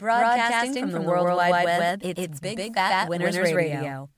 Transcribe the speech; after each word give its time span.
Broadcasting 0.00 0.90
from 0.90 0.92
the 0.92 1.00
World 1.02 1.36
Wide 1.36 1.64
Web, 1.64 2.00
it's 2.02 2.40
Big 2.40 2.74
Fat 2.74 3.08
Winners 3.08 3.36
Radio. 3.36 4.08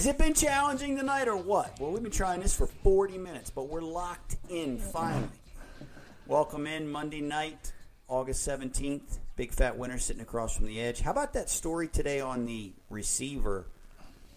Has 0.00 0.06
it 0.06 0.16
been 0.16 0.32
challenging 0.32 0.96
tonight 0.96 1.28
or 1.28 1.36
what? 1.36 1.78
Well, 1.78 1.90
we've 1.90 2.02
been 2.02 2.10
trying 2.10 2.40
this 2.40 2.56
for 2.56 2.66
40 2.66 3.18
minutes, 3.18 3.50
but 3.50 3.68
we're 3.68 3.82
locked 3.82 4.38
in 4.48 4.78
finally. 4.78 5.28
Welcome 6.26 6.66
in 6.66 6.90
Monday 6.90 7.20
night, 7.20 7.74
August 8.08 8.48
17th. 8.48 9.18
Big 9.36 9.52
fat 9.52 9.76
winner 9.76 9.98
sitting 9.98 10.22
across 10.22 10.56
from 10.56 10.64
the 10.64 10.80
edge. 10.80 11.02
How 11.02 11.10
about 11.10 11.34
that 11.34 11.50
story 11.50 11.86
today 11.86 12.18
on 12.18 12.46
the 12.46 12.72
receiver? 12.88 13.66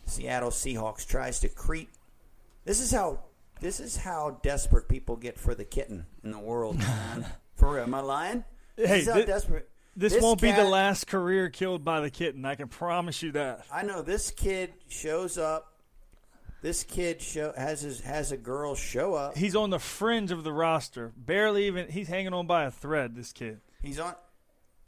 Seattle 0.06 0.50
Seahawks 0.50 1.08
tries 1.08 1.40
to 1.40 1.48
creep. 1.48 1.92
This 2.66 2.82
is 2.82 2.92
how 2.92 3.20
this 3.62 3.80
is 3.80 3.96
how 3.96 4.40
desperate 4.44 4.90
people 4.90 5.16
get 5.16 5.40
for 5.40 5.56
the 5.56 5.64
kitten 5.64 6.08
in 6.26 6.32
the 6.32 6.40
world, 6.40 6.78
man. 6.78 7.26
for 7.56 7.76
real. 7.76 7.84
Am 7.84 7.94
I 7.94 8.02
lying? 8.02 8.44
This 8.76 8.90
Hey, 8.90 9.00
is 9.00 9.08
how 9.08 9.14
thi- 9.14 9.24
desperate. 9.28 9.70
This, 9.96 10.20
won't 10.22 10.42
be 10.42 10.52
the 10.52 10.64
last 10.64 11.06
career 11.08 11.50
killed 11.50 11.84
by 11.86 12.00
the 12.02 12.10
kitten. 12.10 12.46
I 12.46 12.56
can 12.56 12.68
promise 12.68 13.22
you 13.22 13.32
that. 13.34 13.66
I 13.72 13.84
know 13.84 14.02
this 14.02 14.32
kid 14.32 14.74
shows 14.90 15.38
up. 15.38 15.70
This 16.62 16.84
kid 16.84 17.22
show 17.22 17.52
has 17.58 17.82
his 17.82 18.00
has 18.02 18.32
a 18.32 18.38
girl 18.38 18.74
show 18.74 19.14
up. 19.16 19.38
He's 19.38 19.56
on 19.56 19.70
the 19.70 19.80
fringe 19.80 20.32
of 20.32 20.44
the 20.46 20.54
roster. 20.54 21.12
Barely 21.18 21.68
even. 21.68 21.90
He's 21.90 22.08
hanging 22.08 22.34
on 22.34 22.48
by 22.48 22.64
a 22.64 22.72
thread. 22.72 23.16
This 23.16 23.34
kid. 23.34 23.60
He's 23.82 24.00
on. 24.00 24.16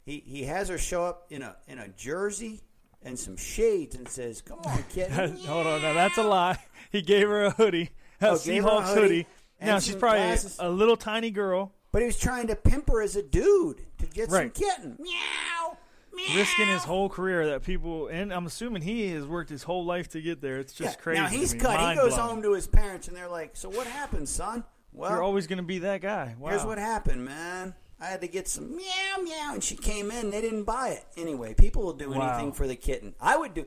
He 0.06 0.22
he 0.26 0.44
has 0.44 0.68
her 0.70 0.78
show 0.78 1.04
up 1.04 1.26
in 1.30 1.42
a 1.42 1.54
in 1.68 1.78
a 1.78 1.88
jersey 1.88 2.62
and 3.02 3.18
some 3.18 3.36
shades 3.36 3.94
and 3.94 4.08
says, 4.08 4.40
"Come 4.40 4.60
on, 4.64 4.84
kid." 4.90 5.10
Hold 5.10 5.66
on, 5.66 5.82
now 5.82 5.92
that's 5.92 6.16
a 6.18 6.22
lie. 6.22 6.58
He 6.90 7.02
gave 7.02 7.28
her 7.28 7.44
a 7.44 7.50
hoodie, 7.50 7.90
a 8.22 8.28
Oh, 8.28 8.34
Seahawks 8.34 8.94
hoodie 8.94 9.00
hoodie. 9.00 9.26
Now 9.60 9.80
she's 9.80 9.96
probably 9.96 10.20
glasses. 10.20 10.56
a 10.58 10.70
little 10.70 10.96
tiny 10.96 11.30
girl, 11.30 11.72
But 11.96 12.02
he 12.02 12.06
was 12.08 12.18
trying 12.18 12.48
to 12.48 12.54
pimp 12.56 12.90
her 12.90 13.00
as 13.00 13.16
a 13.16 13.22
dude 13.22 13.80
to 13.96 14.06
get 14.06 14.30
some 14.30 14.50
kitten. 14.50 14.98
Meow. 15.00 15.78
Meow. 16.14 16.36
risking 16.36 16.66
his 16.66 16.84
whole 16.84 17.08
career. 17.08 17.46
That 17.46 17.62
people, 17.62 18.08
and 18.08 18.34
I'm 18.34 18.44
assuming 18.44 18.82
he 18.82 19.08
has 19.12 19.24
worked 19.24 19.48
his 19.48 19.62
whole 19.62 19.82
life 19.82 20.06
to 20.10 20.20
get 20.20 20.42
there. 20.42 20.58
It's 20.58 20.74
just 20.74 20.98
Yeah, 20.98 21.02
crazy. 21.02 21.22
Now 21.22 21.28
he's 21.28 21.54
cut. 21.54 21.80
He 21.88 21.96
goes 21.96 22.14
home 22.14 22.42
to 22.42 22.52
his 22.52 22.66
parents 22.66 23.08
and 23.08 23.16
they're 23.16 23.30
like, 23.30 23.56
"So 23.56 23.70
what 23.70 23.86
happened, 23.86 24.28
son?" 24.28 24.64
Well, 24.92 25.10
You're 25.10 25.22
always 25.22 25.46
going 25.46 25.56
to 25.56 25.62
be 25.62 25.78
that 25.78 26.02
guy. 26.02 26.34
Wow. 26.38 26.50
Here's 26.50 26.66
what 26.66 26.76
happened, 26.76 27.24
man. 27.24 27.74
I 27.98 28.04
had 28.04 28.20
to 28.20 28.28
get 28.28 28.46
some 28.46 28.76
meow 28.76 29.16
meow, 29.22 29.54
and 29.54 29.64
she 29.64 29.74
came 29.74 30.10
in. 30.10 30.30
They 30.30 30.42
didn't 30.42 30.64
buy 30.64 30.90
it 30.90 31.06
anyway. 31.16 31.54
People 31.54 31.82
will 31.82 31.94
do 31.94 32.10
Wow. 32.10 32.28
anything 32.34 32.52
for 32.52 32.66
the 32.66 32.76
kitten. 32.76 33.14
I 33.18 33.38
would 33.38 33.54
do. 33.54 33.64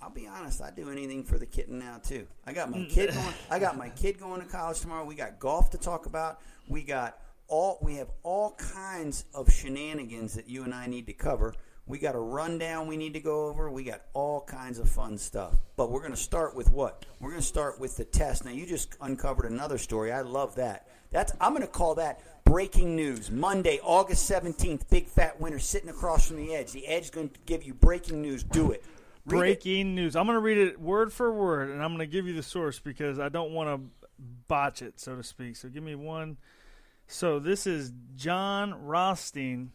I'll 0.00 0.10
be 0.10 0.28
honest. 0.28 0.62
I'd 0.62 0.76
do 0.76 0.88
anything 0.88 1.24
for 1.24 1.36
the 1.36 1.46
kitten 1.46 1.80
now 1.80 1.98
too. 2.00 2.28
I 2.46 2.52
got 2.52 2.70
my 2.70 2.84
kid 2.88 3.12
going. 3.12 3.34
I 3.50 3.58
got 3.58 3.76
my 3.76 3.88
kid 3.88 4.20
going 4.20 4.40
to 4.40 4.46
college 4.46 4.78
tomorrow. 4.78 5.04
We 5.04 5.16
got 5.16 5.40
golf 5.40 5.70
to 5.70 5.78
talk 5.78 6.06
about. 6.06 6.38
We 6.68 6.84
got 6.84 7.18
all. 7.48 7.78
We 7.82 7.96
have 7.96 8.10
all 8.22 8.56
kinds 8.56 9.24
of 9.34 9.52
shenanigans 9.52 10.34
that 10.34 10.48
you 10.48 10.64
and 10.64 10.74
I 10.74 10.86
need 10.86 11.06
to 11.06 11.12
cover. 11.12 11.54
We 11.88 11.98
got 11.98 12.16
a 12.16 12.20
rundown 12.20 12.88
we 12.88 12.96
need 12.96 13.12
to 13.12 13.20
go 13.20 13.46
over. 13.46 13.70
We 13.70 13.84
got 13.84 14.02
all 14.12 14.40
kinds 14.40 14.80
of 14.80 14.88
fun 14.88 15.16
stuff. 15.16 15.54
But 15.76 15.90
we're 15.90 16.00
going 16.00 16.12
to 16.12 16.16
start 16.16 16.56
with 16.56 16.72
what? 16.72 17.06
We're 17.20 17.30
going 17.30 17.40
to 17.40 17.46
start 17.46 17.78
with 17.78 17.96
the 17.96 18.04
test. 18.04 18.44
Now 18.44 18.50
you 18.50 18.66
just 18.66 18.96
uncovered 19.00 19.50
another 19.50 19.78
story. 19.78 20.10
I 20.10 20.22
love 20.22 20.56
that. 20.56 20.88
That's 21.12 21.32
I'm 21.40 21.52
going 21.52 21.62
to 21.62 21.68
call 21.68 21.94
that 21.96 22.20
breaking 22.44 22.96
news. 22.96 23.30
Monday, 23.30 23.78
August 23.82 24.28
17th, 24.28 24.88
big 24.90 25.06
fat 25.06 25.40
winner 25.40 25.60
sitting 25.60 25.88
across 25.88 26.26
from 26.26 26.36
the 26.38 26.54
edge. 26.54 26.72
The 26.72 26.86
edge 26.86 27.04
is 27.04 27.10
going 27.10 27.28
to 27.28 27.38
give 27.46 27.62
you 27.62 27.74
breaking 27.74 28.20
news. 28.20 28.42
Do 28.42 28.72
it. 28.72 28.82
Read 29.26 29.38
it. 29.38 29.40
Breaking 29.40 29.94
news. 29.94 30.16
I'm 30.16 30.26
going 30.26 30.36
to 30.36 30.40
read 30.40 30.58
it 30.58 30.80
word 30.80 31.12
for 31.12 31.32
word, 31.32 31.70
and 31.70 31.82
I'm 31.82 31.90
going 31.90 32.00
to 32.00 32.12
give 32.12 32.26
you 32.26 32.34
the 32.34 32.42
source 32.42 32.78
because 32.80 33.20
I 33.20 33.28
don't 33.28 33.52
want 33.52 33.68
to 33.68 34.08
botch 34.48 34.82
it, 34.82 34.98
so 34.98 35.16
to 35.16 35.22
speak. 35.22 35.56
So 35.56 35.68
give 35.68 35.82
me 35.82 35.94
one. 35.94 36.36
So 37.08 37.38
this 37.38 37.66
is 37.66 37.92
Jon 38.16 38.74
Rothstein. 38.74 39.70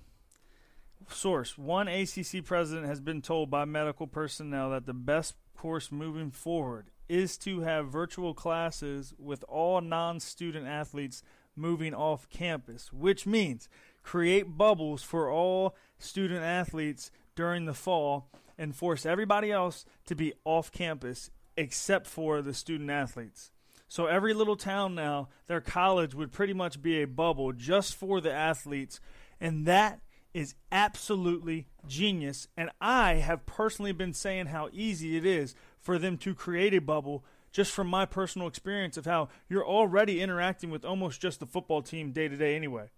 Source 1.09 1.57
One 1.57 1.87
ACC 1.87 2.43
president 2.43 2.87
has 2.87 2.99
been 2.99 3.21
told 3.21 3.49
by 3.49 3.65
medical 3.65 4.05
personnel 4.05 4.71
that 4.71 4.85
the 4.85 4.93
best 4.93 5.35
course 5.55 5.91
moving 5.91 6.29
forward 6.29 6.91
is 7.07 7.37
to 7.39 7.61
have 7.61 7.87
virtual 7.87 8.33
classes 8.33 9.13
with 9.17 9.45
all 9.47 9.79
non 9.79 10.19
student 10.19 10.67
athletes 10.67 11.23
moving 11.55 11.93
off 11.93 12.29
campus, 12.29 12.91
which 12.91 13.25
means 13.25 13.69
create 14.03 14.57
bubbles 14.57 15.01
for 15.01 15.29
all 15.29 15.75
student 15.99 16.43
athletes 16.43 17.11
during 17.35 17.65
the 17.65 17.73
fall 17.73 18.29
and 18.57 18.75
force 18.75 19.05
everybody 19.05 19.51
else 19.51 19.85
to 20.05 20.15
be 20.15 20.33
off 20.43 20.71
campus 20.71 21.31
except 21.55 22.07
for 22.07 22.41
the 22.41 22.53
student 22.53 22.89
athletes. 22.89 23.51
So 23.91 24.05
every 24.05 24.33
little 24.33 24.55
town 24.55 24.95
now, 24.95 25.27
their 25.47 25.59
college 25.59 26.15
would 26.15 26.31
pretty 26.31 26.53
much 26.53 26.81
be 26.81 27.01
a 27.01 27.07
bubble 27.07 27.51
just 27.51 27.93
for 27.93 28.21
the 28.21 28.31
athletes, 28.31 29.01
and 29.37 29.65
that 29.65 29.99
is 30.33 30.55
absolutely 30.71 31.67
genius. 31.89 32.47
And 32.55 32.69
I 32.79 33.15
have 33.15 33.45
personally 33.45 33.91
been 33.91 34.13
saying 34.13 34.45
how 34.45 34.69
easy 34.71 35.17
it 35.17 35.25
is 35.25 35.55
for 35.77 35.99
them 35.99 36.17
to 36.19 36.33
create 36.33 36.73
a 36.73 36.79
bubble 36.79 37.25
just 37.51 37.73
from 37.73 37.87
my 37.87 38.05
personal 38.05 38.47
experience 38.47 38.95
of 38.95 39.03
how 39.03 39.27
you're 39.49 39.67
already 39.67 40.21
interacting 40.21 40.69
with 40.69 40.85
almost 40.85 41.19
just 41.19 41.41
the 41.41 41.45
football 41.45 41.81
team 41.81 42.13
day 42.13 42.29
to 42.29 42.37
day 42.37 42.55
anyway. 42.55 42.91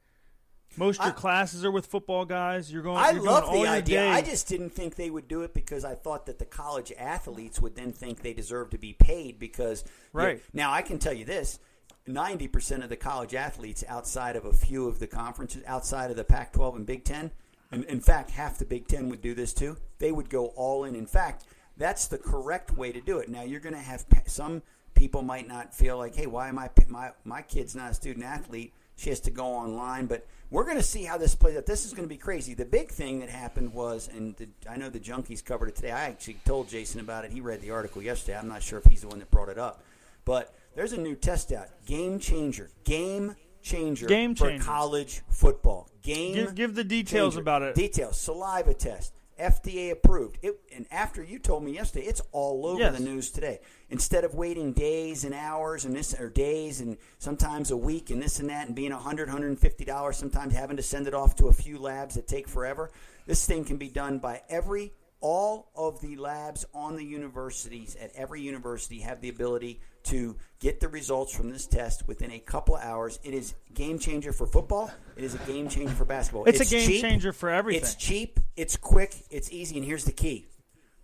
Most 0.78 1.00
of 1.00 1.06
your 1.06 1.14
I- 1.14 1.18
classes 1.18 1.64
are 1.66 1.72
with 1.72 1.86
football 1.86 2.26
guys. 2.26 2.72
You're 2.72 2.82
going. 2.84 2.98
I 2.98 3.12
you're 3.12 3.24
love 3.24 3.52
the 3.52 3.68
idea. 3.68 4.00
day- 4.02 4.10
I 4.10 4.22
just 4.22 4.48
didn't 4.48 4.72
think 4.72 4.96
they 4.96 5.10
would 5.10 5.28
do 5.28 5.42
it 5.42 5.54
because 5.54 5.86
I 5.86 5.96
thought 5.96 6.26
that 6.26 6.40
the 6.40 6.46
college 6.46 6.92
athletes 6.98 7.60
would 7.62 7.76
then 7.76 7.92
think 7.92 8.22
they 8.22 8.34
deserve 8.34 8.70
to 8.72 8.78
be 8.78 8.94
paid 8.94 9.40
because 9.40 9.84
Right. 10.12 10.42
Now 10.54 10.72
I 10.72 10.82
can 10.82 11.00
tell 11.00 11.14
you 11.14 11.26
this: 11.26 11.60
ninety 12.08 12.48
percent 12.48 12.84
of 12.84 12.90
the 12.90 12.96
college 12.96 13.34
athletes 13.36 13.84
outside 13.88 14.36
of 14.36 14.46
a 14.46 14.54
few 14.54 14.88
of 14.88 15.00
the 15.00 15.08
conferences, 15.08 15.64
outside 15.68 16.10
of 16.12 16.18
the 16.18 16.24
Pac-12 16.24 16.76
and 16.76 16.86
Big 16.86 17.04
Ten, 17.04 17.32
and 17.72 17.84
in 17.86 18.00
fact, 18.00 18.32
half 18.32 18.58
the 18.58 18.66
Big 18.66 18.88
Ten 18.88 19.10
would 19.10 19.22
do 19.22 19.34
this 19.34 19.54
too. 19.54 19.78
They 20.00 20.12
would 20.12 20.30
go 20.30 20.48
all 20.48 20.84
in. 20.86 20.96
In 20.96 21.06
fact, 21.08 21.46
that's 21.78 22.08
the 22.08 22.18
correct 22.18 22.72
way 22.78 22.92
to 22.92 23.02
do 23.02 23.20
it. 23.20 23.30
Now 23.30 23.44
you're 23.44 23.60
going 23.60 23.74
to 23.76 23.80
have 23.82 24.06
some 24.28 24.62
people 24.96 25.22
might 25.24 25.48
not 25.48 25.74
feel 25.74 25.98
like, 25.98 26.16
hey, 26.16 26.28
why 26.28 26.48
am 26.50 26.60
I 26.60 26.70
my 26.88 27.12
my 27.24 27.42
kid's 27.42 27.76
not 27.76 27.92
a 27.92 27.94
student 27.94 28.26
athlete? 28.26 28.74
She 29.04 29.10
has 29.10 29.20
to 29.22 29.32
go 29.32 29.46
online, 29.46 30.06
but 30.06 30.26
we're 30.50 30.64
going 30.64 30.78
to 30.78 30.84
see 30.84 31.04
how 31.04 31.18
this 31.18 31.36
plays 31.36 31.58
out. 31.58 31.66
This 31.66 31.86
is 31.86 31.92
going 31.92 32.08
to 32.08 32.10
be 32.10 32.18
crazy. 32.18 32.54
The 32.54 32.64
big 32.64 32.90
thing 32.90 33.20
that 33.20 33.28
happened 33.28 33.74
was, 33.74 34.08
and 34.16 34.34
the, 34.38 34.48
I 34.70 34.78
know 34.78 34.90
the 34.90 35.00
junkies 35.00 35.44
covered 35.44 35.68
it 35.68 35.76
today. 35.76 35.92
I 35.92 36.06
actually 36.06 36.38
told 36.46 36.70
Jason 36.70 37.02
about 37.02 37.26
it. 37.26 37.32
He 37.32 37.42
read 37.42 37.60
the 37.60 37.72
article 37.72 38.02
yesterday. 38.02 38.38
I'm 38.38 38.48
not 38.48 38.64
sure 38.64 38.80
if 38.80 38.86
he's 38.86 39.02
the 39.02 39.10
one 39.10 39.20
that 39.20 39.30
brought 39.30 39.50
it 39.50 39.58
up, 39.58 39.84
but 40.24 40.56
there's 40.74 40.94
a 40.94 40.98
new 40.98 41.16
test 41.16 41.52
out. 41.52 41.68
Game 41.86 42.18
changer. 42.18 42.70
Game 42.86 43.36
changer. 43.62 44.08
Game 44.08 44.36
for 44.36 44.58
college 44.60 45.22
football. 45.30 45.90
Game. 46.02 46.36
Give- 46.36 46.56
give 46.56 46.76
the 46.76 46.86
details 46.86 47.34
changer. 47.34 47.42
about 47.42 47.62
it. 47.64 47.76
Details. 47.76 48.18
Saliva 48.18 48.74
test. 48.74 49.12
FDA 49.40 49.92
approved. 49.92 50.38
It, 50.42 50.60
and 50.76 50.86
after 50.92 51.24
you 51.24 51.40
told 51.40 51.64
me 51.64 51.72
yesterday, 51.74 52.06
it's 52.06 52.22
all 52.32 52.66
over 52.66 52.80
Yes. 52.80 52.98
the 52.98 53.04
news 53.04 53.32
today. 53.32 53.60
Instead 53.90 54.24
of 54.24 54.34
waiting 54.36 54.74
days 54.74 55.24
and 55.24 55.34
hours 55.34 55.86
and 55.86 55.96
this 55.96 56.14
or 56.20 56.30
days 56.30 56.82
and 56.82 56.98
sometimes 57.20 57.72
a 57.72 57.78
week 57.78 58.10
and 58.10 58.22
this 58.22 58.40
and 58.40 58.50
that 58.50 58.68
and 58.68 58.76
being 58.76 58.92
100 58.92 59.28
150 59.28 59.86
dollars 59.86 60.18
sometimes 60.18 60.54
having 60.54 60.78
to 60.78 60.84
send 60.84 61.08
it 61.08 61.14
off 61.14 61.36
to 61.36 61.48
a 61.48 61.54
few 61.54 61.78
labs 61.78 62.16
that 62.16 62.28
take 62.28 62.48
forever 62.48 62.90
this 63.28 63.46
thing 63.46 63.64
can 63.64 63.78
be 63.78 63.90
done 63.90 64.18
by 64.18 64.42
every 64.50 64.92
all 65.20 65.70
of 65.76 66.02
the 66.02 66.16
labs 66.18 66.66
on 66.74 66.96
the 66.96 67.06
universities 67.06 67.96
at 68.02 68.12
every 68.16 68.42
university 68.42 69.00
have 69.00 69.22
the 69.22 69.30
ability 69.30 69.80
to 70.04 70.36
get 70.60 70.80
the 70.80 70.88
results 70.88 71.36
from 71.36 71.50
this 71.50 71.66
test 71.66 72.08
within 72.08 72.32
a 72.32 72.40
couple 72.40 72.76
of 72.76 72.82
hours 72.82 73.20
it 73.24 73.34
is 73.34 73.54
game 73.74 74.00
changer 74.00 74.32
for 74.34 74.46
football 74.48 74.92
it 75.16 75.24
is 75.24 75.36
a 75.36 75.40
game 75.40 75.68
changer 75.70 75.94
for 75.94 76.06
basketball 76.06 76.46
It's 76.46 76.60
a 76.60 76.66
game 76.66 76.88
cheap, 76.88 77.02
changer 77.02 77.34
for 77.34 77.50
everything. 77.50 77.82
it's 77.82 77.96
cheap 77.96 78.40
it's 78.56 78.78
quick 78.78 79.16
it's 79.30 79.52
easy 79.52 79.78
and 79.78 79.86
here's 79.86 80.06
the 80.06 80.12
key 80.12 80.48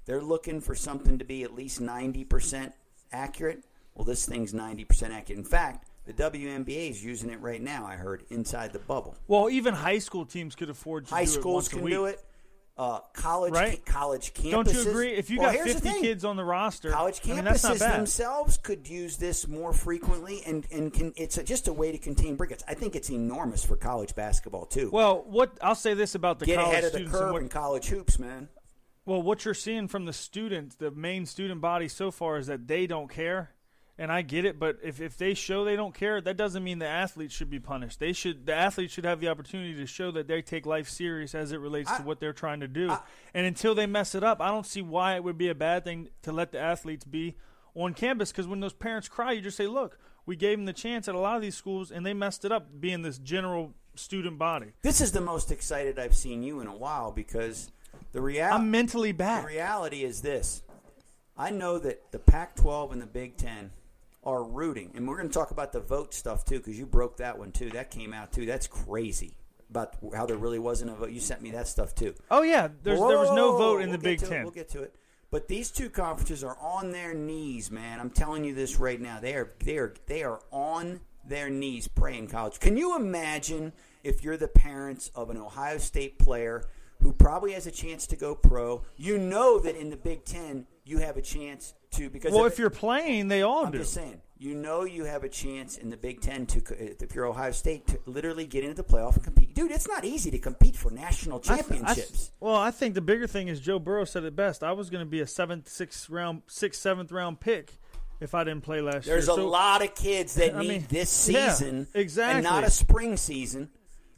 they're 0.10 0.22
looking 0.22 0.60
for 0.60 0.74
something 0.74 1.20
to 1.20 1.24
be 1.24 1.44
at 1.44 1.54
least 1.54 1.80
90% 1.80 2.74
accurate. 3.12 3.64
Well, 3.94 4.06
this 4.06 4.26
thing's 4.26 4.54
90% 4.54 5.12
accurate. 5.12 5.38
In 5.38 5.44
fact, 5.44 5.88
the 6.06 6.14
WNBA 6.14 6.90
is 6.90 7.04
using 7.04 7.30
it 7.30 7.40
right 7.42 7.62
now, 7.62 7.86
I 7.86 7.96
heard, 7.96 8.24
inside 8.32 8.74
the 8.74 8.80
bubble. 8.80 9.16
Well, 9.28 9.52
even 9.52 9.76
high 9.76 10.00
school 10.00 10.26
teams 10.26 10.56
could 10.56 10.72
afford 10.72 11.06
to 11.08 11.14
High 11.14 11.26
do 11.26 11.30
it 11.30 11.34
schools 11.34 11.68
can 11.68 11.86
do 11.86 12.06
it. 12.06 12.24
Uh, 12.80 13.02
college 13.12 13.52
Right. 13.54 13.86
college 13.86 14.34
campuses. 14.34 14.52
Don't 14.52 14.74
you 14.74 14.82
agree? 14.90 15.10
If 15.14 15.30
you 15.30 15.40
Well, 15.40 15.52
got 15.54 15.66
50 15.66 16.00
kids 16.00 16.24
on 16.24 16.38
the 16.38 16.46
roster, 16.46 16.90
college 16.92 17.20
I 17.26 17.28
mean, 17.28 17.44
campuses 17.44 17.80
themselves 17.80 18.58
could 18.58 18.88
use 18.88 19.18
this 19.18 19.50
more 19.50 19.74
frequently, 19.74 20.42
and 20.46 20.66
and 20.72 20.94
can, 20.94 21.12
it's 21.18 21.38
a, 21.38 21.44
just 21.44 21.68
a 21.68 21.74
way 21.74 21.92
to 21.92 21.98
contain 21.98 22.38
breakouts. 22.38 22.64
I 22.70 22.74
think 22.76 22.96
it's 22.96 23.10
enormous 23.12 23.66
for 23.66 23.76
college 23.76 24.16
basketball 24.16 24.66
too. 24.66 24.90
Well, 24.94 25.26
what 25.28 25.58
I'll 25.62 25.76
say 25.76 25.94
this 25.94 26.16
about 26.16 26.40
the 26.40 26.46
Get 26.46 26.58
college 26.58 26.72
ahead 26.72 26.84
of 26.86 26.94
the 26.94 27.06
curve 27.06 27.34
what- 27.34 27.42
in 27.42 27.50
college 27.50 27.88
hoops, 27.88 28.18
man. 28.18 28.48
Well, 29.06 29.22
what 29.24 29.44
you're 29.44 29.54
seeing 29.56 29.88
from 29.90 30.06
the 30.06 30.14
students, 30.14 30.76
the 30.76 30.92
main 30.92 31.26
student 31.26 31.60
body 31.62 31.88
so 31.90 32.12
far 32.12 32.38
is 32.38 32.48
that 32.48 32.68
they 32.68 32.88
don't 32.88 33.10
care. 33.10 33.52
And 34.02 34.12
I 34.14 34.22
get 34.22 34.46
it, 34.46 34.58
but 34.58 34.78
if, 34.82 35.02
if 35.02 35.18
they 35.18 35.34
show 35.34 35.66
they 35.66 35.76
don't 35.76 35.94
care, 35.94 36.22
that 36.22 36.38
doesn't 36.38 36.64
mean 36.64 36.80
the 36.80 36.88
athletes 36.88 37.34
should 37.36 37.50
be 37.50 37.60
punished. 37.60 38.00
They 38.00 38.14
should 38.14 38.46
the 38.46 38.54
athletes 38.56 38.94
should 38.94 39.04
have 39.04 39.20
the 39.20 39.28
opportunity 39.28 39.76
to 39.76 39.86
show 39.86 40.10
that 40.12 40.26
they 40.30 40.42
take 40.42 40.66
life 40.66 40.88
serious 40.88 41.36
as 41.36 41.52
it 41.52 41.58
relates 41.60 41.92
I- 41.92 41.98
to 41.98 42.04
what 42.04 42.22
they're 42.22 42.32
trying 42.32 42.62
to 42.62 42.68
do. 42.70 42.90
I- 42.92 43.00
and 43.34 43.46
until 43.46 43.76
they 43.76 43.86
mess 43.86 44.16
it 44.16 44.24
up, 44.24 44.40
I 44.40 44.48
don't 44.48 44.66
see 44.66 44.82
why 44.82 45.16
it 45.18 45.24
would 45.26 45.38
be 45.38 45.50
a 45.50 45.54
bad 45.56 45.84
thing 45.84 46.08
to 46.22 46.32
let 46.32 46.54
the 46.54 46.60
athletes 46.60 47.04
be 47.04 47.36
on 47.76 47.94
campus 47.94 48.32
because 48.32 48.48
when 48.48 48.62
those 48.62 48.72
parents 48.74 49.10
cry, 49.10 49.34
you 49.34 49.42
just 49.42 49.58
say, 49.58 49.68
"Look, 49.68 50.00
we 50.26 50.38
gave 50.38 50.58
them 50.58 50.66
the 50.66 50.72
chance 50.74 51.10
at 51.10 51.14
a 51.16 51.20
lot 51.20 51.36
of 51.36 51.42
these 51.42 51.56
schools 51.58 51.92
and 51.92 52.06
they 52.06 52.14
messed 52.14 52.46
it 52.46 52.54
up 52.54 52.80
being 52.80 53.02
this 53.02 53.18
general 53.18 53.74
student 53.96 54.38
body." 54.40 54.72
This 54.82 55.02
is 55.02 55.12
the 55.12 55.20
most 55.22 55.52
excited 55.52 56.00
I've 56.00 56.16
seen 56.16 56.42
you 56.42 56.62
in 56.62 56.68
a 56.68 56.76
while 56.76 57.12
because 57.12 57.70
the 58.14 58.22
reality. 58.22 58.56
I'm 58.64 58.72
mentally 58.72 59.12
The 59.12 59.18
back. 59.18 59.46
reality 59.46 60.06
is 60.06 60.22
this. 60.22 60.64
I 61.38 61.50
know 61.52 61.78
that 61.80 62.12
the 62.14 62.20
Pac 62.20 62.56
12 62.56 62.94
and 62.94 63.02
the 63.02 63.06
Big 63.06 63.36
Ten 63.36 63.72
are 64.24 64.44
rooting, 64.44 64.92
and 64.96 65.08
we're 65.08 65.16
going 65.16 65.30
to 65.30 65.34
talk 65.34 65.52
about 65.52 65.72
the 65.72 65.80
vote 65.80 66.14
stuff 66.14 66.46
too, 66.46 66.58
because 66.58 66.78
you 66.78 66.86
broke 66.86 67.18
that 67.18 67.38
one 67.38 67.52
too. 67.52 67.70
That 67.70 67.90
came 67.90 68.14
out 68.14 68.32
too. 68.32 68.46
That's 68.46 68.68
crazy 68.68 69.34
about 69.70 69.96
how 70.14 70.26
there 70.26 70.38
really 70.38 70.60
wasn't 70.60 70.92
a 70.92 70.96
vote. 70.96 71.12
You 71.12 71.20
sent 71.20 71.42
me 71.42 71.52
that 71.52 71.68
stuff 71.68 71.96
too. 71.96 72.16
Oh 72.30 72.42
yeah, 72.42 72.70
there's 72.84 73.00
there 73.00 73.20
was 73.20 73.32
no 73.32 73.58
vote 73.58 73.82
in 73.82 73.90
we'll 73.90 73.98
the 73.98 74.04
Big 74.04 74.20
to 74.20 74.26
it, 74.26 74.30
Ten. 74.30 74.44
We'll 74.44 74.52
get 74.52 74.70
to 74.70 74.82
it. 74.82 74.96
But 75.32 75.48
these 75.48 75.70
two 75.70 75.90
conferences 75.90 76.44
are 76.44 76.58
on 76.60 76.92
their 76.92 77.14
knees, 77.14 77.70
man. 77.70 78.00
I'm 78.00 78.10
telling 78.10 78.44
you 78.44 78.54
this 78.56 78.78
right 78.78 79.00
now. 79.00 79.20
They 79.20 79.36
are 79.36 79.54
they 79.64 79.78
are 79.78 79.94
they 80.08 80.24
are 80.24 80.42
on 80.52 81.02
their 81.24 81.50
knees 81.50 81.88
praying 81.88 82.28
college. 82.28 82.60
Can 82.60 82.78
you 82.78 82.96
imagine 82.96 83.74
if 84.04 84.24
you're 84.24 84.38
the 84.38 84.48
parents 84.48 85.12
of 85.14 85.30
an 85.30 85.38
Ohio 85.38 85.78
State 85.78 86.18
player 86.18 86.64
who 87.02 87.14
probably 87.14 87.54
has 87.54 87.68
a 87.68 87.72
chance 87.72 88.08
to 88.08 88.16
go 88.16 88.34
pro? 88.34 88.82
You 88.98 89.18
know 89.18 89.60
that 89.60 89.76
in 89.76 89.92
the 89.92 89.98
Big 89.98 90.26
Ten 90.26 90.66
you 90.90 90.98
have 91.00 91.18
a 91.18 91.22
chance 91.22 91.74
to 91.92 92.10
because 92.10 92.32
Well, 92.34 92.46
of- 92.46 92.52
if 92.52 92.60
you're 92.60 92.70
playing, 92.70 93.28
they 93.28 93.42
all 93.44 93.62
do. 93.62 93.66
I'm 93.68 93.72
do. 93.74 93.78
just 93.80 93.94
saying, 93.94 94.22
you 94.38 94.56
know, 94.56 94.84
you 94.86 95.04
have 95.06 95.24
a 95.24 95.30
chance 95.30 95.78
in 95.78 95.90
the 95.90 95.98
Big 95.98 96.22
Ten 96.22 96.46
to, 96.48 96.60
uh, 96.60 96.94
if 97.02 97.14
you're 97.14 97.26
Ohio 97.26 97.52
State, 97.52 97.88
to 97.88 98.00
literally 98.06 98.46
get 98.48 98.64
into 98.64 98.76
the 98.76 98.84
playoff 98.84 99.16
and 99.16 99.24
compete. 99.24 99.54
Dude, 99.54 99.72
it's 99.72 99.88
not 99.88 100.06
easy 100.06 100.32
to 100.32 100.40
compete 100.40 100.76
for 100.76 100.92
national 100.92 101.40
I 101.40 101.42
th- 101.42 101.52
I 101.52 101.56
th- 101.56 101.68
championships. 101.80 102.32
well, 102.40 102.56
I 102.56 102.72
think 102.72 102.96
the 102.96 103.02
bigger 103.02 103.28
thing 103.28 103.48
is 103.50 103.60
Joe 103.60 103.80
Burrow 103.80 104.06
said 104.06 104.24
it 104.24 104.36
best. 104.36 104.64
I 104.64 104.72
was 104.72 104.90
going 104.90 105.06
to 105.06 105.10
be 105.10 105.20
a 105.22 105.28
seventh, 105.28 105.68
sixth 105.70 106.10
round, 106.10 106.42
sixth, 106.48 106.82
seventh 106.82 107.12
round 107.12 107.40
pick 107.40 107.74
if 108.22 108.34
I 108.34 108.44
didn't 108.44 108.62
play 108.62 108.82
last 108.82 108.94
There's 108.94 109.06
year. 109.08 109.16
There's 109.16 109.28
a 109.30 109.36
So- 109.36 109.48
lot 109.48 109.84
of 109.84 109.94
kids 109.96 110.36
that 110.36 110.56
I 110.56 110.62
need 110.62 110.68
mean, 110.70 110.86
this 110.90 111.30
yeah, 111.30 111.54
season, 111.54 111.88
exactly. 111.94 112.38
and 112.38 112.44
not 112.44 112.64
a 112.64 112.72
spring 112.72 113.16
season. 113.18 113.70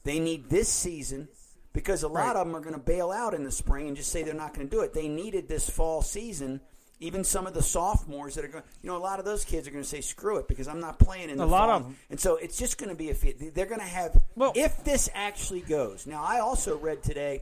They 0.03 0.19
need 0.19 0.49
this 0.49 0.69
season 0.69 1.27
because 1.73 2.03
a 2.03 2.07
lot 2.07 2.27
Right. 2.27 2.35
of 2.35 2.47
them 2.47 2.55
are 2.55 2.59
going 2.59 2.73
to 2.75 2.79
bail 2.79 3.11
out 3.11 3.33
in 3.33 3.43
the 3.43 3.51
spring 3.51 3.87
and 3.87 3.95
just 3.97 4.11
say 4.11 4.23
they're 4.23 4.33
not 4.33 4.53
going 4.53 4.67
to 4.67 4.75
do 4.75 4.81
it. 4.81 4.93
They 4.93 5.07
needed 5.07 5.47
this 5.47 5.69
fall 5.69 6.01
season. 6.01 6.61
Even 6.99 7.23
some 7.23 7.47
of 7.47 7.53
the 7.55 7.63
sophomores 7.63 8.35
that 8.35 8.45
are 8.45 8.49
going, 8.49 8.63
you 8.83 8.87
know, 8.89 8.95
a 8.95 8.99
lot 8.99 9.17
of 9.17 9.25
those 9.25 9.43
kids 9.43 9.67
are 9.67 9.71
going 9.71 9.83
to 9.83 9.89
say, 9.89 10.01
"Screw 10.01 10.37
it," 10.37 10.47
because 10.47 10.67
I'm 10.67 10.79
not 10.79 10.99
playing 10.99 11.31
in 11.31 11.37
the 11.37 11.43
A 11.43 11.45
lot 11.45 11.67
fall. 11.67 11.79
them, 11.79 11.97
And 12.11 12.19
so 12.19 12.35
it's 12.35 12.57
just 12.59 12.77
going 12.77 12.89
to 12.89 12.95
be 12.95 13.09
a. 13.09 13.13
They're 13.51 13.65
going 13.65 13.79
to 13.79 13.85
have 13.87 14.15
Well- 14.35 14.53
if 14.55 14.83
this 14.83 15.09
actually 15.15 15.61
goes. 15.61 16.05
Now, 16.05 16.23
I 16.23 16.39
also 16.41 16.77
read 16.77 17.01
today. 17.01 17.41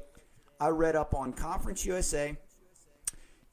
I 0.61 0.69
read 0.69 0.95
up 0.95 1.13
on 1.13 1.33
Conference 1.33 1.85
USA, 1.85 2.37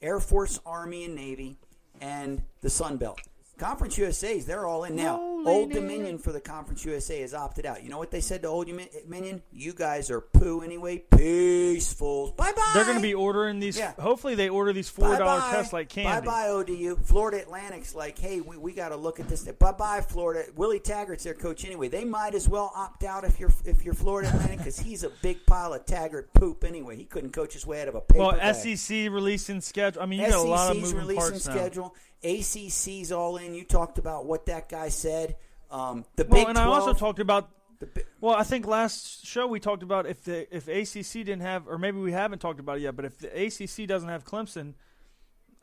Air 0.01 0.21
Force, 0.21 0.61
Army, 0.67 1.05
and 1.05 1.15
Navy, 1.15 1.59
and 2.01 2.43
the 2.61 2.71
Sun 2.71 2.99
Belt. 2.99 3.21
Conference 3.59 3.97
USA's 3.97 4.45
they're 4.47 4.67
all 4.67 4.85
in 4.85 4.97
now. 4.97 5.21
Old. 5.47 5.71
Dominion 5.71 6.19
for 6.19 6.33
the 6.33 6.41
Conference 6.41 6.85
USA 6.85 7.21
has 7.21 7.33
opted 7.33 7.67
out. 7.67 7.83
You 7.85 7.89
know 7.89 7.99
what 7.99 8.11
they 8.11 8.21
said 8.21 8.43
to 8.43 8.49
Old 8.49 8.67
Dominion? 8.67 9.43
You 9.53 9.73
guys 9.75 10.11
are 10.11 10.21
poo 10.21 10.61
anyway. 10.63 10.99
Peaceful. 10.99 12.33
Bye 12.37 12.53
bye. 12.55 12.71
They're 12.75 12.85
going 12.85 12.97
to 12.97 13.03
be 13.03 13.15
ordering 13.15 13.61
these. 13.61 13.79
Yeah. 13.79 13.93
Hopefully, 13.99 14.35
they 14.35 14.49
order 14.49 14.73
these 14.73 14.89
four 14.89 15.17
dollar 15.17 15.41
Bye-bye. 15.41 15.53
tests 15.53 15.73
like 15.73 15.89
candy. 15.89 16.27
Bye 16.27 16.47
bye, 16.47 16.49
ODU. 16.49 16.97
Florida 17.05 17.41
Atlantic's 17.43 17.95
like, 17.95 18.19
hey, 18.19 18.41
we, 18.41 18.57
we 18.57 18.73
got 18.73 18.89
to 18.91 18.97
look 18.97 19.21
at 19.21 19.29
this. 19.29 19.45
Bye 19.45 19.73
bye, 19.73 20.01
Florida. 20.01 20.51
Willie 20.57 20.81
Taggart's 20.81 21.23
their 21.25 21.35
coach 21.35 21.65
anyway. 21.65 21.89
They 21.89 22.05
might 22.05 22.35
as 22.35 22.49
well 22.49 22.73
opt 22.75 23.05
out 23.05 23.25
if 23.25 23.39
you're 23.39 23.53
if 23.65 23.85
you're 23.85 23.95
Florida 23.95 24.29
Atlantic 24.29 24.59
because 24.59 24.79
he's 24.81 25.05
a 25.05 25.11
big 25.23 25.47
pile 25.47 25.73
of 25.75 25.85
Taggart 25.87 26.33
poop 26.35 26.65
anyway. 26.65 26.97
He 26.97 27.05
couldn't 27.05 27.31
coach 27.31 27.53
his 27.53 27.67
way 27.67 27.83
out 27.83 27.89
of 27.89 27.95
a 27.95 28.01
paper 28.01 28.21
Well, 28.25 28.33
bag. 28.33 28.77
SEC 28.77 28.91
releasing 29.13 29.61
schedule. 29.61 30.03
I 30.03 30.07
mean, 30.07 30.21
you 30.21 30.27
got 30.29 30.39
a 30.39 30.43
lot 30.43 30.71
of 30.71 30.77
SEC's 30.79 30.93
moving 30.93 31.09
releasing 31.09 31.31
parts 31.31 31.47
now. 31.47 31.53
schedule. 31.55 31.95
ACC's 32.25 33.13
all 33.13 33.37
in. 33.37 33.55
You 33.55 33.65
talked 33.65 33.99
about 33.99 34.27
what 34.27 34.47
that 34.47 34.69
guy 34.69 34.89
said. 34.89 35.37
Um, 35.71 36.05
the 36.17 36.25
Well, 36.25 36.41
Big 36.41 36.49
and 36.49 36.59
I 36.59 36.65
also 36.65 36.93
talked 36.93 37.19
about. 37.19 37.51
the 37.81 37.87
Bi- 37.87 38.03
Well, 38.21 38.35
I 38.35 38.43
think 38.43 38.67
last 38.67 39.27
show 39.27 39.47
we 39.47 39.61
talked 39.61 39.83
about 39.83 40.07
if 40.07 40.23
the 40.25 40.47
if 40.55 40.69
ACC 40.69 41.25
didn't 41.25 41.41
have, 41.43 41.69
or 41.69 41.79
maybe 41.79 41.99
we 41.99 42.13
haven't 42.13 42.39
talked 42.39 42.61
about 42.61 42.79
it 42.79 42.83
yet. 42.83 42.97
But 42.97 43.05
if 43.05 43.19
the 43.19 43.29
ACC 43.29 43.87
doesn't 43.87 44.09
have 44.09 44.25
Clemson, 44.25 44.75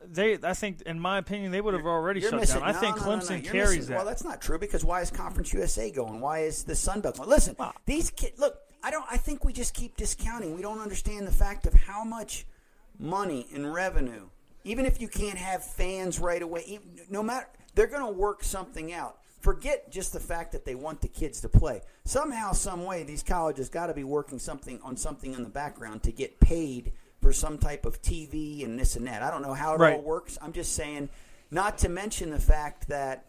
they 0.06 0.38
I 0.42 0.52
think, 0.54 0.82
in 0.82 1.00
my 1.00 1.18
opinion, 1.18 1.50
they 1.50 1.60
would 1.60 1.74
have 1.74 1.86
already 1.86 2.20
You're 2.20 2.30
shut 2.30 2.40
missing. 2.40 2.60
down. 2.60 2.68
I 2.68 2.72
no, 2.72 2.78
think 2.80 2.96
no, 2.98 3.02
no, 3.06 3.14
no, 3.16 3.22
Clemson 3.22 3.44
carries 3.44 3.76
missing- 3.76 3.90
that. 3.90 3.96
Well, 3.96 4.04
that's 4.04 4.22
not 4.24 4.40
true 4.40 4.58
because 4.58 4.84
why 4.84 5.00
is 5.00 5.10
Conference 5.10 5.52
USA 5.54 5.90
going? 5.90 6.20
Why 6.20 6.40
is 6.40 6.64
the 6.64 6.76
Sun 6.76 7.00
Belt 7.00 7.16
going? 7.16 7.28
Listen, 7.30 7.56
Wow. 7.58 7.72
these 7.86 8.10
kids. 8.10 8.38
Look, 8.38 8.58
I 8.82 8.90
don't. 8.90 9.06
I 9.10 9.16
think 9.16 9.44
we 9.44 9.52
just 9.54 9.72
keep 9.74 9.96
discounting. 9.96 10.54
We 10.54 10.60
don't 10.62 10.78
understand 10.80 11.26
the 11.26 11.32
fact 11.32 11.66
of 11.66 11.72
how 11.72 12.04
much 12.04 12.46
money 12.98 13.46
and 13.54 13.72
revenue. 13.72 14.28
Even 14.64 14.86
if 14.86 15.00
you 15.00 15.08
can't 15.08 15.38
have 15.38 15.62
fans 15.64 16.18
right 16.18 16.40
away, 16.42 16.64
even, 16.66 16.98
no 17.10 17.22
matter 17.22 17.46
they're 17.74 17.86
going 17.86 18.06
to 18.06 18.18
work 18.18 18.42
something 18.42 18.92
out. 18.92 19.18
Forget 19.40 19.90
just 19.90 20.14
the 20.14 20.20
fact 20.20 20.52
that 20.52 20.64
they 20.64 20.74
want 20.74 21.02
the 21.02 21.08
kids 21.08 21.42
to 21.42 21.50
play. 21.50 21.82
Somehow, 22.06 22.52
some 22.52 22.84
way, 22.84 23.02
these 23.02 23.22
colleges 23.22 23.68
got 23.68 23.88
to 23.88 23.94
be 23.94 24.04
working 24.04 24.38
something 24.38 24.80
on 24.82 24.96
something 24.96 25.34
in 25.34 25.42
the 25.42 25.50
background 25.50 26.02
to 26.04 26.12
get 26.12 26.40
paid 26.40 26.92
for 27.20 27.30
some 27.30 27.58
type 27.58 27.84
of 27.84 28.00
TV 28.00 28.64
and 28.64 28.78
this 28.78 28.96
and 28.96 29.06
that. 29.06 29.22
I 29.22 29.30
don't 29.30 29.42
know 29.42 29.52
how 29.52 29.74
it 29.74 29.80
Right. 29.80 29.96
all 29.96 30.02
works. 30.02 30.38
I'm 30.40 30.52
just 30.52 30.72
saying, 30.72 31.10
not 31.50 31.76
to 31.78 31.90
mention 31.90 32.30
the 32.30 32.40
fact 32.40 32.88
that 32.88 33.26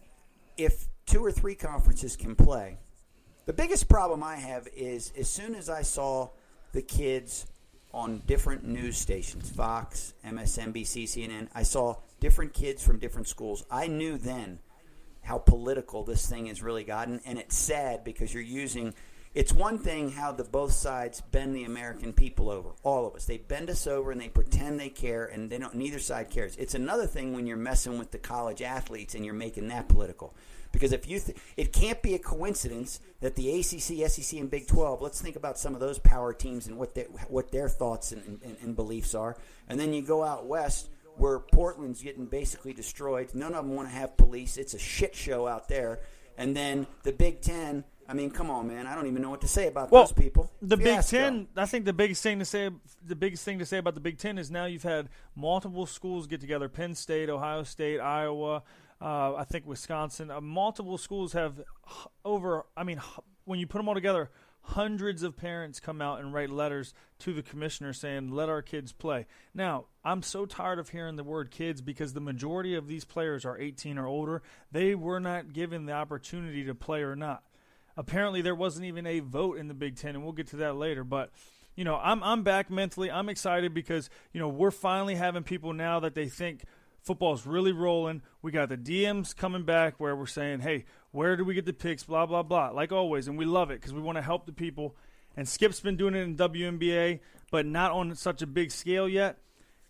if 0.55 0.87
two 1.05 1.23
or 1.23 1.33
three 1.33 1.55
conferences 1.55 2.15
can 2.15 2.33
play, 2.35 2.77
the 3.45 3.53
biggest 3.53 3.89
problem 3.89 4.23
I 4.23 4.37
have 4.37 4.69
is 4.73 5.11
as 5.17 5.29
soon 5.29 5.53
as 5.53 5.69
I 5.69 5.81
saw 5.81 6.29
the 6.71 6.81
kids 6.81 7.45
on 7.95 8.21
different 8.27 8.65
news 8.65 8.97
stations, 8.97 9.49
Fox, 9.49 10.13
MSNBC, 10.25 11.05
CNN, 11.05 11.47
I 11.55 11.63
saw 11.63 11.95
different 12.19 12.53
kids 12.53 12.83
from 12.83 12.99
different 12.99 13.29
schools. 13.29 13.65
I 13.71 13.87
knew 13.87 14.17
then 14.17 14.59
how 15.21 15.37
political 15.37 16.03
this 16.03 16.29
thing 16.29 16.47
has 16.47 16.61
really 16.61 16.83
gotten, 16.83 17.21
and 17.25 17.39
it's 17.39 17.55
sad 17.55 18.03
because 18.03 18.33
you're 18.33 18.43
using. 18.43 18.93
It's 19.33 19.53
one 19.53 19.79
thing 19.79 20.11
how 20.11 20.33
the 20.33 20.43
both 20.43 20.73
sides 20.73 21.21
bend 21.31 21.55
the 21.55 21.63
American 21.63 22.11
people 22.11 22.49
over, 22.49 22.71
all 22.83 23.07
of 23.07 23.15
us. 23.15 23.25
They 23.25 23.37
bend 23.37 23.69
us 23.69 23.87
over 23.87 24.11
and 24.11 24.19
they 24.19 24.29
pretend 24.29 24.77
they 24.77 24.89
care, 24.89 25.25
and 25.25 25.49
they 25.49 25.57
don't. 25.57 25.73
Neither 25.73 25.99
side 25.99 26.29
cares. 26.29 26.57
It's 26.57 26.75
another 26.75 27.07
thing 27.07 27.33
when 27.33 27.47
you're 27.47 27.57
messing 27.57 27.97
with 27.97 28.11
the 28.11 28.17
college 28.17 28.61
athletes 28.61 29.15
and 29.15 29.23
you're 29.23 29.33
making 29.33 29.69
that 29.69 29.87
political. 29.87 30.35
Because 30.75 30.91
if 30.91 31.07
you, 31.07 31.21
th- 31.21 31.37
it 31.55 31.71
can't 31.71 32.01
be 32.01 32.15
a 32.15 32.19
coincidence 32.19 32.99
that 33.21 33.35
the 33.37 33.59
ACC, 33.59 34.11
SEC, 34.11 34.37
and 34.37 34.51
Big 34.51 34.67
12. 34.67 35.01
Let's 35.01 35.21
think 35.21 35.37
about 35.37 35.57
some 35.57 35.73
of 35.73 35.79
those 35.79 35.99
power 35.99 36.33
teams 36.33 36.67
and 36.67 36.77
what 36.77 36.95
they, 36.95 37.03
what 37.29 37.49
their 37.49 37.69
thoughts 37.69 38.11
and, 38.11 38.41
and, 38.43 38.57
and 38.61 38.75
beliefs 38.75 39.15
are, 39.15 39.37
and 39.69 39.79
then 39.79 39.93
you 39.93 40.01
go 40.01 40.21
out 40.21 40.47
west 40.47 40.89
where 41.15 41.39
Portland's 41.39 42.01
getting 42.01 42.25
basically 42.25 42.73
destroyed. 42.73 43.33
None 43.33 43.53
of 43.53 43.65
them 43.65 43.73
want 43.73 43.87
to 43.87 43.95
have 43.95 44.17
police. 44.17 44.57
It's 44.57 44.73
a 44.73 44.79
shit 44.79 45.15
show 45.15 45.47
out 45.47 45.69
there. 45.69 46.01
And 46.37 46.53
then 46.53 46.87
the 47.03 47.13
Big 47.13 47.39
Ten. 47.39 47.85
I 48.09 48.13
mean, 48.13 48.31
come 48.31 48.51
on, 48.51 48.67
man. 48.67 48.85
I 48.85 48.95
don't 48.95 49.07
even 49.07 49.21
know 49.21 49.29
what 49.29 49.39
to 49.41 49.47
say 49.47 49.67
about 49.67 49.91
Well, 49.91 50.03
those 50.03 50.11
people. 50.11 50.51
The 50.61 50.75
Big 50.75 51.01
Ten. 51.03 51.47
I 51.55 51.65
think 51.65 51.85
the 51.85 51.93
biggest 51.93 52.21
thing 52.21 52.39
to 52.39 52.45
say, 52.45 52.69
the 53.07 53.15
biggest 53.15 53.45
thing 53.45 53.59
to 53.59 53.65
say 53.65 53.77
about 53.77 53.93
the 53.93 54.01
Big 54.01 54.17
Ten 54.17 54.37
is 54.37 54.51
now 54.51 54.65
you've 54.65 54.83
had 54.83 55.07
multiple 55.37 55.85
schools 55.85 56.27
get 56.27 56.41
together: 56.41 56.67
Penn 56.67 56.95
State, 56.95 57.29
Ohio 57.29 57.63
State, 57.63 58.01
Iowa. 58.01 58.63
Uh, 59.01 59.35
I 59.35 59.43
think 59.43 59.65
Wisconsin. 59.65 60.31
Uh, 60.31 60.41
multiple 60.41 60.97
schools 60.97 61.33
have 61.33 61.61
over. 62.23 62.65
I 62.75 62.83
mean, 62.83 63.01
when 63.45 63.59
you 63.59 63.67
put 63.67 63.79
them 63.79 63.89
all 63.89 63.95
together, 63.95 64.31
hundreds 64.61 65.21
of 65.21 65.35
parents 65.35 65.79
come 65.79 66.01
out 66.01 66.21
and 66.21 66.33
write 66.33 66.49
letters 66.49 66.93
to 67.19 67.33
the 67.33 67.43
commissioner 67.43 67.93
saying, 67.93 68.31
"Let 68.31 68.49
our 68.49 68.61
kids 68.61 68.93
play." 68.93 69.25
Now, 69.53 69.85
I'm 70.03 70.23
so 70.23 70.45
tired 70.45 70.79
of 70.79 70.89
hearing 70.89 71.17
the 71.17 71.23
word 71.23 71.51
"kids" 71.51 71.81
because 71.81 72.13
the 72.13 72.21
majority 72.21 72.73
of 72.73 72.87
these 72.87 73.05
players 73.05 73.45
are 73.45 73.57
18 73.57 73.97
or 73.97 74.07
older. 74.07 74.41
They 74.71 74.95
were 74.95 75.19
not 75.19 75.53
given 75.53 75.85
the 75.85 75.93
opportunity 75.93 76.63
to 76.63 76.73
play 76.73 77.01
or 77.01 77.15
not 77.15 77.43
apparently 77.97 78.41
there 78.41 78.55
wasn't 78.55 78.85
even 78.85 79.05
a 79.05 79.19
vote 79.19 79.57
in 79.57 79.67
the 79.67 79.73
Big 79.73 79.95
Ten, 79.95 80.15
and 80.15 80.23
we'll 80.23 80.33
get 80.33 80.47
to 80.47 80.57
that 80.57 80.75
later. 80.75 81.03
But 81.03 81.31
you 81.75 81.83
know, 81.83 81.99
I'm 82.01 82.23
I'm 82.23 82.43
back 82.43 82.69
mentally. 82.69 83.11
I'm 83.11 83.29
excited 83.29 83.73
because 83.73 84.09
you 84.33 84.39
know 84.39 84.47
we're 84.47 84.71
finally 84.71 85.15
having 85.15 85.43
people 85.43 85.73
now 85.73 85.99
that 86.01 86.15
they 86.15 86.27
think 86.27 86.63
football's 87.05 87.45
really 87.45 87.71
rolling. 87.71 88.21
We 88.41 88.51
got 88.51 88.69
the 88.69 88.77
DMs 88.77 89.35
coming 89.35 89.63
back 89.63 89.99
where 89.99 90.15
we're 90.15 90.25
saying, 90.25 90.61
hey, 90.61 90.85
where 91.11 91.37
do 91.37 91.45
we 91.45 91.53
get 91.53 91.65
the 91.65 91.73
picks? 91.73 92.03
Blah 92.03 92.25
blah 92.25 92.43
blah. 92.43 92.69
Like 92.69 92.91
always, 92.91 93.27
and 93.27 93.37
we 93.37 93.45
love 93.45 93.71
it 93.71 93.79
because 93.79 93.93
we 93.93 94.01
want 94.01 94.17
to 94.17 94.21
help 94.21 94.45
the 94.45 94.51
people. 94.51 94.95
And 95.37 95.47
Skip's 95.47 95.79
been 95.79 95.97
doing 95.97 96.15
it 96.15 96.21
in 96.21 96.35
WNBA, 96.35 97.19
but 97.51 97.65
not 97.65 97.91
on 97.91 98.15
such 98.15 98.41
a 98.41 98.47
big 98.47 98.71
scale 98.71 99.07
yet. 99.07 99.37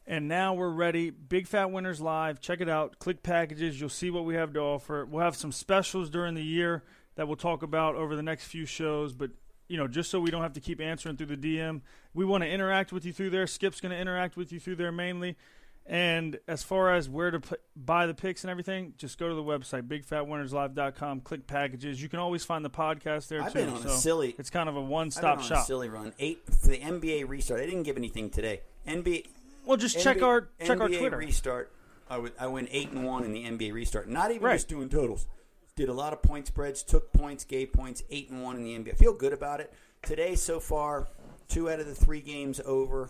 And 0.08 0.28
now 0.28 0.54
we're 0.54 0.70
ready. 0.70 1.10
Big 1.10 1.48
Fat 1.48 1.72
Winners 1.72 2.00
Live. 2.00 2.40
Check 2.40 2.62
it 2.62 2.70
out. 2.70 3.00
Click 3.00 3.24
packages. 3.24 3.80
You'll 3.80 3.90
see 3.90 4.12
what 4.12 4.26
we 4.26 4.36
have 4.36 4.54
to 4.54 4.60
offer. 4.60 5.06
We'll 5.06 5.24
have 5.24 5.36
some 5.36 5.52
specials 5.52 6.12
during 6.12 6.36
the 6.36 6.44
year 6.44 6.84
that 7.16 7.28
we'll 7.28 7.38
talk 7.38 7.64
about 7.64 7.96
over 7.96 8.16
the 8.16 8.22
next 8.22 8.46
few 8.46 8.68
shows. 8.68 9.14
But, 9.14 9.32
you 9.68 9.78
know, 9.78 9.88
just 9.88 10.12
so 10.12 10.20
we 10.20 10.30
don't 10.30 10.44
have 10.44 10.54
to 10.54 10.60
keep 10.60 10.80
answering 10.80 11.18
through 11.18 11.36
the 11.36 11.38
DM, 11.38 11.82
we 12.14 12.24
want 12.24 12.44
to 12.44 12.50
interact 12.50 12.92
with 12.92 13.04
you 13.04 13.14
through 13.14 13.32
there. 13.32 13.48
Skip's 13.48 13.82
going 13.82 13.92
to 13.92 13.98
interact 13.98 14.38
with 14.38 14.52
you 14.52 14.60
through 14.60 14.76
there 14.76 14.92
mainly. 14.92 15.38
And 15.88 16.40
as 16.48 16.64
far 16.64 16.96
as 16.96 17.08
where 17.08 17.30
to 17.30 17.40
p- 17.40 17.56
buy 17.76 18.08
the 18.08 18.16
picks 18.16 18.44
and 18.44 18.50
everything, 18.50 18.94
just 18.98 19.20
go 19.20 19.30
to 19.30 19.36
the 19.36 19.44
website, 19.44 19.84
bigfatwinnerslive.com, 19.88 21.22
click 21.22 21.46
packages. 21.46 22.02
You 22.02 22.10
can 22.10 22.20
always 22.20 22.44
find 22.44 22.66
the 22.66 22.72
podcast 22.72 23.28
there, 23.28 23.44
I've 23.44 23.54
too. 23.54 23.60
been 23.60 23.70
on 23.70 23.78
a 23.78 23.82
so 23.84 23.96
silly- 23.96 24.36
It's 24.40 24.50
kind 24.50 24.68
of 24.68 24.76
a 24.76 24.82
one 24.82 25.02
I've 25.02 25.06
been 25.06 25.12
stop 25.12 25.38
on 25.40 25.44
a 25.44 25.48
shop. 25.48 25.66
silly 25.68 25.90
run. 25.90 26.14
Eight 26.18 26.42
for 26.52 26.68
the 26.70 26.80
NBA 26.80 27.28
restart. 27.28 27.62
I 27.62 27.66
didn't 27.66 27.84
give 27.84 27.98
anything 27.98 28.32
today. 28.32 28.62
NBA. 28.88 29.28
Well, 29.66 29.78
just 29.78 30.00
check 30.00 30.18
NBA 30.18 30.24
our 30.26 30.48
check 30.64 30.80
our 30.80 30.88
NBA 30.90 31.00
Twitter. 31.00 31.18
restart. 31.18 31.72
I 32.10 32.18
would 32.18 32.34
I 32.40 32.48
went 32.48 32.70
eight 32.72 32.90
and 32.92 33.04
one 33.06 33.24
in 33.24 33.32
the 33.32 33.44
NBA 33.46 33.72
restart. 33.74 34.08
Not 34.08 34.32
even 34.32 34.44
Right. 34.44 34.54
just 34.56 34.68
doing 34.68 34.90
totals. 34.90 35.28
Did 35.76 35.90
a 35.90 35.94
lot 35.94 36.14
of 36.14 36.22
point 36.22 36.48
spreads, 36.48 36.82
took 36.84 37.12
points, 37.14 37.44
gave 37.44 37.74
points. 37.74 38.02
Eight 38.10 38.30
and 38.30 38.42
one 38.44 38.56
in 38.56 38.64
the 38.64 38.74
NBA. 38.76 38.94
I 38.94 38.96
feel 38.96 39.14
good 39.14 39.34
about 39.34 39.60
it. 39.60 39.74
Today 40.04 40.36
so 40.36 40.60
far, 40.60 41.08
two 41.48 41.70
out 41.70 41.80
of 41.80 41.86
the 41.88 41.96
three 41.96 42.22
games 42.22 42.60
over. 42.66 43.10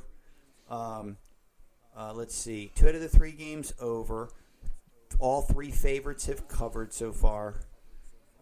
Um, 0.70 1.17
uh, 1.98 2.14
let's 2.14 2.36
see, 2.36 2.72
two 2.75 2.88
out 2.90 2.96
of 2.96 3.02
the 3.02 3.10
three 3.10 3.32
games 3.32 3.74
over. 3.80 4.30
All 5.20 5.42
three 5.42 5.72
favorites 5.72 6.25
have 6.25 6.48
covered 6.48 6.94
so 6.94 7.12
far. 7.12 7.56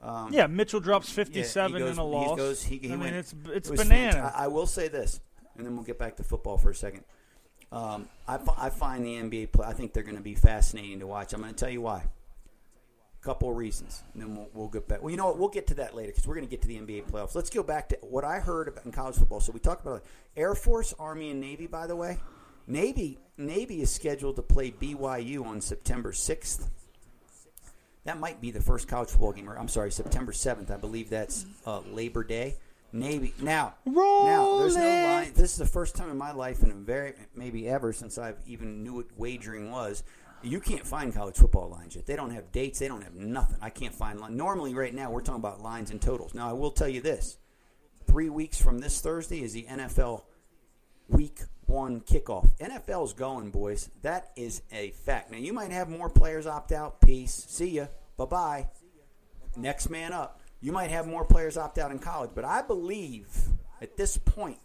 Um, 0.01 0.33
Yeah, 0.33 0.47
Mitchell 0.47 0.79
drops 0.79 1.09
57 1.11 1.73
he 1.73 1.79
goes, 1.79 1.91
in 1.93 1.99
a 1.99 2.05
he 2.05 2.07
loss. 2.09 2.37
goes- 2.37 2.63
he- 2.63 2.77
he 2.79 2.87
I 2.87 2.91
mean, 2.91 2.99
went- 3.01 3.15
it's 3.15 3.35
it's 3.53 3.67
it 3.69 3.71
was 3.71 3.81
banana. 3.83 4.13
fant- 4.17 4.35
I, 4.35 4.45
I 4.45 4.47
will 4.47 4.65
say 4.65 4.87
this, 4.87 5.19
and 5.55 5.65
then 5.65 5.75
we'll 5.75 5.85
get 5.85 5.99
back 5.99 6.15
to 6.17 6.23
football 6.23 6.57
for 6.57 6.71
a 6.71 6.75
second. 6.75 7.03
Um, 7.71 8.07
I, 8.27 8.37
I 8.57 8.69
find 8.69 9.03
the 9.05 9.15
NBA 9.15 9.51
play. 9.51 9.65
I 9.65 9.73
think 9.73 9.93
they're 9.93 10.03
going 10.03 10.17
to 10.17 10.21
be 10.21 10.35
fascinating 10.35 10.99
to 10.99 11.07
watch. 11.07 11.33
I'm 11.33 11.41
going 11.41 11.53
to 11.53 11.59
tell 11.59 11.71
you 11.71 11.81
why. 11.81 12.03
A 13.21 13.23
Couple 13.25 13.49
of 13.49 13.55
reasons, 13.55 14.03
and 14.13 14.21
then 14.21 14.35
we'll, 14.35 14.49
we'll 14.53 14.67
get 14.67 14.87
back. 14.87 15.01
Well, 15.01 15.09
you 15.09 15.17
know 15.17 15.27
what? 15.27 15.39
We'll 15.39 15.47
get 15.49 15.67
to 15.67 15.73
that 15.75 15.95
later 15.95 16.11
because 16.11 16.27
we're 16.27 16.35
going 16.35 16.45
to 16.45 16.51
get 16.51 16.61
to 16.63 16.67
the 16.67 16.77
NBA 16.77 17.09
playoffs. 17.09 17.33
Let's 17.35 17.49
go 17.49 17.63
back 17.63 17.89
to 17.89 17.97
what 18.01 18.23
I 18.25 18.39
heard 18.39 18.67
about 18.67 18.85
in 18.85 18.91
college 18.91 19.15
football. 19.15 19.39
So 19.39 19.51
we 19.53 19.59
talked 19.59 19.85
about 19.85 20.03
Air 20.35 20.53
Force, 20.55 20.93
Army, 20.99 21.29
and 21.31 21.39
Navy. 21.39 21.65
By 21.67 21.87
the 21.87 21.95
way, 21.95 22.17
Navy 22.67 23.19
Navy 23.37 23.81
is 23.81 23.91
scheduled 23.91 24.35
to 24.35 24.41
play 24.41 24.71
BYU 24.71 25.45
on 25.45 25.59
September 25.59 26.11
6th. 26.11 26.69
That 28.05 28.19
might 28.19 28.41
be 28.41 28.51
the 28.51 28.61
first 28.61 28.87
college 28.87 29.09
football 29.09 29.31
game. 29.31 29.49
Or 29.49 29.57
I'm 29.57 29.67
sorry, 29.67 29.91
September 29.91 30.31
7th. 30.31 30.69
I 30.69 30.77
believe 30.77 31.09
that's 31.09 31.45
uh, 31.65 31.81
Labor 31.91 32.23
Day. 32.23 32.57
Navy. 32.91 33.33
Now, 33.41 33.73
now 33.87 34.59
there's 34.59 34.75
no 34.75 34.83
line. 34.83 35.31
This 35.33 35.53
is 35.53 35.57
the 35.57 35.65
first 35.65 35.95
time 35.95 36.11
in 36.11 36.17
my 36.17 36.31
life, 36.31 36.61
and 36.61 36.85
very 36.85 37.13
maybe 37.35 37.67
ever 37.67 37.91
since 37.91 38.19
I've 38.19 38.37
even 38.45 38.83
knew 38.83 38.95
what 38.95 39.07
wagering 39.17 39.71
was. 39.71 40.03
You 40.43 40.59
can't 40.59 40.85
find 40.85 41.11
college 41.11 41.37
football 41.37 41.69
lines 41.69 41.95
yet. 41.95 42.05
They 42.05 42.15
don't 42.15 42.29
have 42.31 42.51
dates. 42.51 42.77
They 42.77 42.87
don't 42.87 43.01
have 43.01 43.15
nothing. 43.15 43.57
I 43.61 43.71
can't 43.71 43.95
find 43.95 44.19
line. 44.19 44.37
Normally, 44.37 44.75
right 44.75 44.93
now, 44.93 45.09
we're 45.09 45.21
talking 45.21 45.39
about 45.39 45.61
lines 45.61 45.89
and 45.89 45.99
totals. 45.99 46.35
Now, 46.35 46.47
I 46.47 46.53
will 46.53 46.69
tell 46.69 46.89
you 46.89 47.01
this: 47.01 47.39
three 48.05 48.29
weeks 48.29 48.61
from 48.61 48.77
this 48.77 49.01
Thursday 49.01 49.41
is 49.41 49.53
the 49.53 49.63
NFL 49.63 50.23
Week 51.09 51.39
One 51.65 52.01
kickoff. 52.01 52.49
NFL's 52.59 53.13
going, 53.13 53.49
boys. 53.49 53.89
That 54.01 54.31
is 54.35 54.61
a 54.71 54.91
fact. 54.91 55.31
Now, 55.31 55.37
you 55.37 55.53
might 55.53 55.71
have 55.71 55.89
more 55.89 56.09
players 56.09 56.45
opt 56.45 56.71
out. 56.71 57.01
Peace. 57.01 57.45
See 57.47 57.71
ya. 57.71 57.87
Bye 58.17 58.25
bye 58.25 58.67
next 59.57 59.89
man 59.89 60.13
up. 60.13 60.39
You 60.61 60.71
might 60.71 60.91
have 60.91 61.07
more 61.07 61.25
players 61.25 61.57
opt 61.57 61.77
out 61.77 61.91
in 61.91 61.99
college, 61.99 62.31
but 62.33 62.45
I 62.45 62.61
believe 62.61 63.27
at 63.81 63.97
this 63.97 64.17
point, 64.17 64.59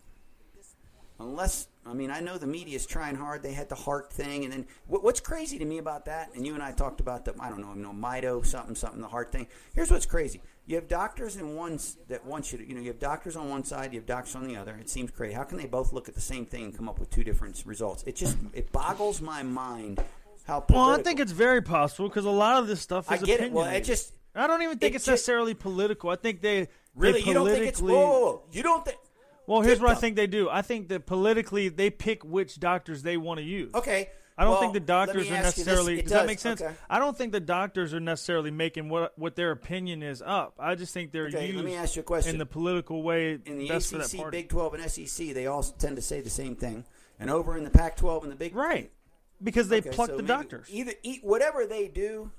unless 1.19 1.67
I 1.85 1.93
mean 1.93 2.11
I 2.11 2.21
know 2.21 2.39
the 2.39 2.47
media 2.47 2.77
is 2.77 2.87
trying 2.87 3.17
hard. 3.17 3.43
They 3.43 3.53
had 3.53 3.69
the 3.69 3.75
heart 3.75 4.13
thing, 4.13 4.45
and 4.45 4.53
then 4.53 4.67
what's 4.87 5.21
crazy 5.21 5.59
to 5.59 5.65
me 5.65 5.79
about 5.79 6.05
that, 6.05 6.31
and 6.35 6.47
you 6.47 6.55
and 6.55 6.63
I 6.63 6.73
talked 6.73 7.01
about 7.01 7.25
the 7.25 7.35
I 7.41 7.49
don't 7.49 7.61
know, 7.61 7.75
you 7.75 7.83
know, 7.83 7.93
Mito 7.93 8.47
something 8.47 8.77
something 8.77 9.01
the 9.01 9.09
heart 9.09 9.33
thing. 9.33 9.49
Here's 9.75 9.91
what's 9.91 10.07
crazy: 10.07 10.41
you 10.69 10.77
have 10.77 10.87
doctors 10.87 11.37
in 11.37 11.57
one 11.57 11.81
that 12.09 12.27
want 12.27 12.53
you 12.53 12.59
to, 12.59 12.69
you 12.69 12.75
know, 12.75 12.81
you 12.83 12.89
have 12.89 12.99
doctors 12.99 13.37
on 13.37 13.49
one 13.49 13.65
side, 13.65 13.95
you 13.95 13.99
have 14.01 14.07
doctors 14.07 14.37
on 14.37 14.47
the 14.47 14.55
other. 14.55 14.77
It 14.77 14.91
seems 14.91 15.11
crazy. 15.11 15.33
How 15.33 15.45
can 15.45 15.57
they 15.57 15.65
both 15.65 15.95
look 15.95 16.11
at 16.11 16.15
the 16.15 16.21
same 16.21 16.45
thing 16.45 16.65
and 16.65 16.77
come 16.77 16.91
up 16.91 17.01
with 17.01 17.09
two 17.09 17.25
different 17.25 17.63
results? 17.65 18.05
It 18.07 18.17
just 18.17 18.37
it 18.53 18.71
boggles 18.71 19.23
my 19.23 19.43
mind 19.43 20.05
how. 20.47 20.63
well, 20.69 20.91
I 20.91 21.03
think 21.03 21.21
it's 21.21 21.33
very 21.33 21.63
possible 21.63 22.11
because 22.11 22.27
a 22.27 22.31
lot 22.31 22.59
of 22.59 22.69
this 22.69 22.83
stuff 22.83 23.11
I 23.11 23.15
is 23.15 23.23
get 23.23 23.41
it. 23.41 23.51
Well, 23.51 23.65
it 23.65 23.83
just 23.83 24.13
I 24.35 24.47
don't 24.47 24.61
even 24.61 24.77
think 24.77 24.93
it 24.93 24.97
it's 24.97 25.07
ju- 25.07 25.13
necessarily 25.13 25.55
political. 25.55 26.11
I 26.11 26.17
think 26.17 26.43
they 26.43 26.69
really 26.95 27.23
they 27.23 27.29
you 27.29 27.35
don't 27.35 27.49
think 27.49 27.67
it's 27.67 27.81
whoa, 27.81 28.43
you 28.53 28.63
don't 28.63 28.85
think. 28.85 28.99
Well, 29.47 29.63
here's 29.63 29.81
what 29.81 29.91
I 29.91 29.95
think 29.95 30.17
they 30.17 30.27
do. 30.27 30.51
I 30.51 30.61
think 30.61 30.89
that 30.89 31.07
politically 31.07 31.71
they 31.71 31.89
pick 31.89 32.23
which 32.23 32.61
doctors 32.61 33.03
they 33.03 33.17
want 33.17 33.39
to 33.39 33.45
use. 33.45 33.73
Okay. 33.75 34.11
I 34.39 34.45
don't 34.45 34.53
well, 34.53 34.61
think 34.61 34.73
the 34.75 34.81
doctors 34.81 35.27
are 35.27 35.31
this. 35.31 35.43
necessarily. 35.57 35.99
It 35.99 36.03
Does, 36.03 36.13
that 36.13 36.27
make 36.27 36.39
sense? 36.39 36.63
Okay. 36.63 36.73
I 36.89 37.01
don't 37.01 37.19
think 37.19 37.33
the 37.33 37.41
doctors 37.41 37.93
are 37.93 37.99
necessarily 38.01 38.53
making 38.53 38.89
what 38.89 39.19
what 39.19 39.35
their 39.35 39.51
opinion 39.51 40.03
is 40.03 40.23
up. 40.25 40.55
I 40.61 40.77
just 40.77 40.95
think 40.95 41.11
they're 41.11 41.27
Okay, 41.27 41.47
used 41.47 41.57
let 41.57 41.65
me 41.65 41.75
ask 41.75 41.97
you 41.97 42.01
a 42.01 42.05
question. 42.05 42.33
in 42.35 42.39
the 42.39 42.47
political 42.47 43.03
way 43.03 43.39
In 43.45 43.59
the 43.59 43.69
best 43.69 43.91
for 43.91 43.99
that 43.99 44.15
ACC. 44.15 44.31
Big 44.31 44.49
12, 44.49 44.75
and 44.75 44.91
SEC, 44.91 45.35
they 45.35 45.47
all 45.49 45.63
tend 45.65 45.97
to 45.97 46.03
say 46.03 46.21
the 46.21 46.31
same 46.31 46.55
thing. 46.55 46.85
And 47.19 47.31
over 47.31 47.57
in 47.59 47.65
the 47.65 47.71
Pac 47.71 47.97
12 47.97 48.23
and 48.23 48.33
the 48.33 48.37
Big 48.37 48.55
right, 48.55 48.93
because 49.43 49.69
they 49.69 49.79
Okay, 49.79 49.91
pluck 49.91 50.09
so 50.11 50.17
the 50.17 50.23
doctors. 50.23 50.69
Either 50.71 50.93
eat 51.03 51.25
whatever 51.25 51.67
they 51.67 51.89
do. 51.89 52.31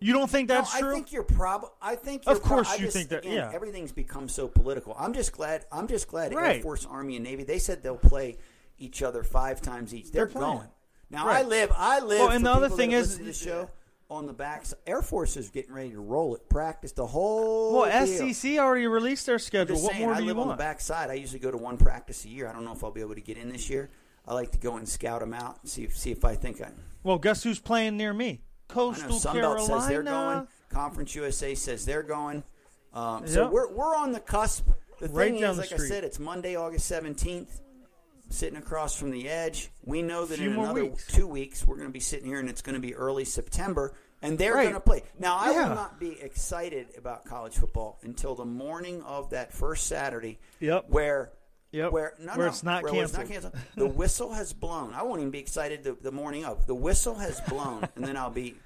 You 0.00 0.12
don't 0.12 0.30
think 0.30 0.46
that's 0.48 0.72
no, 0.74 0.80
true? 0.80 0.90
I 0.90 0.94
think 0.94 1.12
you're 1.12 1.22
prob. 1.24 1.66
I 1.80 1.94
think 1.96 2.22
Of 2.26 2.40
prob- 2.42 2.64
course 2.64 2.78
you 2.78 2.84
just- 2.86 2.96
think 2.96 3.08
that- 3.10 3.20
again, 3.24 3.34
yeah. 3.34 3.52
Everything's 3.52 3.92
become 3.92 4.28
so 4.28 4.46
political. 4.48 4.94
I'm 4.98 5.12
just 5.12 5.32
glad. 5.32 5.64
I'm 5.72 5.86
just 5.88 6.06
glad 6.08 6.32
Air 6.32 6.38
Right. 6.38 6.62
Force, 6.62 6.86
Army, 6.86 7.16
and 7.16 7.24
Navy. 7.24 7.42
They 7.44 7.58
said 7.58 7.82
they'll 7.82 7.96
play 7.96 8.38
each 8.78 9.02
other 9.02 9.22
five 9.24 9.60
times 9.60 9.92
each. 9.94 10.10
They're, 10.10 10.26
They're 10.26 10.32
playing. 10.40 10.56
going. 10.58 10.68
Now 11.12 11.26
Right. 11.26 11.44
I 11.44 11.48
live. 11.48 11.70
I 11.76 12.00
live. 12.00 12.18
Well, 12.20 12.30
and 12.30 12.44
the 12.44 12.50
other 12.52 12.68
thing 12.68 12.90
is, 12.92 13.18
the 13.18 13.32
show 13.32 13.68
on 14.10 14.26
the 14.26 14.32
backs. 14.32 14.74
Air 14.86 15.02
Force 15.02 15.36
is 15.36 15.50
getting 15.50 15.72
ready 15.72 15.90
to 15.90 16.00
roll 16.00 16.34
it. 16.34 16.48
Practice 16.48 16.92
the 16.92 17.06
whole. 17.06 17.80
well, 17.80 18.06
deal. 18.06 18.32
SEC 18.34 18.58
already 18.58 18.86
released 18.86 19.26
their 19.26 19.38
schedule. 19.38 19.76
What 19.80 19.92
saying, 19.92 20.04
more 20.04 20.14
I 20.14 20.16
do 20.18 20.22
you 20.24 20.28
live 20.28 20.38
on 20.38 20.44
the 20.46 20.48
want? 20.50 20.58
backside. 20.58 21.10
I 21.10 21.14
usually 21.14 21.38
go 21.38 21.50
to 21.50 21.56
one 21.58 21.76
practice 21.76 22.24
a 22.24 22.28
year. 22.28 22.48
I 22.48 22.52
don't 22.52 22.64
know 22.64 22.72
if 22.72 22.82
I'll 22.82 22.90
be 22.90 23.00
able 23.02 23.14
to 23.14 23.20
get 23.20 23.36
in 23.38 23.50
this 23.50 23.68
year. 23.70 23.90
I 24.26 24.34
like 24.34 24.50
to 24.52 24.58
go 24.58 24.76
and 24.76 24.88
scout 24.88 25.20
them 25.20 25.34
out 25.34 25.58
and 25.62 25.70
see 25.70 25.84
if, 25.84 25.96
see 25.96 26.10
if 26.12 26.24
I 26.24 26.34
think 26.34 26.60
I. 26.62 26.70
Well, 27.02 27.18
guess 27.18 27.42
who's 27.42 27.58
playing 27.60 27.96
near 27.96 28.12
me? 28.14 28.40
Coastal 28.68 29.18
Sunbelt 29.18 29.32
Carolina. 29.32 29.66
says 29.80 29.86
they're 29.88 30.02
going. 30.02 30.46
Conference 30.70 31.14
USA 31.14 31.54
says 31.54 31.84
they're 31.84 32.02
going. 32.02 32.42
Um, 32.94 33.26
so 33.26 33.42
Yep. 33.44 33.50
we're 33.52 33.72
we're 33.72 33.96
on 33.96 34.12
the 34.12 34.20
cusp. 34.20 34.66
The 35.00 35.08
Right 35.08 35.32
thing 35.34 35.42
is, 35.42 35.58
like 35.58 35.72
I 35.72 35.76
said, 35.78 36.04
it's 36.04 36.18
Monday, 36.18 36.54
August 36.56 36.86
seventeenth. 36.86 37.60
Sitting 38.32 38.56
across 38.58 38.96
from 38.96 39.10
the 39.10 39.28
edge, 39.28 39.70
we 39.84 40.00
know 40.02 40.24
that 40.24 40.40
in 40.40 40.52
another 40.54 40.84
weeks. 40.86 41.06
two 41.06 41.26
weeks 41.26 41.66
we're 41.66 41.76
going 41.76 41.88
to 41.88 41.92
be 41.92 42.00
sitting 42.00 42.26
here, 42.26 42.40
and 42.40 42.48
it's 42.48 42.62
going 42.62 42.74
to 42.74 42.80
be 42.80 42.94
early 42.94 43.24
September, 43.26 43.92
and 44.22 44.38
they're 44.38 44.54
Right. 44.54 44.62
going 44.62 44.74
to 44.74 44.80
play. 44.80 45.02
Now, 45.18 45.36
I 45.36 45.52
Yeah. 45.52 45.68
will 45.68 45.74
not 45.74 46.00
be 46.00 46.18
excited 46.20 46.88
about 46.96 47.24
college 47.26 47.54
football 47.54 47.98
until 48.02 48.34
the 48.34 48.46
morning 48.46 49.02
of 49.02 49.30
that 49.30 49.52
first 49.52 49.86
Saturday, 49.86 50.38
Yep. 50.60 50.86
where 50.88 51.30
Yep. 51.72 51.92
where 51.92 52.14
no, 52.18 52.32
Where 52.32 52.38
no, 52.38 52.46
it's 52.46 52.62
not 52.62 52.82
where 52.84 53.02
it's 53.04 53.12
not 53.12 53.26
canceled. 53.28 53.52
canceled. 53.54 53.76
The 53.76 53.86
whistle 53.98 54.32
has 54.32 54.52
blown. 54.54 54.94
I 54.94 55.02
won't 55.02 55.20
even 55.20 55.30
be 55.30 55.38
excited 55.38 55.84
the, 55.84 55.92
the 55.92 56.12
morning 56.12 56.44
of. 56.46 56.66
The 56.66 56.74
whistle 56.74 57.16
has 57.16 57.38
blown, 57.42 57.86
and 57.96 58.04
then 58.06 58.16
I'll 58.16 58.30
be 58.30 58.56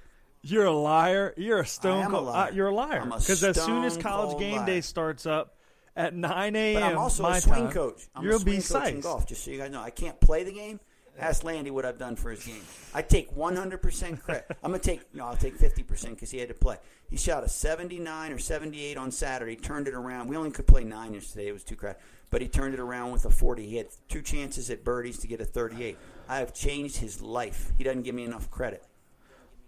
You're 0.43 0.67
a 0.67 0.73
liar. 0.73 1.35
You're 1.37 1.59
a 1.61 1.67
stone 1.67 2.05
a 2.07 2.09
cold. 2.11 2.27
liar. 2.27 2.49
uh, 2.51 2.55
you're 2.55 2.69
a 2.69 2.75
liar. 2.75 3.05
Because 3.05 3.43
as 3.43 3.61
soon 3.61 3.83
as 3.83 3.97
college 3.97 4.39
game 4.39 4.59
liar. 4.59 4.67
day 4.67 4.81
starts 4.81 5.27
up 5.27 5.56
at 5.97 6.15
9 6.15 6.57
a.m. 6.57 6.81
But 6.81 6.83
I'm 6.83 6.99
also 6.99 7.27
a 7.27 7.41
swing 7.41 7.65
time, 7.65 7.73
coach. 7.73 8.07
I'm 8.15 8.25
you'll 8.25 8.37
a 8.37 8.41
swing 8.41 8.57
be 8.57 8.63
coach 8.63 8.89
in 8.89 9.01
golf. 9.01 9.27
Just 9.27 9.45
so 9.45 9.51
you 9.51 9.59
guys 9.59 9.71
know, 9.71 9.81
I 9.81 9.91
can't 9.91 10.21
play 10.21 10.45
the 10.45 10.53
game. 10.53 10.81
Ask 11.19 11.45
Landy 11.45 11.71
what 11.71 11.87
I've 11.87 11.97
done 11.97 12.15
for 12.15 12.31
his 12.31 12.45
game. 12.45 12.61
I 12.93 13.01
take 13.01 13.35
100% 13.35 14.23
credit. 14.23 14.45
I'm 14.63 14.71
gonna 14.71 14.79
take 14.79 15.15
no, 15.15 15.27
I'll 15.27 15.37
take 15.37 15.59
50% 15.59 16.11
because 16.11 16.31
he 16.31 16.39
had 16.39 16.49
to 16.49 16.55
play. 16.55 16.77
He 17.09 17.17
shot 17.17 17.43
a 17.43 17.49
79 17.49 18.33
or 18.33 18.39
78 18.39 18.99
on 18.99 19.11
Saturday. 19.11 19.57
Turned 19.57 19.89
it 19.89 19.95
around. 19.95 20.29
We 20.29 20.37
only 20.37 20.51
could 20.51 20.67
play 20.67 20.85
nine 20.85 21.15
yesterday. 21.15 21.49
It 21.49 21.53
was 21.53 21.65
too 21.65 21.77
crowded. 21.77 22.01
But 22.29 22.43
he 22.43 22.49
turned 22.49 22.75
it 22.75 22.81
around 22.81 23.13
with 23.13 23.25
a 23.25 23.31
40. 23.31 23.67
He 23.67 23.77
had 23.77 23.87
two 24.09 24.21
chances 24.21 24.69
at 24.69 24.85
birdies 24.85 25.19
to 25.19 25.27
get 25.27 25.41
a 25.41 25.45
38. 25.45 25.97
I 26.29 26.39
have 26.39 26.53
changed 26.53 26.97
his 26.99 27.23
life. 27.23 27.73
He 27.79 27.85
doesn't 27.85 28.03
give 28.03 28.15
me 28.15 28.25
enough 28.25 28.51
credit. 28.51 28.85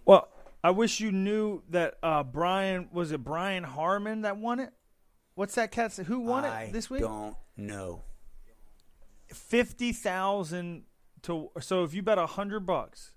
Well, 0.05 0.29
I 0.63 0.73
wish 0.73 1.01
you 1.01 1.13
knew 1.13 1.63
that 1.71 1.99
uh, 2.03 2.25
Brian 2.25 2.89
was 2.93 3.13
it 3.13 3.23
Brian 3.23 3.63
Harmon 3.63 4.23
that 4.23 4.37
won 4.37 4.59
it. 4.59 4.73
What's 5.38 5.54
that 5.54 5.71
cat? 5.71 5.92
say? 5.92 6.02
Who 6.02 6.18
won 6.18 6.45
I 6.45 6.64
it 6.64 6.73
this 6.73 6.90
week? 6.90 7.00
I 7.00 7.07
don't 7.07 7.37
know. 7.57 8.02
Fifty 9.28 9.92
thousand 9.92 10.83
to. 11.23 11.52
So 11.61 11.85
if 11.85 11.95
you 11.95 12.02
bet 12.02 12.18
a 12.18 12.26
hundred 12.26 12.66
bucks, 12.66 13.12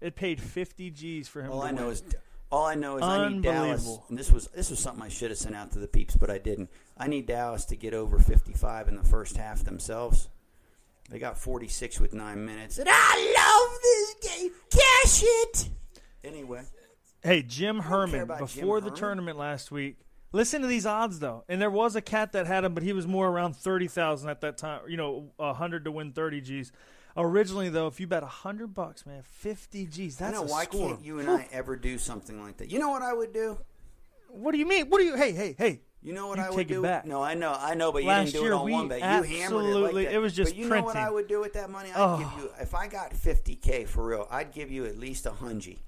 it 0.00 0.16
paid 0.16 0.40
fifty 0.40 0.90
G's 0.90 1.28
for 1.28 1.42
him. 1.42 1.52
All 1.52 1.60
to 1.60 1.66
I 1.66 1.72
know 1.72 1.90
is 1.90 2.02
all 2.50 2.64
I 2.64 2.76
know 2.76 2.96
is 2.96 3.02
I 3.02 3.28
need 3.28 3.42
Dallas. 3.42 3.98
And 4.08 4.16
this 4.16 4.32
was 4.32 4.46
this 4.54 4.70
was 4.70 4.78
something 4.78 5.02
I 5.02 5.10
should 5.10 5.28
have 5.28 5.38
sent 5.38 5.54
out 5.54 5.72
to 5.72 5.78
the 5.78 5.86
peeps, 5.86 6.16
but 6.16 6.30
I 6.30 6.38
didn't. 6.38 6.70
I 6.96 7.08
need 7.08 7.26
Dallas 7.26 7.66
to 7.66 7.76
get 7.76 7.92
over 7.92 8.18
55 8.18 8.88
in 8.88 8.96
the 8.96 9.04
first 9.04 9.36
half 9.36 9.62
themselves. 9.62 10.30
They 11.10 11.18
got 11.18 11.36
46 11.36 12.00
with 12.00 12.14
nine 12.14 12.42
minutes, 12.42 12.78
and 12.78 12.88
I 12.90 13.34
love 13.36 14.22
this 14.22 14.34
game. 14.34 14.50
Cash 14.70 15.22
it. 15.24 15.68
Anyway, 16.24 16.62
Hey, 17.22 17.42
Jim 17.42 17.80
Herman 17.80 18.22
about 18.22 18.48
Jim 18.48 18.62
before 18.62 18.80
the 18.80 18.86
Herman. 18.86 18.98
tournament 18.98 19.36
last 19.38 19.70
week. 19.70 19.98
Listen 20.36 20.60
to 20.60 20.66
these 20.68 20.84
odds 20.84 21.18
though, 21.18 21.44
and 21.48 21.62
there 21.62 21.70
was 21.70 21.96
a 21.96 22.02
cat 22.02 22.32
that 22.32 22.46
had 22.46 22.62
him, 22.64 22.74
but 22.74 22.82
he 22.82 22.92
was 22.92 23.06
more 23.06 23.26
around 23.28 23.56
thirty 23.56 23.88
thousand 23.88 24.28
at 24.28 24.42
that 24.42 24.58
time. 24.58 24.82
You 24.86 24.98
know, 24.98 25.30
hundred 25.40 25.84
to 25.86 25.90
win 25.90 26.12
thirty 26.12 26.42
G's. 26.42 26.72
Originally 27.16 27.70
though, 27.70 27.86
if 27.86 27.98
you 27.98 28.06
bet 28.06 28.22
hundred 28.22 28.74
bucks, 28.74 29.06
man, 29.06 29.22
fifty 29.22 29.86
G's. 29.86 30.20
I 30.20 30.26
That's 30.26 30.36
know 30.40 30.44
a 30.46 30.50
why 30.50 30.64
score. 30.64 30.88
can't 30.90 31.02
you 31.02 31.20
and 31.20 31.30
I 31.30 31.48
ever 31.52 31.74
do 31.74 31.96
something 31.96 32.38
like 32.42 32.58
that? 32.58 32.70
You 32.70 32.78
know 32.78 32.90
what 32.90 33.00
I 33.00 33.14
would 33.14 33.32
do? 33.32 33.58
What 34.28 34.52
do 34.52 34.58
you 34.58 34.66
mean? 34.66 34.90
What 34.90 34.98
do 34.98 35.04
you? 35.04 35.16
Hey, 35.16 35.32
hey, 35.32 35.54
hey! 35.56 35.80
You 36.02 36.12
know 36.12 36.26
what 36.26 36.36
You 36.36 36.44
I 36.44 36.50
would 36.50 36.66
do? 36.68 36.82
back. 36.82 37.06
No, 37.06 37.22
I 37.22 37.32
know, 37.32 37.56
I 37.58 37.74
know, 37.74 37.90
but 37.90 38.04
you 38.04 38.10
didn't 38.10 38.32
do 38.32 38.40
year, 38.40 38.52
it 38.52 38.54
on 38.54 38.70
one 38.70 38.88
bet. 38.88 38.98
You 38.98 39.04
hammered 39.06 39.30
it 39.30 39.42
absolutely- 39.44 39.92
like 40.02 40.04
that. 40.08 40.14
it 40.14 40.18
was 40.18 40.34
just 40.34 40.50
But 40.52 40.58
you 40.58 40.68
know 40.68 40.82
what 40.82 40.96
I 40.96 41.10
would 41.10 41.28
do 41.28 41.40
with 41.40 41.54
that 41.54 41.70
money? 41.70 41.88
I'd 41.92 41.94
Oh. 41.96 42.18
give 42.18 42.42
you 42.44 42.50
if 42.60 42.74
I 42.74 42.88
got 42.88 43.14
fifty 43.14 43.54
k 43.56 43.86
for 43.86 44.04
real. 44.04 44.28
I'd 44.30 44.52
give 44.52 44.70
you 44.70 44.84
at 44.84 44.98
least 44.98 45.24
a 45.24 45.30
hungy. 45.30 45.78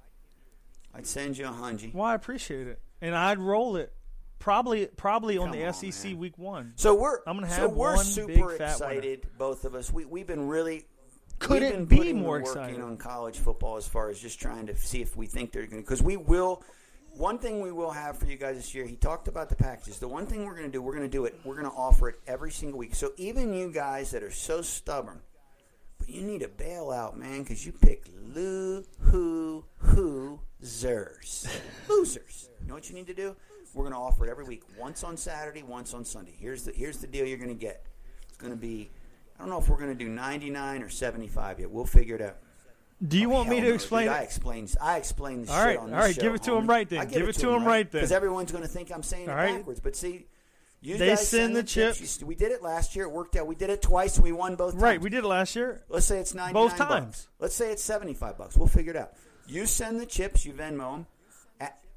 I'd 0.95 1.07
send 1.07 1.37
you 1.37 1.45
a 1.47 1.51
hungy. 1.51 1.93
Well, 1.93 2.07
I 2.07 2.15
appreciate 2.15 2.67
it, 2.67 2.81
and 3.03 3.15
I'd 3.15 3.39
roll 3.39 3.77
it. 3.77 3.93
Probably, 4.39 4.87
probably 4.87 5.37
on 5.37 5.51
the 5.51 5.67
on, 5.67 5.75
SEC 5.75 6.11
man. 6.13 6.19
week 6.19 6.39
one. 6.39 6.73
So 6.77 6.95
we're 6.95 7.19
I'm 7.27 7.37
gonna 7.37 7.51
so 7.51 7.63
have 7.63 7.73
we're 7.73 7.97
one 7.97 8.05
super 8.05 8.53
big 8.53 8.61
excited, 8.61 9.27
both 9.37 9.65
of 9.65 9.75
us. 9.75 9.93
We 9.93 10.05
we've 10.05 10.27
been 10.27 10.47
really 10.49 10.85
Couldn't 11.39 11.87
be 11.87 12.13
more 12.13 12.39
excited. 12.39 12.81
on 12.81 12.97
college 12.97 13.39
football 13.39 13.77
as 13.77 13.87
far 13.89 14.11
as 14.11 14.19
just 14.21 14.41
trying 14.41 14.67
to 14.67 14.77
see 14.77 15.03
if 15.03 15.17
we 15.17 15.27
think 15.27 15.53
they're 15.53 15.67
going 15.67 15.83
to 15.83 15.87
because 15.89 16.03
we 16.03 16.17
will. 16.17 16.63
One 17.17 17.39
thing 17.39 17.61
we 17.61 17.73
will 17.73 17.91
have 17.91 18.17
for 18.17 18.27
you 18.27 18.37
guys 18.37 18.55
this 18.57 18.75
year, 18.77 18.87
he 18.87 18.95
talked 18.95 19.27
about 19.27 19.49
the 19.49 19.57
packages. 19.57 19.99
The 19.99 20.07
one 20.07 20.25
thing 20.27 20.45
we're 20.45 20.55
going 20.55 20.67
to 20.67 20.71
do, 20.71 20.81
we're 20.81 20.95
going 20.95 21.05
to 21.05 21.11
do 21.11 21.25
it. 21.25 21.35
We're 21.43 21.57
going 21.57 21.69
to 21.69 21.77
offer 21.77 22.09
it 22.11 22.21
every 22.29 22.53
single 22.53 22.79
week. 22.79 22.95
So 22.95 23.11
even 23.17 23.53
you 23.53 23.73
guys 23.73 24.13
that 24.13 24.23
are 24.23 24.31
so 24.31 24.63
stubborn, 24.63 25.19
but 25.99 26.09
you 26.09 26.23
need 26.23 26.43
a 26.43 26.49
bailout, 26.49 27.17
man, 27.17 27.43
because 27.43 27.67
you 27.67 27.73
pick 27.73 28.05
loo 28.35 28.85
hoo 29.01 29.65
hoo 29.79 30.39
zers 30.63 31.49
losers. 31.89 32.51
You 32.61 32.69
know 32.69 32.75
what 32.75 32.89
you 32.89 32.95
need 32.95 33.09
to 33.09 33.15
do? 33.15 33.35
We're 33.79 33.85
going 33.85 33.95
to 33.95 34.01
offer 34.01 34.27
it 34.27 34.31
every 34.31 34.43
week, 34.45 34.65
once 34.77 35.05
on 35.05 35.17
Saturday, 35.17 35.63
once 35.63 35.95
on 35.95 36.05
Sunday. 36.05 36.35
Here's 36.37 36.65
the 36.65 36.73
here's 36.73 36.99
the 36.99 37.07
deal 37.07 37.25
you're 37.25 37.39
going 37.39 37.49
to 37.49 37.55
get. 37.55 37.87
It's 38.29 38.37
going 38.37 38.51
to 38.53 38.59
be. 38.59 38.91
I 39.37 39.43
don't 39.43 39.51
know 39.51 39.59
if 39.61 39.69
we're 39.69 39.77
going 39.79 39.97
to 39.97 40.05
do 40.05 40.09
99 40.11 40.83
or 40.83 40.89
75 40.89 41.61
yet. 41.61 41.71
We'll 41.71 41.85
figure 41.87 42.17
it 42.17 42.21
out. 42.23 42.39
Do 43.07 43.17
you 43.17 43.29
want 43.31 43.49
me 43.49 43.61
to 43.61 43.69
no, 43.69 43.75
explain? 43.75 44.07
Dude, 44.07 44.17
I 44.17 44.23
explain. 44.23 44.69
I 44.81 44.97
explain 44.97 45.43
this 45.43 45.51
All 45.51 45.65
shit 45.65 45.79
on 45.79 45.95
all 45.95 46.01
right, 46.01 46.13
show, 46.13 46.21
give 46.23 46.35
it 46.35 46.43
to 46.43 46.51
homie. 46.51 46.69
right 46.69 46.89
then. 46.89 46.99
I 46.99 47.05
Give 47.05 47.29
it 47.29 47.37
to 47.37 47.53
'em 47.53 47.65
right 47.65 47.89
then. 47.89 48.01
Because 48.01 48.11
everyone's 48.11 48.51
going 48.51 48.65
to 48.65 48.69
think 48.69 48.91
I'm 48.91 49.05
saying 49.05 49.29
All 49.31 49.37
it 49.37 49.39
right. 49.39 49.57
backwards. 49.59 49.79
But 49.79 49.95
see, 49.95 50.27
you 50.81 50.99
They 50.99 51.11
guys 51.11 51.29
send 51.29 51.55
the 51.55 51.63
chips. 51.63 52.01
You 52.01 52.07
s- 52.07 52.21
we 52.25 52.35
did 52.35 52.51
it 52.51 52.65
last 52.65 52.97
year. 52.97 53.05
It 53.05 53.13
worked 53.13 53.37
out. 53.37 53.47
We 53.47 53.55
did 53.55 53.71
it 53.71 53.81
twice. 53.81 54.17
and 54.17 54.25
We 54.25 54.33
won 54.33 54.57
both. 54.57 54.75
Right, 54.75 55.01
we 55.01 55.09
did 55.09 55.23
it 55.23 55.29
last 55.29 55.55
year. 55.55 55.85
Let's 55.89 56.07
say 56.07 56.19
it's 56.19 56.35
99 56.35 56.53
Both 56.53 56.77
bucks. 56.79 57.29
Let's 57.39 57.55
say 57.55 57.71
it's 57.71 57.85
75 57.85 58.37
bucks. 58.37 58.57
We'll 58.57 58.67
figure 58.67 58.91
it 58.91 58.97
out. 58.97 59.13
You 59.47 59.67
send 59.67 60.01
the 60.01 60.07
chips, 60.07 60.45
you 60.45 60.53
Venmo 60.53 60.95
them. 60.95 61.07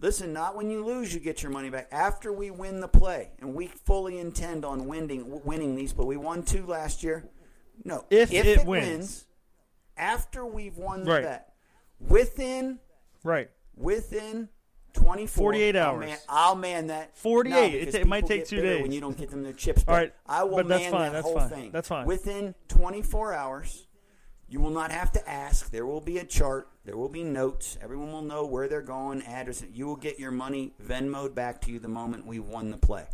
Listen, 0.01 0.33
not 0.33 0.55
when 0.55 0.69
you 0.71 0.83
lose, 0.83 1.13
you 1.13 1.19
get 1.19 1.43
your 1.43 1.51
money 1.51 1.69
back. 1.69 1.87
After 1.91 2.33
we 2.33 2.49
win 2.49 2.79
the 2.79 2.87
play, 2.87 3.29
and 3.39 3.53
we 3.53 3.67
fully 3.67 4.17
intend 4.17 4.65
on 4.65 4.87
winning 4.87 5.41
winning 5.45 5.75
these, 5.75 5.93
but 5.93 6.07
we 6.07 6.17
won 6.17 6.41
two 6.43 6.65
last 6.65 7.03
year. 7.03 7.29
No, 7.85 8.05
If 8.09 8.33
it, 8.33 8.45
it 8.47 8.65
wins, 8.65 8.87
wins. 8.87 9.25
after 9.97 10.45
we've 10.45 10.77
won 10.77 11.03
the 11.03 11.11
Right. 11.11 11.23
bet, 11.23 11.53
within 11.99 12.79
Right. 13.23 13.49
within 13.75 14.49
24 14.93 15.41
48 15.53 15.75
I'll 15.75 15.91
hours. 15.95 16.05
man, 16.05 16.17
I'll 16.27 16.55
man 16.55 16.87
that 16.87 17.15
48. 17.17 17.53
No, 17.53 17.77
It 17.79 17.95
it 17.95 18.07
might 18.07 18.25
take 18.25 18.45
two 18.45 18.61
days. 18.61 18.81
when 18.81 18.91
you 18.91 18.99
don't 19.01 19.17
get 19.17 19.29
them 19.29 19.43
their 19.43 19.53
chips 19.53 19.83
All 19.87 19.95
right, 19.95 20.13
I 20.25 20.43
will 20.43 20.63
man 20.63 20.91
fine, 20.91 21.01
that 21.03 21.13
that's 21.13 21.25
whole 21.25 21.39
fine, 21.39 21.49
thing 21.49 21.71
that's 21.71 21.87
fine. 21.87 22.05
within 22.07 22.55
24 22.67 23.33
hours 23.33 23.87
you 24.51 24.59
will 24.59 24.69
not 24.69 24.91
have 24.91 25.11
to 25.13 25.29
ask 25.29 25.71
there 25.71 25.85
will 25.85 26.01
be 26.01 26.17
a 26.19 26.25
chart 26.25 26.67
there 26.85 26.97
will 26.97 27.09
be 27.09 27.23
notes 27.23 27.77
everyone 27.81 28.11
will 28.11 28.21
know 28.21 28.45
where 28.45 28.67
they're 28.67 28.81
going 28.81 29.21
address 29.23 29.63
you 29.73 29.87
will 29.87 29.95
get 29.95 30.19
your 30.19 30.31
money 30.31 30.73
Venmoed 30.85 31.33
back 31.33 31.61
to 31.61 31.71
you 31.71 31.79
the 31.79 31.87
moment 31.87 32.25
we 32.27 32.37
won 32.39 32.69
the 32.69 32.77
play 32.77 33.05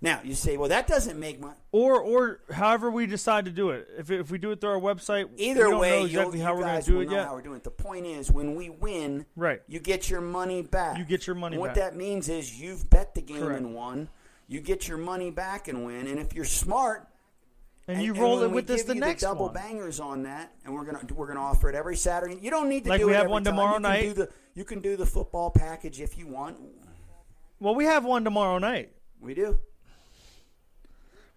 now 0.00 0.20
you 0.22 0.34
say 0.34 0.56
well 0.56 0.68
that 0.68 0.86
doesn't 0.86 1.18
make 1.18 1.40
money. 1.40 1.54
Or, 1.72 1.98
or 2.00 2.40
however 2.52 2.90
we 2.90 3.06
decide 3.06 3.46
to 3.46 3.50
do 3.50 3.70
it. 3.70 3.88
If 3.98 4.10
if 4.10 4.30
we 4.30 4.36
do 4.38 4.50
it 4.50 4.60
through 4.60 4.70
our 4.70 4.80
website, 4.80 5.28
Either 5.38 5.64
we 5.64 5.70
don't 5.70 5.80
way, 5.80 6.04
exactly 6.04 6.38
you 6.38 6.44
how 6.44 6.54
we're 6.54 6.60
going 6.62 6.82
to 6.82 6.90
do 6.90 7.00
it 7.00 7.10
yet. 7.10 7.26
how 7.26 7.34
we're 7.34 7.40
doing 7.42 7.56
it. 7.56 7.64
The 7.64 7.70
point 7.70 8.04
is, 8.04 8.30
when 8.30 8.54
we 8.54 8.68
win, 8.68 9.24
Right. 9.34 9.62
you 9.66 9.80
get 9.80 10.10
your 10.10 10.20
money 10.20 10.60
back. 10.62 10.98
You 10.98 11.04
get 11.04 11.26
your 11.26 11.34
money 11.36 11.54
And 11.56 11.60
what 11.60 11.74
that 11.76 11.96
means 11.96 12.28
is 12.28 12.60
you've 12.60 12.90
bet 12.90 13.14
the 13.14 13.22
game 13.22 13.40
Correct. 13.40 13.60
and 13.60 13.74
won. 13.74 14.08
You 14.46 14.60
get 14.60 14.86
your 14.88 14.98
money 14.98 15.30
back 15.30 15.68
and 15.68 15.86
win. 15.86 16.06
And 16.06 16.18
if 16.20 16.34
you're 16.34 16.44
smart, 16.44 17.08
And, 17.86 18.02
you 18.02 18.14
roll 18.14 18.36
when 18.40 18.44
it 18.50 18.52
with 18.54 18.70
us 18.70 18.78
give 18.78 18.86
the 18.88 18.94
you 18.94 19.00
next 19.00 19.22
double 19.22 19.46
one. 19.46 19.54
bangers 19.54 20.00
on 20.00 20.22
that, 20.22 20.52
and 20.64 20.72
we're 20.74 20.84
gonna 20.84 21.00
we're 21.14 21.26
gonna 21.26 21.40
offer 21.42 21.68
it 21.68 21.74
every 21.74 21.96
Saturday. 21.96 22.38
You 22.40 22.50
don't 22.50 22.68
need 22.70 22.84
to 22.84 22.90
Like 22.90 23.00
do 23.00 23.06
we 23.08 23.12
it 23.12 23.16
have 23.16 23.28
one 23.28 23.44
time. 23.44 23.52
tomorrow 23.54 23.68
you 23.72 23.74
can 23.74 23.82
night. 23.82 24.02
Do 24.02 24.12
the, 24.14 24.28
you 24.54 24.64
can 24.64 24.80
do 24.80 24.96
the 24.96 25.04
football 25.04 25.50
package 25.50 26.00
if 26.00 26.16
you 26.16 26.26
want. 26.26 26.56
Well, 27.60 27.74
we 27.74 27.84
have 27.84 28.04
one 28.04 28.24
tomorrow 28.24 28.58
night. 28.58 28.92
We 29.20 29.34
do. 29.34 29.58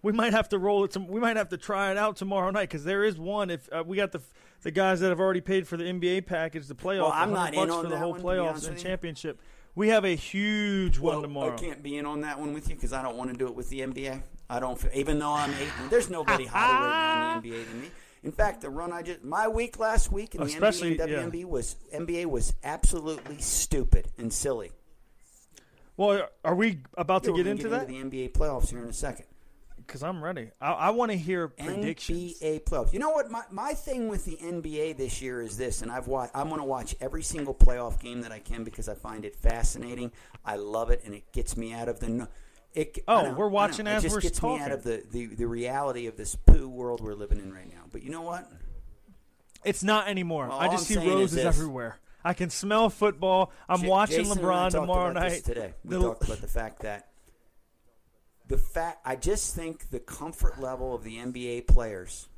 We 0.02 0.12
might 0.12 0.32
have 0.32 0.48
to 0.50 0.58
roll 0.58 0.84
it. 0.84 0.92
Some, 0.92 1.08
we 1.08 1.20
might 1.20 1.36
have 1.36 1.48
to 1.50 1.56
try 1.58 1.90
it 1.90 1.96
out 1.98 2.16
tomorrow 2.16 2.50
night 2.50 2.68
because 2.70 2.84
there 2.84 3.04
is 3.04 3.18
one. 3.18 3.50
If 3.50 3.68
uh, 3.72 3.82
we 3.86 3.96
got 3.96 4.12
the 4.12 4.20
the 4.62 4.70
guys 4.70 5.00
that 5.00 5.10
have 5.10 5.20
already 5.20 5.40
paid 5.40 5.68
for 5.68 5.76
the 5.76 5.84
NBA 5.84 6.26
package, 6.26 6.66
the 6.66 6.74
playoff, 6.74 7.02
Well, 7.02 7.12
I'm 7.12 7.32
not 7.32 7.52
in 7.54 7.68
on 7.70 7.82
for 7.84 7.88
the 7.88 7.88
that 7.90 7.98
whole 7.98 8.12
one, 8.12 8.22
playoffs 8.22 8.66
and 8.66 8.78
championship. 8.78 9.40
We 9.74 9.88
have 9.88 10.04
a 10.04 10.14
huge 10.16 10.98
Well, 10.98 11.14
one 11.16 11.22
tomorrow. 11.22 11.54
I 11.54 11.58
can't 11.58 11.82
be 11.82 11.96
in 11.98 12.06
on 12.06 12.22
that 12.22 12.40
one 12.40 12.52
with 12.54 12.68
you 12.68 12.74
because 12.74 12.92
I 12.92 13.02
don't 13.02 13.16
want 13.16 13.30
to 13.30 13.36
do 13.36 13.46
it 13.46 13.54
with 13.54 13.68
the 13.68 13.80
NBA. 13.80 14.22
I 14.50 14.60
don't, 14.60 14.82
f- 14.82 14.94
even 14.94 15.18
though 15.18 15.32
I'm 15.32 15.50
eight. 15.54 15.68
There's 15.90 16.08
nobody 16.10 16.46
hotter 16.46 16.72
right 16.86 17.18
now 17.32 17.36
in 17.38 17.42
the 17.42 17.50
NBA 17.56 17.68
than 17.68 17.80
me. 17.82 17.90
In 18.24 18.32
fact, 18.32 18.62
the 18.62 18.70
run 18.70 18.92
I 18.92 19.02
just 19.02 19.22
my 19.22 19.46
week 19.48 19.78
last 19.78 20.10
week 20.10 20.34
in 20.34 20.40
the 20.40 20.46
Especially, 20.46 20.96
NBA 20.96 21.22
and 21.22 21.34
yeah. 21.34 21.44
Was 21.44 21.76
NBA 21.94 22.26
was 22.26 22.54
absolutely 22.64 23.38
stupid 23.38 24.08
and 24.18 24.32
silly. 24.32 24.72
Well, 25.96 26.28
are 26.44 26.54
we 26.54 26.80
about 26.96 27.24
to 27.24 27.30
Yeah, 27.30 27.32
we're 27.32 27.36
get 27.38 27.42
gonna 27.44 27.50
into 27.50 27.68
that? 27.70 27.88
the 27.88 27.94
NBA 27.94 28.32
playoffs 28.32 28.70
here 28.70 28.82
in 28.82 28.88
a 28.88 28.92
second. 28.92 29.26
Because 29.76 30.02
I'm 30.02 30.22
ready. 30.22 30.50
I, 30.60 30.72
I 30.72 30.90
want 30.90 31.12
to 31.12 31.16
hear 31.16 31.48
predictions. 31.48 32.38
NBA 32.40 32.64
playoffs. 32.64 32.92
You 32.92 32.98
know 32.98 33.10
what? 33.10 33.30
My, 33.30 33.42
my 33.50 33.72
thing 33.72 34.08
with 34.08 34.24
the 34.26 34.36
NBA 34.36 34.96
this 34.98 35.22
year 35.22 35.40
is 35.40 35.56
this, 35.56 35.80
and 35.80 35.90
I've 35.90 36.08
watched. 36.08 36.32
I'm 36.36 36.48
going 36.48 36.60
to 36.60 36.66
watch 36.66 36.94
every 37.00 37.22
single 37.22 37.54
playoff 37.54 37.98
game 37.98 38.20
that 38.20 38.30
I 38.30 38.38
can 38.38 38.64
because 38.64 38.88
I 38.88 38.94
find 38.94 39.24
it 39.24 39.34
fascinating. 39.34 40.12
I 40.44 40.56
love 40.56 40.90
it, 40.90 41.02
and 41.06 41.14
it 41.14 41.32
gets 41.32 41.56
me 41.56 41.72
out 41.72 41.88
of 41.88 42.00
the. 42.00 42.28
It, 42.80 42.98
Oh, 43.08 43.22
we're 43.22 43.28
I 43.28 43.32
know. 43.32 43.48
watching 43.48 43.86
it 43.86 43.90
as 43.90 44.02
just 44.04 44.14
we're 44.14 44.20
gets 44.20 44.42
me 44.42 44.58
out 44.60 44.70
of 44.72 44.84
the, 44.84 45.02
the, 45.10 45.26
the 45.26 45.46
reality 45.46 46.06
of 46.06 46.16
this 46.16 46.36
poo 46.36 46.68
world 46.68 47.00
we're 47.00 47.14
living 47.14 47.38
in 47.38 47.52
right 47.52 47.68
now. 47.68 47.82
But 47.90 48.02
you 48.04 48.10
know 48.10 48.22
what? 48.22 48.48
It's 49.64 49.82
not 49.82 50.08
anymore. 50.08 50.46
Well, 50.48 50.58
I 50.58 50.68
just 50.68 50.88
I'm 50.90 51.00
see 51.02 51.08
roses 51.08 51.38
everywhere. 51.44 51.98
I 52.24 52.34
can 52.34 52.50
smell 52.50 52.88
football. 52.90 53.50
I'm 53.68 53.82
Ja- 53.82 53.88
watching 53.90 54.24
Jason 54.24 54.38
LeBron 54.38 54.70
tomorrow 54.70 55.12
night. 55.12 55.44
today, 55.44 55.74
we 55.84 55.96
The- 55.96 56.02
talked 56.02 56.24
about 56.26 56.40
the 56.40 56.46
fact 56.48 56.82
that 56.82 57.08
the 58.46 58.58
fact 58.58 59.00
I 59.04 59.16
just 59.16 59.54
think 59.54 59.90
the 59.90 59.98
comfort 60.00 60.60
level 60.60 60.94
of 60.94 61.02
the 61.04 61.16
NBA 61.18 61.66
players, 61.66 62.28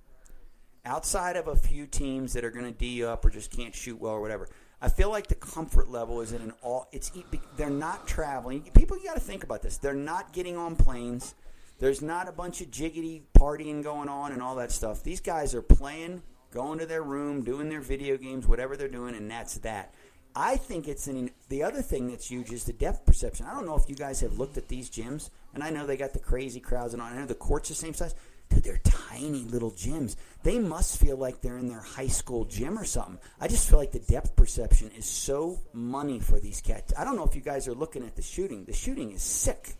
outside 0.84 1.36
of 1.36 1.46
a 1.48 1.56
few 1.56 1.86
teams 1.86 2.32
that 2.32 2.44
are 2.44 2.50
going 2.50 2.64
to 2.64 2.72
d 2.72 2.86
you 2.88 3.08
up 3.08 3.24
or 3.24 3.30
just 3.30 3.50
can't 3.50 3.74
shoot 3.74 4.00
well 4.00 4.12
or 4.14 4.20
whatever, 4.20 4.48
I 4.82 4.88
feel 4.88 5.10
like 5.10 5.26
the 5.26 5.34
comfort 5.34 5.90
level 5.90 6.20
is 6.22 6.32
in 6.32 6.40
an 6.40 6.52
all. 6.62 6.88
It's 6.90 7.12
they're 7.56 7.68
not 7.68 8.06
traveling. 8.06 8.62
People, 8.74 8.96
you 8.96 9.04
got 9.04 9.14
to 9.14 9.20
think 9.20 9.44
about 9.44 9.62
this. 9.62 9.76
They're 9.76 9.92
not 9.92 10.32
getting 10.32 10.56
on 10.56 10.74
planes. 10.74 11.34
There's 11.78 12.00
not 12.00 12.28
a 12.28 12.32
bunch 12.32 12.60
of 12.60 12.70
jiggity 12.70 13.22
partying 13.38 13.82
going 13.82 14.08
on 14.08 14.32
and 14.32 14.42
all 14.42 14.56
that 14.56 14.72
stuff. 14.72 15.02
These 15.02 15.20
guys 15.20 15.54
are 15.54 15.62
playing, 15.62 16.22
going 16.50 16.78
to 16.78 16.86
their 16.86 17.02
room, 17.02 17.42
doing 17.42 17.68
their 17.68 17.80
video 17.80 18.16
games, 18.16 18.46
whatever 18.46 18.76
they're 18.76 18.88
doing, 18.88 19.14
and 19.14 19.30
that's 19.30 19.58
that. 19.58 19.94
I 20.34 20.56
think 20.56 20.86
it's 20.88 21.08
an 21.08 21.30
the 21.48 21.62
other 21.62 21.82
thing 21.82 22.08
that's 22.08 22.30
huge 22.30 22.52
is 22.52 22.64
the 22.64 22.72
depth 22.72 23.04
perception. 23.04 23.46
I 23.46 23.54
don't 23.54 23.66
know 23.66 23.76
if 23.76 23.88
you 23.88 23.96
guys 23.96 24.20
have 24.20 24.38
looked 24.38 24.56
at 24.56 24.68
these 24.68 24.88
gyms, 24.88 25.30
and 25.54 25.62
I 25.62 25.70
know 25.70 25.86
they 25.86 25.96
got 25.96 26.12
the 26.12 26.20
crazy 26.20 26.60
crowds 26.60 26.92
and 26.92 27.02
all. 27.02 27.08
I 27.08 27.16
know 27.16 27.26
the 27.26 27.34
courts 27.34 27.68
the 27.68 27.74
same 27.74 27.94
size. 27.94 28.14
Dude, 28.50 28.64
they're 28.64 28.80
tiny 28.84 29.44
little 29.44 29.70
gyms. 29.70 30.16
They 30.42 30.58
must 30.58 31.00
feel 31.00 31.16
like 31.16 31.40
they're 31.40 31.58
in 31.58 31.68
their 31.68 31.80
high 31.80 32.08
school 32.08 32.44
gym 32.44 32.78
or 32.78 32.84
something. 32.84 33.18
I 33.40 33.48
just 33.48 33.68
feel 33.70 33.78
like 33.78 33.92
the 33.92 34.00
depth 34.00 34.36
perception 34.36 34.90
is 34.96 35.06
so 35.06 35.60
money 35.72 36.18
for 36.20 36.38
these 36.40 36.60
cats. 36.60 36.92
I 36.98 37.04
don't 37.04 37.16
know 37.16 37.24
if 37.24 37.34
you 37.34 37.40
guys 37.42 37.68
are 37.68 37.74
looking 37.74 38.04
at 38.04 38.16
the 38.16 38.22
shooting. 38.22 38.64
The 38.64 38.72
shooting 38.72 39.12
is 39.12 39.22
sick, 39.22 39.74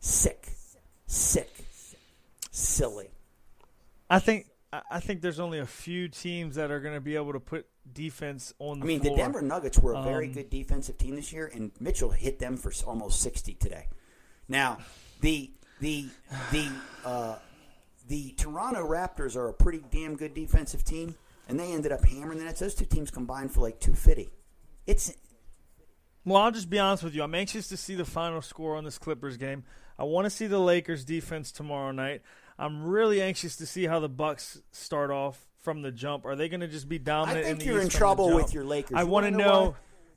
sick, 0.00 0.48
sick, 1.06 1.50
silly. 2.50 3.08
I 4.08 4.18
think 4.18 4.46
I 4.90 5.00
think 5.00 5.20
there's 5.20 5.40
only 5.40 5.58
a 5.58 5.66
few 5.66 6.08
teams 6.08 6.54
that 6.56 6.70
are 6.70 6.80
going 6.80 6.94
to 6.94 7.00
be 7.00 7.16
able 7.16 7.32
to 7.32 7.40
put 7.40 7.66
defense 7.92 8.54
on 8.58 8.78
the 8.80 8.84
I 8.84 8.88
mean, 8.88 9.00
floor. 9.00 9.16
the 9.16 9.22
Denver 9.22 9.42
Nuggets 9.42 9.78
were 9.78 9.94
a 9.94 10.02
very 10.02 10.26
Um, 10.26 10.32
good 10.32 10.50
defensive 10.50 10.96
team 10.98 11.16
this 11.16 11.32
year, 11.32 11.50
and 11.52 11.72
Mitchell 11.80 12.10
hit 12.10 12.38
them 12.38 12.56
for 12.56 12.72
almost 12.86 13.20
sixty 13.20 13.54
today. 13.54 13.88
Now, 14.48 14.78
the 15.20 15.50
the 15.80 16.06
the 16.52 16.68
uh, 17.04 17.36
the 18.10 18.32
Toronto 18.32 18.84
Raptors 18.86 19.36
are 19.36 19.48
a 19.48 19.52
pretty 19.54 19.82
damn 19.92 20.16
good 20.16 20.34
defensive 20.34 20.82
team, 20.84 21.14
and 21.48 21.58
they 21.58 21.72
ended 21.72 21.92
up 21.92 22.04
hammering 22.04 22.38
the 22.38 22.44
Nets. 22.44 22.58
Those 22.58 22.74
two 22.74 22.84
teams 22.84 23.08
combined 23.08 23.52
for 23.52 23.60
like 23.60 23.78
two 23.78 23.94
fifty. 23.94 24.30
It's 24.84 25.14
Well, 26.24 26.38
I'll 26.42 26.50
just 26.50 26.68
be 26.68 26.80
honest 26.80 27.04
with 27.04 27.14
you. 27.14 27.22
I'm 27.22 27.34
anxious 27.36 27.68
to 27.68 27.76
see 27.76 27.94
the 27.94 28.04
final 28.04 28.42
score 28.42 28.74
on 28.74 28.82
this 28.82 28.98
Clippers 28.98 29.36
game. 29.36 29.62
I 29.96 30.02
want 30.02 30.26
to 30.26 30.30
see 30.30 30.48
the 30.48 30.58
Lakers 30.58 31.04
defense 31.04 31.52
tomorrow 31.52 31.92
night. 31.92 32.22
I'm 32.58 32.82
really 32.84 33.22
anxious 33.22 33.54
to 33.56 33.66
see 33.66 33.86
how 33.86 34.00
the 34.00 34.08
Bucks 34.08 34.60
start 34.72 35.10
off 35.12 35.46
from 35.62 35.82
the 35.82 35.92
jump. 35.92 36.26
Are 36.26 36.34
they 36.34 36.48
going 36.48 36.60
to 36.60 36.68
just 36.68 36.88
be 36.88 36.98
dominant? 36.98 37.38
I 37.38 37.42
think 37.42 37.52
in 37.52 37.58
the 37.58 37.64
you're 37.66 37.80
in 37.80 37.86
East 37.86 37.92
the 37.92 37.98
trouble 37.98 38.34
with 38.34 38.52
your 38.52 38.64
Lakers. 38.64 38.96
I 38.96 39.02
You 39.02 39.06
want 39.06 39.26
to 39.26 39.30
wanna 39.32 39.44
know. 39.44 39.76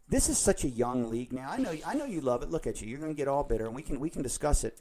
this 0.10 0.30
is 0.30 0.40
such 0.40 0.64
a 0.64 0.70
young 0.70 1.12
league 1.12 1.32
now. 1.32 1.50
I 1.52 1.58
know 1.58 1.76
I 1.86 1.94
know 1.94 2.06
you 2.06 2.22
love 2.22 2.42
it. 2.42 2.50
Look 2.50 2.66
at 2.66 2.82
you. 2.82 2.88
You're 2.88 3.00
going 3.00 3.12
to 3.12 3.18
get 3.18 3.28
all 3.28 3.44
bitter, 3.44 3.68
and 3.68 3.76
we 3.76 3.84
can 3.84 4.00
we 4.00 4.10
can 4.10 4.24
discuss 4.24 4.64
it. 4.64 4.80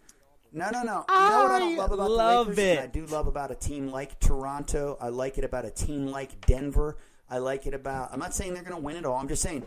No, 0.54 0.68
no, 0.70 0.82
no. 0.82 1.04
You 1.08 1.14
know 1.14 1.42
what 1.44 1.50
I 1.50 1.58
don't 1.58 1.76
love 1.76 1.92
about 1.92 2.10
love 2.10 2.46
the 2.48 2.62
Lakers? 2.62 2.78
it. 2.78 2.82
I 2.84 2.86
do 2.86 3.06
love 3.06 3.26
about 3.26 3.50
a 3.50 3.54
team 3.54 3.90
like 3.90 4.20
Toronto. 4.20 4.98
I 5.00 5.08
like 5.08 5.38
it 5.38 5.44
about 5.44 5.64
a 5.64 5.70
team 5.70 6.06
like 6.08 6.44
Denver. 6.46 6.98
I 7.30 7.38
like 7.38 7.66
it 7.66 7.72
about. 7.74 8.12
I'm 8.12 8.18
not 8.18 8.34
saying 8.34 8.52
they're 8.54 8.62
going 8.62 8.76
to 8.76 8.82
win 8.82 8.96
it 8.96 9.06
all. 9.06 9.16
I'm 9.16 9.28
just 9.28 9.42
saying 9.42 9.64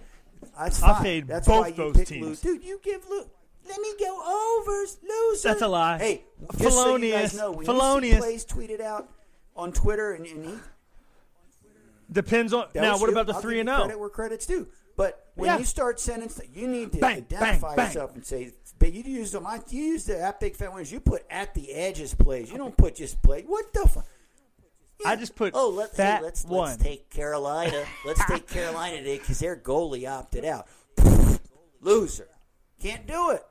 that's 0.57 0.79
fine. 0.79 1.01
paid 1.03 1.27
that's 1.27 1.47
both 1.47 1.61
why 1.61 1.67
you 1.69 1.73
those 1.73 1.95
pick 1.97 2.07
teams. 2.07 2.25
lose. 2.25 2.41
Dude, 2.41 2.63
you 2.63 2.79
give 2.83 3.07
Lu 3.09 3.25
Let 3.67 3.79
me 3.81 3.93
go 3.99 4.59
overs, 4.61 4.97
loser. 5.01 5.47
That's 5.47 5.61
a 5.63 5.67
lie. 5.67 5.97
Hey, 5.97 6.23
just 6.59 6.75
so 6.75 6.95
you 6.97 7.11
guys 7.11 7.31
Felonious. 7.31 7.35
know, 7.37 7.51
when 7.53 7.65
Felonious. 7.65 8.15
you 8.15 8.21
see 8.21 8.27
plays 8.27 8.45
tweeted 8.45 8.81
out 8.81 9.09
on 9.55 9.71
Twitter, 9.71 10.11
and, 10.13 10.25
and 10.27 10.45
he 10.45 10.53
Depends 12.11 12.53
on 12.53 12.67
now. 12.75 12.93
What 12.97 13.07
you. 13.07 13.11
about 13.13 13.25
the 13.25 13.33
I'll 13.33 13.41
three 13.41 13.59
and 13.59 13.67
zero? 13.67 13.79
Credit 13.79 13.99
where 13.99 14.09
credit's 14.09 14.45
due. 14.45 14.67
But 14.95 15.24
when 15.35 15.47
Yeah. 15.47 15.57
you 15.59 15.65
start 15.65 15.99
sending, 15.99 16.29
st- 16.29 16.49
you 16.55 16.67
need 16.67 16.91
to 16.93 16.97
Bang, 16.99 17.17
identify 17.17 17.67
bang, 17.69 17.75
bang. 17.75 17.85
yourself 17.87 18.15
and 18.15 18.25
say, 18.25 18.53
"But 18.79 18.93
you 18.93 19.03
use 19.03 19.31
them. 19.31 19.45
I 19.45 19.61
you 19.69 19.83
use 19.83 20.05
the 20.05 20.19
at 20.19 20.39
big 20.39 20.55
fat 20.55 20.71
winners. 20.73 20.91
You 20.91 20.99
put 20.99 21.25
at 21.29 21.53
the 21.53 21.71
edges 21.73 22.13
plays. 22.13 22.51
You 22.51 22.57
don't 22.57 22.75
put 22.75 22.95
just 22.95 23.21
play. 23.21 23.43
What 23.43 23.71
the 23.73 23.87
fuck? 23.87 24.05
I 25.05 25.17
just 25.17 25.35
put 25.35 25.51
oh 25.53 25.69
let's 25.69 25.97
hey, 25.97 26.19
let's 26.21 26.45
one. 26.45 26.69
let's 26.69 26.81
take 26.81 27.09
Carolina. 27.09 27.83
let's 28.05 28.23
take 28.25 28.47
Carolina 28.49 28.97
today 28.97 29.17
because 29.17 29.39
their 29.39 29.55
goalie 29.57 30.09
opted 30.09 30.45
out. 30.45 30.67
Loser, 31.81 32.27
can't 32.81 33.05
do 33.05 33.31
it. 33.31 33.43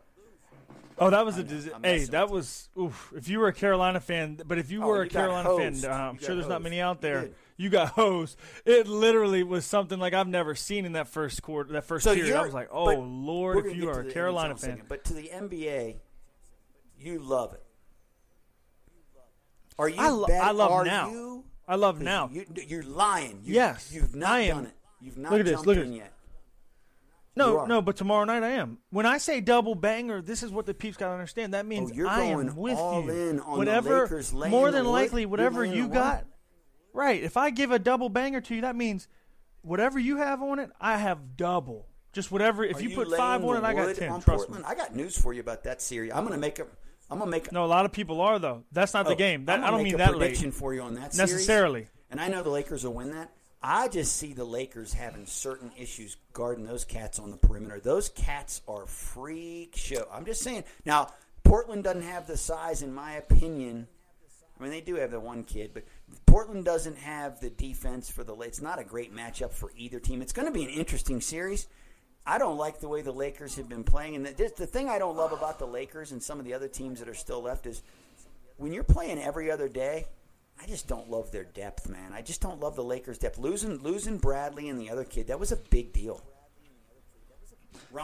Oh, 0.98 1.10
that 1.10 1.24
was 1.26 1.36
a 1.36 1.42
know, 1.42 1.48
dis- 1.48 1.68
I'm 1.74 1.82
hey. 1.82 2.04
That 2.04 2.30
was 2.30 2.68
oof. 2.78 3.12
If 3.16 3.28
you 3.28 3.40
were 3.40 3.48
a 3.48 3.52
Carolina 3.52 4.00
fan, 4.00 4.40
but 4.46 4.58
if 4.58 4.70
you 4.70 4.82
Oh, 4.82 4.86
were 4.86 5.02
a 5.02 5.08
Carolina 5.08 5.56
fan, 5.56 5.84
uh, 5.90 5.94
I'm 5.94 6.18
sure 6.18 6.34
there's 6.34 6.48
not 6.48 6.62
many 6.62 6.80
out 6.80 7.00
there. 7.00 7.30
You 7.56 7.70
got 7.70 7.90
hosed. 7.90 8.36
It 8.64 8.88
literally 8.88 9.42
was 9.44 9.64
something 9.64 9.98
like 9.98 10.12
I've 10.12 10.26
never 10.26 10.54
seen 10.54 10.84
in 10.84 10.92
that 10.92 11.08
first 11.08 11.42
quarter, 11.42 11.72
that 11.74 11.84
first 11.84 12.04
So 12.04 12.14
period. 12.14 12.34
I 12.34 12.44
was 12.44 12.54
like, 12.54 12.68
oh 12.72 12.94
lord, 12.94 13.66
if 13.66 13.76
you 13.76 13.88
are 13.88 14.00
a 14.00 14.10
Carolina 14.10 14.56
fan, 14.56 14.70
second, 14.70 14.88
but 14.88 15.04
to 15.04 15.14
the 15.14 15.28
NBA, 15.28 15.96
you 16.98 17.18
love 17.20 17.54
it. 17.54 17.62
Are 19.78 19.88
you? 19.88 19.96
I 19.98 20.10
lo- 20.10 20.26
bet- 20.26 20.42
I 20.42 20.50
love 20.50 20.70
are 20.70 20.84
now. 20.84 21.10
You, 21.10 21.44
I 21.66 21.76
love 21.76 22.00
now. 22.00 22.30
You, 22.32 22.44
you're 22.66 22.82
lying. 22.82 23.40
You, 23.44 23.54
Yes, 23.54 23.90
you've 23.92 24.14
not 24.14 24.46
done 24.46 24.66
it. 24.66 24.74
You've 25.00 25.18
not 25.18 25.32
Look 25.32 25.40
at 25.40 25.46
this, 25.46 25.66
look 25.66 25.76
at 25.76 25.86
this. 25.86 25.96
yet. 25.96 26.12
No, 27.36 27.66
no, 27.66 27.82
but 27.82 27.96
tomorrow 27.96 28.24
night 28.24 28.44
I 28.44 28.50
am. 28.50 28.78
When 28.90 29.06
I 29.06 29.18
say 29.18 29.40
double 29.40 29.74
banger, 29.74 30.22
this 30.22 30.44
is 30.44 30.52
what 30.52 30.66
the 30.66 30.74
peeps 30.74 30.96
got 30.96 31.08
to 31.08 31.12
understand. 31.12 31.52
That 31.52 31.64
oh, 31.64 31.68
means 31.68 31.92
Oh, 31.98 32.06
I 32.06 32.22
am 32.22 32.54
with 32.54 32.78
all 32.78 33.02
you. 33.04 33.10
in 33.10 33.40
on 33.40 33.52
the 33.54 33.58
whatever, 33.58 34.02
Lakers 34.02 34.32
more 34.32 34.70
than 34.70 34.84
likely, 34.86 35.26
whatever 35.26 35.64
you 35.64 35.88
got. 35.88 36.24
Right. 36.94 37.22
If 37.22 37.36
I 37.36 37.50
give 37.50 37.72
a 37.72 37.78
double 37.78 38.08
banger 38.08 38.40
to 38.40 38.54
you, 38.54 38.62
that 38.62 38.76
means 38.76 39.08
whatever 39.60 39.98
you 39.98 40.16
have 40.16 40.42
on 40.42 40.58
it, 40.58 40.70
I 40.80 40.96
have 40.96 41.36
double. 41.36 41.86
Just 42.12 42.30
whatever. 42.30 42.64
If 42.64 42.76
Are 42.76 42.82
you, 42.82 42.94
put 42.94 43.10
five 43.10 43.44
on 43.44 43.56
it, 43.56 43.64
I 43.64 43.74
got 43.74 43.94
ten. 43.96 44.10
on 44.10 44.22
Trust 44.22 44.46
Portland? 44.46 44.62
me. 44.62 44.70
I 44.70 44.74
got 44.76 44.94
news 44.94 45.18
for 45.18 45.32
you 45.32 45.40
about 45.40 45.64
that 45.64 45.82
series. 45.82 46.12
I'm 46.12 46.24
going 46.24 46.32
to 46.32 46.40
make 46.40 46.60
a. 46.60 46.66
I'm 47.10 47.18
to 47.18 47.26
make. 47.26 47.52
No, 47.52 47.64
a 47.64 47.66
lot 47.66 47.84
of 47.84 47.92
people 47.92 48.20
are 48.20 48.38
though. 48.38 48.64
That's 48.72 48.94
not 48.94 49.06
oh, 49.06 49.10
the 49.10 49.16
game. 49.16 49.44
That 49.46 49.58
I 49.58 49.62
gonna 49.64 49.76
don't 49.78 49.84
mean 49.84 49.94
a 49.96 49.98
that 49.98 50.12
late 50.12 50.18
prediction 50.18 50.52
for 50.52 50.72
you 50.72 50.82
on 50.82 50.94
that 50.94 51.12
series. 51.12 51.32
necessarily. 51.32 51.88
And 52.10 52.20
I 52.20 52.28
know 52.28 52.42
the 52.42 52.50
Lakers 52.50 52.84
will 52.84 52.94
win 52.94 53.10
that. 53.10 53.30
I 53.60 53.88
just 53.88 54.16
see 54.16 54.32
the 54.34 54.44
Lakers 54.44 54.92
having 54.92 55.26
certain 55.26 55.72
issues 55.76 56.16
guarding 56.32 56.64
those 56.64 56.84
cats 56.84 57.18
on 57.18 57.30
the 57.30 57.36
perimeter. 57.36 57.80
Those 57.80 58.10
cats 58.10 58.60
are 58.68 58.86
freak 58.86 59.74
show. 59.74 60.06
I'm 60.12 60.26
just 60.26 60.42
saying. 60.42 60.64
Now, 60.84 61.08
Portland 61.44 61.82
doesn't 61.82 62.02
have 62.02 62.26
the 62.26 62.36
size, 62.36 62.82
in 62.82 62.94
my 62.94 63.14
opinion. 63.14 63.88
I 64.58 64.62
mean, 64.62 64.70
they 64.70 64.80
do 64.80 64.94
have 64.96 65.10
the 65.10 65.20
one 65.20 65.42
kid, 65.42 65.72
but 65.74 65.84
Portland 66.26 66.64
doesn't 66.64 66.98
have 66.98 67.40
the 67.40 67.50
defense 67.50 68.08
for 68.08 68.22
the. 68.22 68.34
It's 68.40 68.62
not 68.62 68.78
a 68.78 68.84
great 68.84 69.14
matchup 69.14 69.52
for 69.52 69.72
either 69.76 69.98
team. 69.98 70.22
It's 70.22 70.32
going 70.32 70.46
to 70.46 70.52
be 70.52 70.62
an 70.62 70.70
interesting 70.70 71.20
series. 71.20 71.66
I 72.26 72.38
don't 72.38 72.56
like 72.56 72.80
the 72.80 72.88
way 72.88 73.02
the 73.02 73.12
Lakers 73.12 73.56
have 73.56 73.68
been 73.68 73.84
playing, 73.84 74.16
and 74.16 74.24
the, 74.24 74.52
the 74.56 74.66
thing 74.66 74.88
I 74.88 74.98
don't 74.98 75.16
love 75.16 75.32
about 75.32 75.58
the 75.58 75.66
Lakers 75.66 76.12
and 76.12 76.22
some 76.22 76.38
of 76.38 76.44
the 76.44 76.54
other 76.54 76.68
teams 76.68 77.00
that 77.00 77.08
are 77.08 77.14
still 77.14 77.42
left 77.42 77.66
is 77.66 77.82
when 78.56 78.72
you're 78.72 78.84
playing 78.84 79.18
every 79.18 79.50
other 79.50 79.68
day, 79.68 80.06
I 80.62 80.66
just 80.66 80.86
don't 80.86 81.10
love 81.10 81.32
their 81.32 81.44
depth, 81.44 81.88
man. 81.88 82.12
I 82.12 82.22
just 82.22 82.40
don't 82.40 82.60
love 82.60 82.76
the 82.76 82.84
Lakers' 82.84 83.18
depth. 83.18 83.38
Losing 83.38 83.78
losing 83.78 84.18
Bradley 84.18 84.68
and 84.68 84.80
the 84.80 84.88
other 84.88 85.04
kid, 85.04 85.26
that 85.26 85.40
was 85.40 85.52
a 85.52 85.56
big 85.56 85.92
deal. 85.92 86.22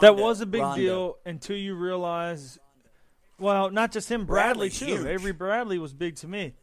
That 0.00 0.16
was 0.16 0.40
a 0.40 0.46
big 0.46 0.60
Rondo. 0.60 0.80
deal 0.80 1.18
until 1.24 1.56
you 1.56 1.74
realize, 1.74 2.58
well, 3.40 3.70
not 3.70 3.92
just 3.92 4.10
him, 4.10 4.26
Bradley 4.26 4.68
Bradley's 4.68 4.78
too. 4.78 4.84
huge. 4.86 5.06
Avery 5.06 5.32
Bradley 5.32 5.78
was 5.78 5.92
big 5.92 6.16
to 6.16 6.28
me. 6.28 6.54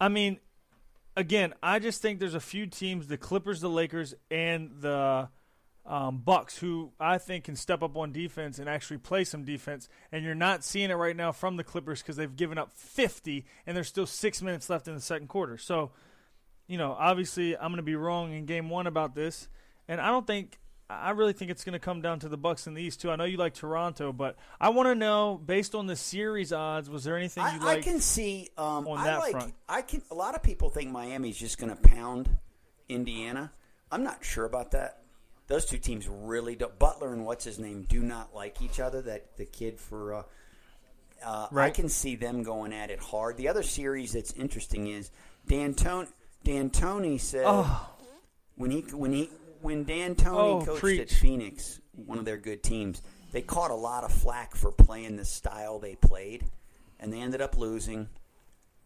I 0.00 0.08
mean, 0.08 0.38
again, 1.16 1.54
I 1.62 1.78
just 1.78 2.02
think 2.02 2.20
there's 2.20 2.34
a 2.34 2.40
few 2.40 2.66
teams, 2.66 3.06
the 3.06 3.16
Clippers, 3.16 3.60
the 3.60 3.68
Lakers, 3.68 4.14
and 4.30 4.70
the 4.80 5.28
um, 5.86 6.18
Bucks, 6.18 6.56
who 6.58 6.92
I 6.98 7.18
think 7.18 7.44
can 7.44 7.56
step 7.56 7.82
up 7.82 7.96
on 7.96 8.12
defense 8.12 8.58
and 8.58 8.68
actually 8.68 8.98
play 8.98 9.24
some 9.24 9.44
defense. 9.44 9.88
And 10.12 10.24
you're 10.24 10.34
not 10.34 10.64
seeing 10.64 10.90
it 10.90 10.94
right 10.94 11.16
now 11.16 11.32
from 11.32 11.56
the 11.56 11.64
Clippers 11.64 12.02
because 12.02 12.16
they've 12.16 12.34
given 12.34 12.58
up 12.58 12.72
50, 12.74 13.44
and 13.66 13.76
there's 13.76 13.88
still 13.88 14.06
six 14.06 14.42
minutes 14.42 14.70
left 14.70 14.88
in 14.88 14.94
the 14.94 15.00
second 15.00 15.28
quarter. 15.28 15.58
So, 15.58 15.92
you 16.66 16.78
know, 16.78 16.96
obviously, 16.98 17.56
I'm 17.56 17.68
going 17.68 17.76
to 17.76 17.82
be 17.82 17.96
wrong 17.96 18.32
in 18.32 18.46
game 18.46 18.70
one 18.70 18.86
about 18.86 19.14
this, 19.14 19.48
and 19.88 20.00
I 20.00 20.08
don't 20.08 20.26
think. 20.26 20.58
I 20.90 21.10
really 21.10 21.32
think 21.32 21.50
it's 21.50 21.64
going 21.64 21.72
to 21.72 21.78
come 21.78 22.02
down 22.02 22.18
to 22.20 22.28
the 22.28 22.36
Bucks 22.36 22.66
in 22.66 22.74
the 22.74 22.82
East 22.82 23.00
too. 23.00 23.10
I 23.10 23.16
know 23.16 23.24
you 23.24 23.38
like 23.38 23.54
Toronto, 23.54 24.12
but 24.12 24.36
I 24.60 24.68
want 24.68 24.88
to 24.88 24.94
know 24.94 25.40
based 25.44 25.74
on 25.74 25.86
the 25.86 25.96
series 25.96 26.52
odds, 26.52 26.90
was 26.90 27.04
there 27.04 27.16
anything 27.16 27.42
you 27.54 27.60
like? 27.60 27.78
I 27.78 27.80
can 27.80 28.00
see. 28.00 28.50
Um, 28.58 28.86
on 28.86 28.98
I 28.98 29.04
that 29.04 29.18
like. 29.20 29.30
front. 29.32 29.54
I 29.68 29.82
can. 29.82 30.02
A 30.10 30.14
lot 30.14 30.34
of 30.34 30.42
people 30.42 30.68
think 30.68 30.90
Miami's 30.90 31.38
just 31.38 31.58
going 31.58 31.74
to 31.74 31.80
pound 31.80 32.28
Indiana. 32.88 33.52
I'm 33.90 34.02
not 34.04 34.24
sure 34.24 34.44
about 34.44 34.72
that. 34.72 35.00
Those 35.46 35.64
two 35.66 35.78
teams 35.78 36.06
really 36.08 36.54
don't. 36.54 36.78
Butler 36.78 37.12
and 37.12 37.24
what's 37.24 37.44
his 37.44 37.58
name 37.58 37.86
do 37.88 38.00
not 38.02 38.34
like 38.34 38.60
each 38.60 38.78
other. 38.78 39.00
That 39.02 39.36
the 39.36 39.46
kid 39.46 39.80
for. 39.80 40.14
Uh, 40.14 40.22
uh, 41.24 41.46
I 41.56 41.70
can 41.70 41.88
see 41.88 42.16
them 42.16 42.42
going 42.42 42.74
at 42.74 42.90
it 42.90 42.98
hard. 42.98 43.38
The 43.38 43.48
other 43.48 43.62
series 43.62 44.12
that's 44.12 44.32
interesting 44.32 44.88
is 44.88 45.10
D'Antoni. 45.46 46.08
D'Antoni 46.44 47.18
said 47.18 47.44
Oh. 47.46 47.88
when 48.56 48.70
he 48.70 48.80
when 48.82 49.12
he 49.12 49.30
when 49.64 49.84
D'Antoni 49.84 50.26
Oh, 50.62 50.64
coached 50.78 51.00
at. 51.00 51.10
Phoenix, 51.10 51.80
one 51.92 52.18
of 52.18 52.24
their 52.26 52.36
good 52.36 52.62
teams, 52.62 53.00
they 53.32 53.40
caught 53.40 53.70
a 53.70 53.74
lot 53.74 54.04
of 54.04 54.12
flack 54.12 54.54
for 54.54 54.70
playing 54.70 55.16
the 55.16 55.24
style 55.24 55.78
they 55.78 55.96
played, 55.96 56.44
and 57.00 57.12
they 57.12 57.20
ended 57.20 57.40
up 57.40 57.56
losing. 57.56 58.08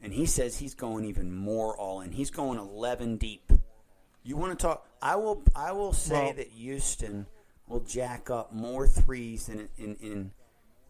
And 0.00 0.12
he 0.12 0.24
says 0.26 0.56
he's 0.58 0.74
going 0.74 1.04
even 1.04 1.34
more 1.34 1.76
all 1.76 2.00
in. 2.00 2.12
He's 2.12 2.30
going 2.30 2.58
eleven 2.58 3.16
deep. 3.16 3.50
You 4.22 4.36
want 4.36 4.56
to 4.56 4.62
talk? 4.66 4.86
I 5.02 5.16
will. 5.16 5.42
I 5.56 5.72
will 5.72 5.92
say 5.92 6.26
Well- 6.26 6.32
that 6.34 6.48
Houston 6.50 7.26
will 7.66 7.80
jack 7.80 8.30
up 8.30 8.52
more 8.52 8.86
threes 8.86 9.48
in 9.48 9.68
in 9.76 9.96
in 9.96 10.30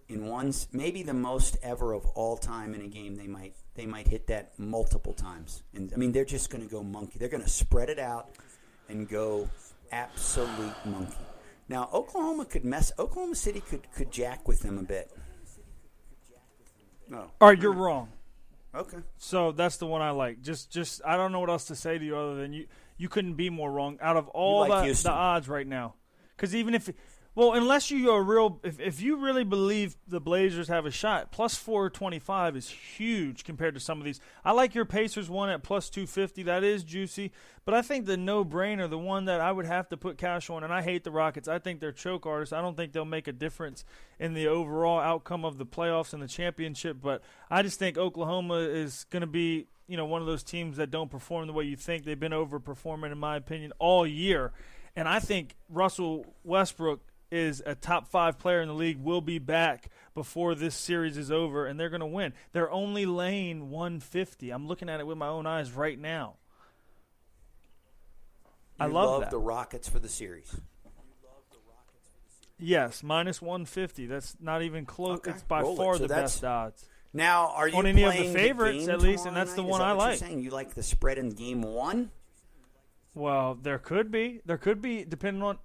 in 0.09 0.27
one, 0.27 0.53
maybe 0.73 1.03
the 1.03 1.15
most 1.15 1.57
ever 1.63 1.93
of 1.95 2.05
all 2.15 2.37
time 2.37 2.75
in 2.75 2.83
a 2.83 2.87
game. 2.87 3.17
They 3.17 3.27
might 3.27 3.55
they 3.75 3.87
might 3.87 4.09
hit 4.09 4.27
that 4.27 4.59
multiple 4.59 5.15
times. 5.15 5.63
And 5.75 5.91
I 5.95 5.97
mean, 5.97 6.13
they're 6.13 6.25
just 6.27 6.51
going 6.51 6.63
to 6.63 6.71
go 6.71 6.83
monkey. 6.83 7.19
They're 7.19 7.29
going 7.31 7.43
to 7.43 7.49
spread 7.49 7.89
it 7.89 7.99
out 7.99 8.29
and 8.91 9.09
go 9.09 9.49
absolute 9.93 10.75
monkey. 10.85 11.17
Now, 11.69 11.91
Oklahoma 11.93 12.45
could 12.45 12.65
mess. 12.65 12.93
Oklahoma 12.99 13.35
City 13.35 13.61
could 13.61 13.91
could 13.93 14.11
jack 14.11 14.49
with 14.49 14.61
them 14.61 14.79
a 14.79 14.83
bit. 14.83 15.11
No. 17.09 17.31
All 17.41 17.49
right, 17.49 17.61
you're 17.61 17.73
wrong. 17.73 18.09
Okay. 18.75 18.99
So 19.17 19.53
that's 19.53 19.77
the 19.79 19.87
one 19.87 20.03
I 20.03 20.11
like. 20.11 20.43
Just, 20.43 20.71
just 20.71 21.01
I 21.05 21.17
don't 21.17 21.33
know 21.33 21.41
what 21.41 21.51
else 21.51 21.65
to 21.67 21.75
say 21.75 21.99
to 21.99 22.05
you 22.05 22.17
other 22.17 22.37
than 22.37 22.53
you. 22.53 22.67
You 22.97 23.09
couldn't 23.09 23.35
be 23.35 23.49
more 23.51 23.71
wrong. 23.71 23.99
Out 24.01 24.17
of 24.17 24.29
all 24.29 24.69
like 24.69 24.89
the, 24.89 25.03
the 25.03 25.11
odds 25.11 25.49
right 25.49 25.67
now, 25.67 25.95
because 26.37 26.55
even 26.55 26.75
if, 26.75 26.91
well, 27.39 27.53
unless 27.53 27.89
you 27.89 28.11
are 28.11 28.21
real, 28.21 28.59
if 28.65 28.81
if 28.81 29.01
you 29.01 29.17
really 29.17 29.45
believe 29.45 29.97
the 30.09 30.19
Blazers 30.19 30.67
have 30.67 30.85
a 30.87 30.91
shot, 30.91 31.31
plus 31.31 31.55
four 31.55 31.89
twenty 31.89 32.19
five 32.19 32.57
is 32.57 32.69
huge 32.69 33.45
compared 33.45 33.75
to 33.75 33.81
some 33.81 34.01
of 34.01 34.05
these. 34.05 34.19
I 34.45 34.51
like 34.51 34.75
your 34.75 34.85
Pacers 34.85 35.31
one 35.31 35.49
at 35.49 35.63
plus 35.63 35.89
two 35.89 36.05
fifty. 36.05 36.43
That 36.43 36.65
is 36.65 36.83
juicy, 36.83 37.31
but 37.65 37.75
I 37.75 37.83
think 37.83 38.07
the 38.07 38.17
no 38.17 38.45
brainer, 38.45 38.91
the 38.91 38.99
one 38.99 39.27
that 39.27 39.41
I 39.41 39.53
would 39.53 39.67
have 39.67 39.89
to 39.91 39.97
put 39.97 40.19
cash 40.19 40.51
on, 40.51 40.65
and 40.65 40.73
I 40.73 40.83
hate 40.83 41.05
the 41.05 41.13
Rockets. 41.13 41.47
I 41.47 41.61
think 41.61 41.79
they're 41.79 41.93
choke 41.93 42.27
artists. 42.27 42.53
I 42.53 42.61
don't 42.61 42.77
think 42.77 42.91
they'll 42.93 43.05
make 43.05 43.29
a 43.29 43.33
difference 43.33 43.85
in 44.19 44.35
the 44.35 44.49
overall 44.49 44.99
outcome 44.99 45.45
of 45.45 45.59
the 45.59 45.67
playoffs 45.67 46.13
and 46.13 46.21
the 46.21 46.27
championship. 46.27 46.97
But 47.01 47.23
I 47.49 47.63
just 47.63 47.79
think 47.79 47.97
Oklahoma 47.97 48.57
is 48.57 49.07
going 49.11 49.21
to 49.21 49.29
be, 49.29 49.69
you 49.87 49.97
know, 49.97 50.07
one 50.07 50.21
of 50.21 50.27
those 50.27 50.43
teams 50.43 50.77
that 50.79 50.91
don't 50.91 51.09
perform 51.09 51.47
the 51.47 51.53
way 51.53 51.67
you 51.67 51.77
think. 51.77 52.05
They've 52.05 52.19
been 52.19 52.33
overperforming, 52.33 53.13
in 53.13 53.19
my 53.19 53.37
opinion, 53.37 53.73
all 53.79 54.05
year. 54.05 54.51
And 54.97 55.07
I 55.09 55.21
think 55.21 55.55
Russell 55.69 56.27
Westbrook 56.43 57.01
is 57.31 57.63
a 57.67 57.75
top 57.75 58.09
five 58.09 58.39
player 58.39 58.61
in 58.61 58.69
the 58.69 58.75
league. 58.75 58.99
Will 58.99 59.21
be 59.21 59.39
back 59.39 59.91
before 60.15 60.55
this 60.55 60.75
series 60.75 61.17
is 61.17 61.31
over, 61.31 61.67
and 61.67 61.79
they're 61.79 61.91
going 61.91 62.01
to 62.01 62.07
win. 62.07 62.33
They're 62.53 62.71
only 62.71 63.07
laying 63.07 63.71
150. 63.71 64.51
I'm 64.51 64.67
looking 64.67 64.89
at 64.89 65.01
it 65.01 65.07
with 65.07 65.19
my 65.19 65.29
own 65.29 65.47
eyes 65.47 65.73
right 65.73 65.99
now. 65.99 66.37
I 68.81 68.87
You 68.87 68.93
love 68.93 69.21
that. 69.23 69.31
the 69.31 69.39
Rockets 69.39 69.89
for 69.89 69.99
the 69.99 70.09
series. 70.09 70.55
Yes, 72.61 73.03
minus 73.05 73.41
150. 73.41 74.07
That's 74.07 74.37
not 74.41 74.63
even 74.63 74.85
close. 74.85 75.19
Okay, 75.19 75.31
It's 75.31 75.43
by 75.45 75.61
roll 75.61 75.75
it. 75.75 75.77
far 75.77 75.95
So 75.97 76.03
the 76.03 76.09
best 76.09 76.45
odds. 76.45 76.85
Now, 77.13 77.49
are 77.55 77.69
you 77.69 77.77
On 77.77 77.87
any 77.87 78.03
of 78.03 78.13
the 78.17 78.33
favorites, 78.33 78.81
game 78.87 78.91
at 78.91 79.01
least, 79.01 79.27
and 79.27 79.37
that's 79.37 79.55
the 79.55 79.63
one 79.63 79.79
that 79.81 79.89
I 79.89 79.93
like. 79.93 80.19
saying 80.19 80.41
you 80.41 80.51
like 80.51 80.75
the 80.75 80.83
spread 80.83 81.19
in 81.19 81.31
game 81.31 81.63
one? 81.63 82.11
Well, 83.15 83.55
there 83.55 83.79
could 83.79 84.11
be. 84.11 84.41
There 84.45 84.59
could 84.59 84.83
be, 84.83 85.05
depending 85.05 85.43
on. 85.43 85.59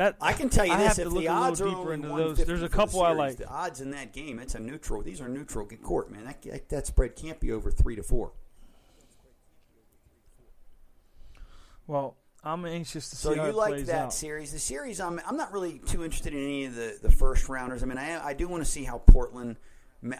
That 0.00 0.16
I 0.18 0.32
can 0.32 0.48
tell 0.48 0.64
you 0.64 0.72
I 0.72 0.78
this: 0.78 0.98
if 0.98 1.12
the 1.12 1.28
odds 1.28 1.60
are 1.60 1.68
deeper 1.68 1.92
into 1.92 2.08
those. 2.08 2.38
150 2.38 2.44
There's 2.44 2.62
a 2.62 2.64
for 2.64 2.68
the 2.70 2.74
couple 2.74 3.02
I 3.02 3.12
like. 3.12 3.36
The 3.36 3.46
odds 3.46 3.82
in 3.82 3.90
that 3.90 4.14
game, 4.14 4.38
it's 4.38 4.54
a 4.54 4.58
neutral. 4.58 5.02
These 5.02 5.20
are 5.20 5.28
neutral 5.28 5.66
court, 5.66 6.10
man. 6.10 6.24
That, 6.24 6.70
that 6.70 6.86
spread 6.86 7.16
can't 7.16 7.38
be 7.38 7.52
over 7.52 7.70
three 7.70 7.96
to 7.96 8.02
four. 8.02 8.32
Well, 11.86 12.16
I'm 12.42 12.64
anxious 12.64 13.10
to 13.10 13.16
see 13.16 13.28
So 13.28 13.34
how 13.34 13.44
you 13.44 13.52
like 13.52 13.84
that 13.84 14.04
out. 14.06 14.14
series? 14.14 14.52
The 14.52 14.58
series, 14.58 15.02
I'm 15.02 15.20
I'm 15.26 15.36
not 15.36 15.52
really 15.52 15.80
too 15.80 16.02
interested 16.02 16.32
in 16.32 16.44
any 16.44 16.64
of 16.64 16.76
the, 16.76 16.96
the 17.02 17.10
first 17.10 17.50
rounders. 17.50 17.82
I 17.82 17.86
mean, 17.86 17.98
I 17.98 18.28
I 18.28 18.32
do 18.32 18.48
want 18.48 18.64
to 18.64 18.70
see 18.70 18.84
how 18.84 18.96
Portland. 18.96 19.56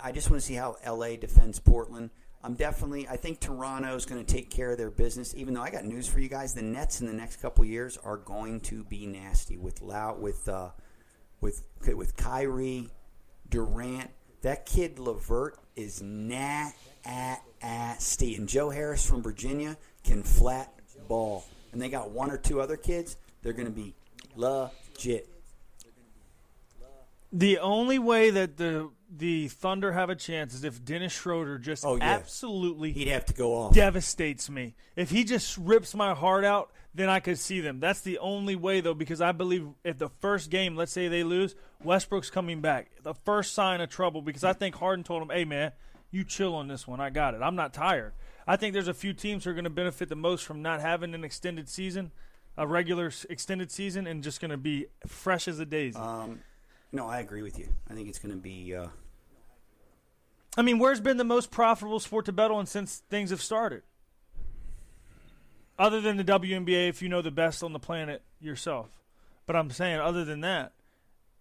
I 0.02 0.12
just 0.12 0.28
want 0.28 0.42
to 0.42 0.46
see 0.46 0.56
how 0.56 0.76
LA 0.86 1.16
defends 1.16 1.58
Portland. 1.58 2.10
I'm 2.42 2.54
definitely. 2.54 3.06
I 3.06 3.16
think 3.16 3.40
Toronto 3.40 3.94
is 3.94 4.06
going 4.06 4.24
to 4.24 4.34
take 4.34 4.48
care 4.50 4.72
of 4.72 4.78
their 4.78 4.90
business. 4.90 5.34
Even 5.36 5.52
though 5.52 5.60
I 5.60 5.70
got 5.70 5.84
news 5.84 6.08
for 6.08 6.20
you 6.20 6.28
guys, 6.28 6.54
the 6.54 6.62
Nets 6.62 7.00
in 7.00 7.06
the 7.06 7.12
next 7.12 7.36
couple 7.36 7.64
years 7.64 7.98
are 7.98 8.16
going 8.16 8.60
to 8.60 8.82
be 8.84 9.06
nasty 9.06 9.58
with 9.58 9.82
Lau 9.82 10.16
with 10.16 10.48
uh, 10.48 10.70
with 11.40 11.62
with 11.86 12.16
Kyrie, 12.16 12.88
Durant. 13.50 14.10
That 14.40 14.64
kid 14.64 14.98
LeVert 14.98 15.58
is 15.76 16.00
nasty, 16.00 16.74
and 17.62 18.48
Joe 18.48 18.70
Harris 18.70 19.04
from 19.04 19.22
Virginia 19.22 19.76
can 20.02 20.22
flat 20.22 20.72
ball. 21.08 21.44
And 21.72 21.80
they 21.80 21.90
got 21.90 22.10
one 22.10 22.30
or 22.30 22.38
two 22.38 22.60
other 22.60 22.78
kids. 22.78 23.16
They're 23.42 23.52
going 23.52 23.66
to 23.66 23.72
be 23.72 23.94
legit. 24.34 25.28
The 27.32 27.58
only 27.58 27.98
way 27.98 28.30
that 28.30 28.56
the 28.56 28.90
the 29.12 29.48
Thunder 29.48 29.92
have 29.92 30.08
a 30.10 30.14
chance 30.14 30.54
is 30.54 30.62
if 30.64 30.84
Dennis 30.84 31.12
Schroeder 31.12 31.58
just 31.58 31.84
Oh, 31.84 31.96
yeah. 31.96 32.04
absolutely 32.04 32.92
He'd 32.92 33.08
have 33.08 33.24
to 33.26 33.34
go 33.34 33.54
off. 33.54 33.74
devastates 33.74 34.48
me. 34.48 34.74
If 34.96 35.10
he 35.10 35.24
just 35.24 35.56
rips 35.58 35.94
my 35.94 36.14
heart 36.14 36.44
out, 36.44 36.70
then 36.94 37.08
I 37.08 37.20
could 37.20 37.38
see 37.38 37.60
them. 37.60 37.80
That's 37.80 38.00
the 38.00 38.18
only 38.18 38.54
way 38.56 38.80
though, 38.80 38.94
because 38.94 39.20
I 39.20 39.32
believe 39.32 39.66
if 39.84 39.98
the 39.98 40.08
first 40.20 40.50
game, 40.50 40.76
let's 40.76 40.92
say 40.92 41.08
they 41.08 41.24
lose, 41.24 41.54
Westbrook's 41.82 42.30
coming 42.30 42.60
back. 42.60 42.90
The 43.02 43.14
first 43.14 43.52
sign 43.54 43.80
of 43.80 43.88
trouble, 43.90 44.22
because 44.22 44.44
I 44.44 44.52
think 44.52 44.76
Harden 44.76 45.02
told 45.04 45.22
him, 45.22 45.30
"Hey 45.30 45.44
man, 45.44 45.72
you 46.10 46.24
chill 46.24 46.54
on 46.54 46.68
this 46.68 46.86
one. 46.86 47.00
I 47.00 47.10
got 47.10 47.34
it. 47.34 47.42
I'm 47.42 47.56
not 47.56 47.72
tired." 47.74 48.12
I 48.46 48.56
think 48.56 48.72
there's 48.74 48.88
a 48.88 48.94
few 48.94 49.12
teams 49.12 49.44
who 49.44 49.50
are 49.50 49.54
going 49.54 49.64
to 49.64 49.70
benefit 49.70 50.08
the 50.08 50.16
most 50.16 50.44
from 50.44 50.62
not 50.62 50.80
having 50.80 51.14
an 51.14 51.22
extended 51.24 51.68
season, 51.68 52.10
a 52.56 52.66
regular 52.66 53.12
extended 53.28 53.70
season, 53.70 54.06
and 54.06 54.22
just 54.24 54.40
going 54.40 54.50
to 54.50 54.56
be 54.56 54.86
fresh 55.06 55.46
as 55.46 55.60
a 55.60 55.66
daisy. 55.66 55.96
Um, 55.98 56.40
no, 56.92 57.06
I 57.06 57.20
agree 57.20 57.42
with 57.42 57.58
you. 57.58 57.68
I 57.88 57.94
think 57.94 58.08
it's 58.08 58.18
going 58.18 58.34
to 58.34 58.40
be. 58.40 58.74
Uh, 58.74 58.88
I 60.56 60.62
mean, 60.62 60.78
where's 60.78 61.00
been 61.00 61.16
the 61.16 61.24
most 61.24 61.50
profitable 61.50 62.00
sport 62.00 62.26
to 62.26 62.32
bet 62.32 62.50
on 62.50 62.66
since 62.66 63.02
things 63.08 63.30
have 63.30 63.40
started? 63.40 63.82
Other 65.78 66.00
than 66.00 66.16
the 66.16 66.24
WNBA, 66.24 66.88
if 66.88 67.00
you 67.00 67.08
know 67.08 67.22
the 67.22 67.30
best 67.30 67.62
on 67.62 67.72
the 67.72 67.78
planet 67.78 68.22
yourself. 68.40 68.88
But 69.46 69.56
I'm 69.56 69.70
saying, 69.70 69.98
other 69.98 70.24
than 70.24 70.40
that, 70.42 70.72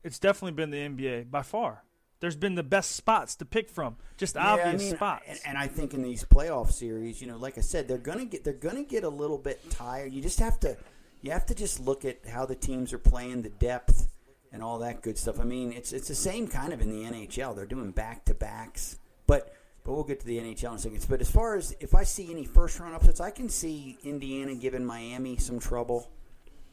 it's 0.03 0.19
definitely 0.19 0.53
been 0.53 0.69
the 0.69 0.77
NBA 0.77 1.29
by 1.29 1.41
far. 1.41 1.83
There's 2.21 2.35
been 2.35 2.55
the 2.55 2.63
best 2.63 2.91
spots 2.91 3.35
to 3.37 3.45
pick 3.45 3.69
from, 3.69 3.95
just 4.17 4.35
Yeah, 4.35 4.45
I 4.45 4.59
obvious 4.59 4.83
mean, 4.83 4.95
spots. 4.95 5.23
And, 5.27 5.39
and 5.45 5.57
I 5.57 5.67
think 5.67 5.93
in 5.93 6.01
these 6.01 6.23
playoff 6.25 6.71
series, 6.71 7.21
you 7.21 7.27
know, 7.27 7.37
like 7.37 7.57
I 7.57 7.61
said, 7.61 7.87
they're 7.87 7.97
gonna 7.97 8.25
get 8.25 8.43
they're 8.43 8.53
gonna 8.53 8.83
get 8.83 9.03
a 9.03 9.09
little 9.09 9.37
bit 9.37 9.69
tired. 9.69 10.13
You 10.13 10.21
just 10.21 10.39
have 10.39 10.59
to 10.61 10.75
you 11.21 11.31
have 11.31 11.45
to 11.47 11.55
just 11.55 11.79
look 11.79 12.03
at 12.03 12.25
how 12.27 12.45
the 12.45 12.55
teams 12.55 12.91
are 12.93 12.99
playing, 12.99 13.41
the 13.41 13.49
depth, 13.49 14.07
and 14.51 14.63
all 14.63 14.79
that 14.79 15.01
good 15.01 15.17
stuff. 15.17 15.39
I 15.39 15.43
mean, 15.43 15.71
it's 15.71 15.93
it's 15.93 16.07
the 16.07 16.15
same 16.15 16.47
kind 16.47 16.73
of 16.73 16.81
in 16.81 16.89
the 16.89 17.03
NHL. 17.09 17.55
They're 17.55 17.65
doing 17.65 17.91
back 17.91 18.25
to 18.25 18.33
backs, 18.33 18.97
but 19.27 19.53
but 19.83 19.93
we'll 19.93 20.03
get 20.03 20.19
to 20.21 20.25
the 20.25 20.37
NHL 20.39 20.69
in 20.69 20.75
a 20.75 20.79
second. 20.79 21.05
But 21.09 21.21
as 21.21 21.31
far 21.31 21.55
as 21.55 21.75
if 21.79 21.95
I 21.95 22.03
see 22.03 22.31
any 22.31 22.45
first 22.45 22.79
round 22.79 22.95
upsets, 22.95 23.19
I 23.21 23.31
can 23.31 23.49
see 23.49 23.97
Indiana 24.03 24.55
giving 24.55 24.85
Miami 24.85 25.37
some 25.37 25.59
trouble. 25.59 26.09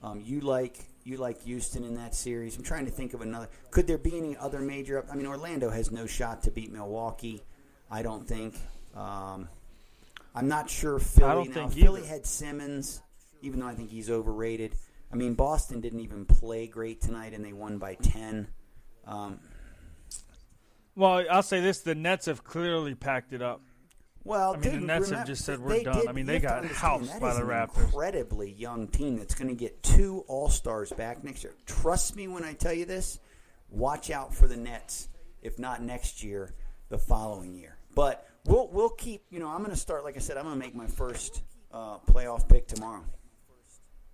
Um, 0.02 0.20
you 0.24 0.40
like 0.40 0.78
you 1.04 1.16
like 1.16 1.42
Houston 1.42 1.84
in 1.84 1.94
that 1.94 2.14
series. 2.14 2.56
I'm 2.56 2.64
trying 2.64 2.84
to 2.86 2.90
think 2.90 3.14
of 3.14 3.22
another. 3.22 3.48
Could 3.70 3.86
there 3.86 3.98
be 3.98 4.16
any 4.16 4.36
other 4.36 4.60
major? 4.60 4.98
up- 4.98 5.06
I 5.10 5.14
mean, 5.14 5.26
Orlando 5.26 5.70
has 5.70 5.90
no 5.90 6.06
shot 6.06 6.42
to 6.44 6.50
beat 6.50 6.72
Milwaukee. 6.72 7.42
I 7.90 8.02
don't 8.02 8.26
think. 8.26 8.56
Um, 8.94 9.48
I'm 10.34 10.48
not 10.48 10.68
sure 10.68 10.98
Philly. 10.98 11.30
I 11.30 11.34
don't 11.34 11.48
now, 11.48 11.54
think 11.68 11.72
Philly 11.72 12.00
either. 12.02 12.08
had 12.10 12.26
Simmons, 12.26 13.02
even 13.40 13.60
though 13.60 13.66
I 13.66 13.74
think 13.74 13.90
he's 13.90 14.10
overrated. 14.10 14.74
I 15.16 15.18
mean, 15.18 15.32
Boston 15.32 15.80
didn't 15.80 16.00
even 16.00 16.26
play 16.26 16.66
great 16.66 17.00
tonight, 17.00 17.32
and 17.32 17.42
they 17.42 17.54
won 17.54 17.78
by 17.78 17.94
ten. 17.94 18.48
Um, 19.06 19.40
well, 20.94 21.24
I'll 21.30 21.42
say 21.42 21.60
this: 21.62 21.80
the 21.80 21.94
Nets 21.94 22.26
have 22.26 22.44
clearly 22.44 22.94
packed 22.94 23.32
it 23.32 23.40
up. 23.40 23.62
Well, 24.24 24.52
I 24.52 24.58
mean, 24.58 24.80
the 24.80 24.86
Nets 24.86 25.08
have 25.08 25.26
just 25.26 25.46
said 25.46 25.58
we're 25.58 25.82
done. 25.84 26.00
did- 26.00 26.08
I 26.08 26.12
mean, 26.12 26.26
they 26.26 26.38
got 26.38 26.66
housed 26.66 27.18
by 27.18 27.32
the 27.32 27.40
an 27.40 27.46
Raptors. 27.46 27.84
Incredibly 27.84 28.50
young 28.52 28.88
team 28.88 29.16
that's 29.16 29.34
going 29.34 29.48
to 29.48 29.54
get 29.54 29.82
two 29.82 30.22
All 30.28 30.50
Stars 30.50 30.92
back 30.92 31.24
next 31.24 31.42
year. 31.44 31.54
Trust 31.64 32.14
me 32.14 32.28
when 32.28 32.44
I 32.44 32.52
tell 32.52 32.74
you 32.74 32.84
this. 32.84 33.18
Watch 33.70 34.10
out 34.10 34.34
for 34.34 34.46
the 34.46 34.56
Nets. 34.58 35.08
If 35.40 35.58
not 35.58 35.80
next 35.82 36.22
year, 36.22 36.52
the 36.90 36.98
following 36.98 37.54
year. 37.54 37.78
But 37.94 38.28
we'll 38.44 38.68
we'll 38.70 38.90
keep. 38.90 39.24
You 39.30 39.38
know, 39.38 39.48
I'm 39.48 39.60
going 39.60 39.70
to 39.70 39.76
start. 39.76 40.04
Like 40.04 40.16
I 40.16 40.20
said, 40.20 40.36
I'm 40.36 40.44
going 40.44 40.60
to 40.60 40.62
make 40.66 40.74
my 40.74 40.88
first 40.88 41.42
uh, 41.72 42.00
playoff 42.00 42.46
pick 42.46 42.66
tomorrow. 42.66 43.02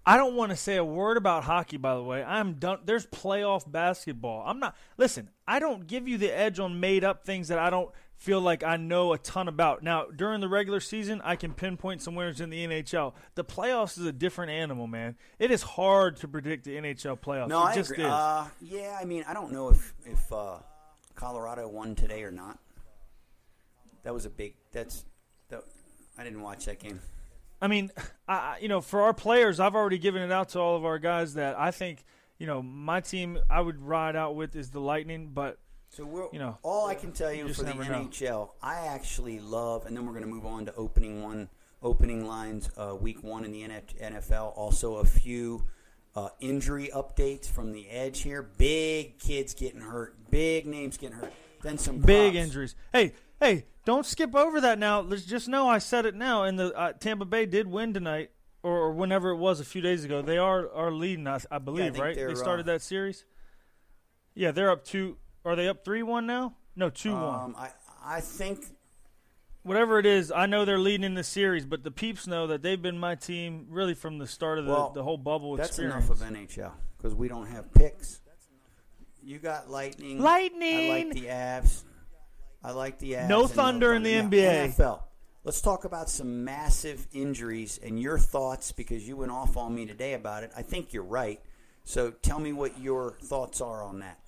I 0.04 0.16
don't 0.16 0.34
want 0.34 0.50
to 0.50 0.56
say 0.56 0.76
a 0.76 0.84
word 0.84 1.16
about 1.16 1.44
hockey, 1.44 1.76
by 1.76 1.94
the 1.94 2.02
way. 2.02 2.24
I'm 2.24 2.54
done. 2.54 2.80
There's 2.84 3.06
playoff 3.06 3.70
basketball. 3.70 4.42
I'm 4.44 4.58
not. 4.58 4.76
Listen, 4.96 5.30
I 5.46 5.60
don't 5.60 5.86
give 5.86 6.08
you 6.08 6.18
the 6.18 6.36
edge 6.36 6.58
on 6.58 6.80
made 6.80 7.04
up 7.04 7.24
things 7.24 7.48
that 7.48 7.58
I 7.58 7.70
don't 7.70 7.90
feel 8.16 8.40
like 8.40 8.64
I 8.64 8.76
know 8.76 9.12
a 9.12 9.18
ton 9.18 9.46
about. 9.46 9.82
Now, 9.82 10.06
during 10.06 10.40
the 10.40 10.48
regular 10.48 10.80
season, 10.80 11.20
I 11.24 11.36
can 11.36 11.52
pinpoint 11.52 12.02
some 12.02 12.16
winners 12.16 12.40
in 12.40 12.50
the 12.50 12.66
NHL. 12.66 13.14
The 13.36 13.44
playoffs 13.44 13.98
is 13.98 14.04
a 14.06 14.12
different 14.12 14.50
animal, 14.50 14.88
man. 14.88 15.16
It 15.38 15.50
is 15.52 15.62
hard 15.62 16.16
to 16.18 16.28
predict 16.28 16.64
the 16.64 16.76
NHL 16.76 17.20
playoffs. 17.20 17.48
No, 17.48 17.60
it 17.60 17.66
I 17.66 17.74
just 17.74 17.90
agree. 17.92 18.04
is. 18.04 18.10
Uh, 18.10 18.48
yeah, 18.60 18.98
I 19.00 19.04
mean, 19.04 19.24
I 19.28 19.34
don't 19.34 19.52
know 19.52 19.68
if 19.68 19.94
if 20.04 20.32
uh, 20.32 20.58
Colorado 21.14 21.68
won 21.68 21.94
today 21.94 22.24
or 22.24 22.32
not. 22.32 22.58
That 24.02 24.14
was 24.14 24.26
a 24.26 24.30
big. 24.30 24.54
That's. 24.72 25.04
That, 25.48 25.62
I 26.18 26.24
didn't 26.24 26.42
watch 26.42 26.64
that 26.64 26.80
game. 26.80 27.00
I 27.62 27.68
mean, 27.68 27.92
I, 28.28 28.58
you 28.60 28.68
know, 28.68 28.80
for 28.80 29.02
our 29.02 29.14
players, 29.14 29.60
I've 29.60 29.74
already 29.76 29.98
given 29.98 30.20
it 30.20 30.32
out 30.32 30.50
to 30.50 30.58
all 30.58 30.76
of 30.76 30.84
our 30.84 30.98
guys 30.98 31.34
that 31.34 31.58
I 31.58 31.70
think, 31.70 32.04
you 32.38 32.46
know, 32.46 32.60
my 32.60 33.00
team 33.00 33.38
I 33.48 33.60
would 33.60 33.80
ride 33.80 34.16
out 34.16 34.34
with 34.34 34.56
is 34.56 34.70
the 34.70 34.80
Lightning, 34.80 35.30
but 35.32 35.58
So 35.90 36.04
we're, 36.04 36.26
You 36.32 36.40
know, 36.40 36.58
all 36.62 36.88
I 36.88 36.96
can 36.96 37.12
tell 37.12 37.32
you, 37.32 37.46
you 37.46 37.54
for 37.54 37.62
the 37.62 37.68
never 37.72 37.84
know. 37.84 38.06
NHL, 38.06 38.50
I 38.60 38.86
actually 38.88 39.38
love, 39.38 39.86
and 39.86 39.96
then 39.96 40.04
we're 40.04 40.12
going 40.12 40.24
to 40.24 40.30
move 40.30 40.44
on 40.44 40.66
to 40.66 40.74
opening 40.74 41.22
one, 41.22 41.48
opening 41.82 42.26
lines, 42.26 42.68
uh, 42.76 42.96
week 43.00 43.22
one 43.22 43.44
in 43.44 43.52
the 43.52 43.62
NFL. 43.62 44.56
Also, 44.56 44.96
a 44.96 45.04
few 45.04 45.62
uh, 46.16 46.30
injury 46.40 46.90
updates 46.92 47.48
from 47.48 47.70
the 47.72 47.88
edge 47.88 48.22
here. 48.22 48.42
Big 48.42 49.18
kids 49.20 49.54
getting 49.54 49.80
hurt, 49.80 50.16
big 50.30 50.66
names 50.66 50.96
getting 50.96 51.16
hurt. 51.16 51.32
Then 51.62 51.78
some 51.78 51.98
big 51.98 52.32
props. 52.32 52.44
injuries. 52.46 52.74
Hey, 52.92 53.12
hey, 53.38 53.66
don't 53.84 54.06
skip 54.06 54.34
over 54.34 54.60
that 54.60 54.78
now. 54.78 55.00
Let's 55.00 55.24
just 55.24 55.48
know 55.48 55.68
I 55.68 55.78
said 55.78 56.06
it 56.06 56.14
now. 56.14 56.44
And 56.44 56.58
the 56.58 56.76
uh, 56.76 56.92
Tampa 56.92 57.24
Bay 57.24 57.46
did 57.46 57.66
win 57.66 57.92
tonight, 57.94 58.30
or, 58.62 58.76
or 58.78 58.92
whenever 58.92 59.30
it 59.30 59.36
was 59.36 59.60
a 59.60 59.64
few 59.64 59.80
days 59.82 60.04
ago. 60.04 60.22
They 60.22 60.38
are 60.38 60.70
are 60.72 60.92
leading, 60.92 61.26
I, 61.26 61.40
I 61.50 61.58
believe, 61.58 61.92
think 61.94 62.04
right? 62.04 62.14
they're, 62.14 62.34
started 62.36 62.68
uh, 62.68 62.72
that 62.74 62.82
series. 62.82 63.24
Yeah, 64.34 64.52
they're 64.52 64.70
up 64.70 64.84
two. 64.84 65.16
Are 65.44 65.56
they 65.56 65.68
up 65.68 65.84
three 65.84 66.02
one 66.02 66.26
now? 66.26 66.54
No, 66.76 66.90
two 66.90 67.12
one. 67.12 67.22
Um, 67.34 67.56
I 67.58 67.70
I 68.04 68.20
think 68.20 68.64
Whatever 69.64 70.00
it 70.00 70.06
is, 70.06 70.32
I 70.32 70.46
know 70.46 70.64
they're 70.64 70.76
leading 70.78 71.04
in 71.04 71.14
the 71.14 71.22
series, 71.22 71.64
but 71.64 71.84
the 71.84 71.92
peeps 71.92 72.26
know 72.26 72.48
that 72.48 72.62
they've 72.62 72.80
been 72.82 72.98
my 72.98 73.14
team 73.14 73.66
really 73.70 73.94
from 73.94 74.18
the 74.18 74.26
start 74.26 74.58
of 74.58 74.66
the, 74.66 74.72
Well, 74.72 74.90
the 74.90 75.04
whole 75.04 75.16
bubble 75.16 75.56
that's 75.56 75.68
experience. 75.68 76.04
enough 76.08 76.10
of 76.10 76.18
NHL 76.28 76.72
because 76.96 77.14
we 77.14 77.28
don't 77.28 77.46
have 77.46 77.72
picks. 77.72 78.20
You 79.22 79.38
got 79.38 79.70
Lightning. 79.70 80.18
Lightning! 80.18 80.90
I 80.90 81.04
like 81.04 81.12
the 81.14 81.26
Avs. 81.26 81.84
I 82.64 82.72
like 82.72 82.98
the 82.98 83.12
Avs. 83.12 83.28
No 83.28 83.46
thunder 83.46 83.92
in 83.92 84.02
the 84.02 84.14
Now, 84.14 84.28
NBA. 84.28 84.74
NFL. 84.74 85.02
Let's 85.44 85.60
talk 85.60 85.84
about 85.84 86.08
some 86.08 86.44
massive 86.44 87.08
injuries 87.12 87.80
and 87.82 87.98
your 87.98 88.18
thoughts 88.18 88.70
because 88.70 89.06
you 89.08 89.16
went 89.16 89.32
off 89.32 89.56
on 89.56 89.74
me 89.74 89.86
today 89.86 90.14
about 90.14 90.44
it. 90.44 90.52
I 90.56 90.62
think 90.62 90.92
you're 90.92 91.02
right. 91.02 91.40
So 91.84 92.12
tell 92.12 92.38
me 92.38 92.52
what 92.52 92.78
your 92.78 93.16
thoughts 93.20 93.60
are 93.60 93.82
on 93.82 93.98
that. 94.00 94.20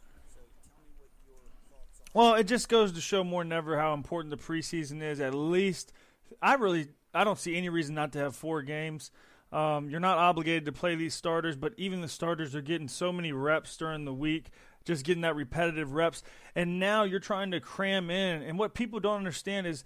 Well, 2.13 2.35
it 2.35 2.45
just 2.45 2.69
goes 2.69 2.93
to 2.93 3.01
show 3.01 3.23
more 3.23 3.43
than 3.45 3.53
ever 3.53 3.79
how 3.79 3.95
important 3.95 4.31
the 4.31 4.37
preseason 4.37 5.03
is. 5.03 5.21
At 5.21 5.35
least, 5.35 5.93
I 6.43 6.55
really 6.55 6.89
I 7.13 7.25
don't 7.25 7.39
see 7.39 7.57
any 7.57 7.69
reason 7.69 7.95
not 7.95 8.13
to 8.13 8.19
have 8.19 8.35
four 8.35 8.63
games. 8.63 9.11
Um, 9.53 9.89
you're 9.89 10.01
not 10.01 10.19
obligated 10.19 10.65
to 10.65 10.73
play 10.73 10.97
these 10.97 11.15
starters, 11.15 11.55
but 11.55 11.75
even 11.77 12.01
the 12.01 12.09
starters 12.09 12.57
are 12.57 12.61
getting 12.61 12.89
so 12.89 13.13
many 13.13 13.31
reps 13.31 13.77
during 13.77 14.05
the 14.05 14.13
week, 14.13 14.51
just 14.85 15.05
getting 15.05 15.23
that 15.23 15.37
repetitive 15.37 15.93
reps. 15.93 16.23
And 16.55 16.79
now 16.79 17.05
you're 17.05 17.21
trying 17.21 17.51
to 17.53 17.61
cram 17.61 18.11
in. 18.11 18.43
And 18.43 18.59
what 18.59 18.75
people 18.75 19.01
don't 19.01 19.17
understand 19.17 19.67
is 19.67 19.85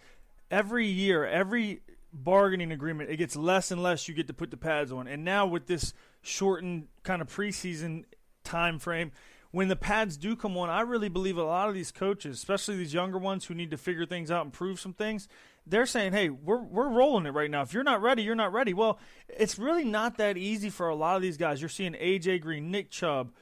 every 0.51 0.87
year, 0.87 1.25
every 1.25 1.81
bargaining 2.13 2.73
agreement, 2.73 3.11
it 3.11 3.17
gets 3.17 3.37
less 3.37 3.71
and 3.71 3.83
less 3.83 4.09
you 4.09 4.15
get 4.15 4.27
to 4.29 4.35
put 4.35 4.51
the 4.51 4.57
pads 4.57 4.93
on. 4.93 5.07
And 5.07 5.25
now 5.25 5.47
with 5.47 5.67
this 5.67 5.95
shortened 6.23 6.89
kind 7.03 7.23
of 7.23 7.29
preseason 7.29 8.05
time 8.45 8.79
frame, 8.79 9.13
when 9.51 9.69
the 9.69 9.77
pads 9.77 10.17
do 10.17 10.37
come 10.37 10.57
on, 10.59 10.69
I 10.69 10.83
really 10.83 11.09
believe 11.09 11.39
a 11.39 11.43
lot 11.43 11.69
of 11.69 11.75
these 11.75 11.91
coaches, 11.91 12.37
especially 12.37 12.77
these 12.77 12.93
younger 12.93 13.19
ones 13.19 13.47
who 13.47 13.55
need 13.55 13.71
to 13.71 13.79
figure 13.79 14.05
things 14.05 14.31
out 14.31 14.45
and 14.45 14.53
prove 14.53 14.79
some 14.79 14.93
things, 14.93 15.27
they're 15.67 15.87
saying, 15.87 16.13
"Hey, 16.13 16.29
we're 16.29 16.63
we're 16.63 16.89
rolling 16.89 17.27
it 17.27 17.33
right 17.33 17.51
now. 17.51 17.63
If 17.63 17.73
you're 17.73 17.85
not 17.85 18.03
ready, 18.03 18.23
you're 18.23 18.35
not 18.35 18.53
ready." 18.53 18.75
Well, 18.75 18.99
it's 19.29 19.59
really 19.59 19.85
not 19.85 20.19
that 20.19 20.37
easy 20.37 20.71
for 20.71 20.89
a 20.89 20.95
lot 20.95 21.17
of 21.17 21.23
these 21.23 21.37
guys. 21.37 21.63
You're 21.63 21.69
seeing 21.69 21.95
AJ 21.95 22.41
Green, 22.41 22.71
Nick 22.71 22.91
Chubb. 22.91 23.33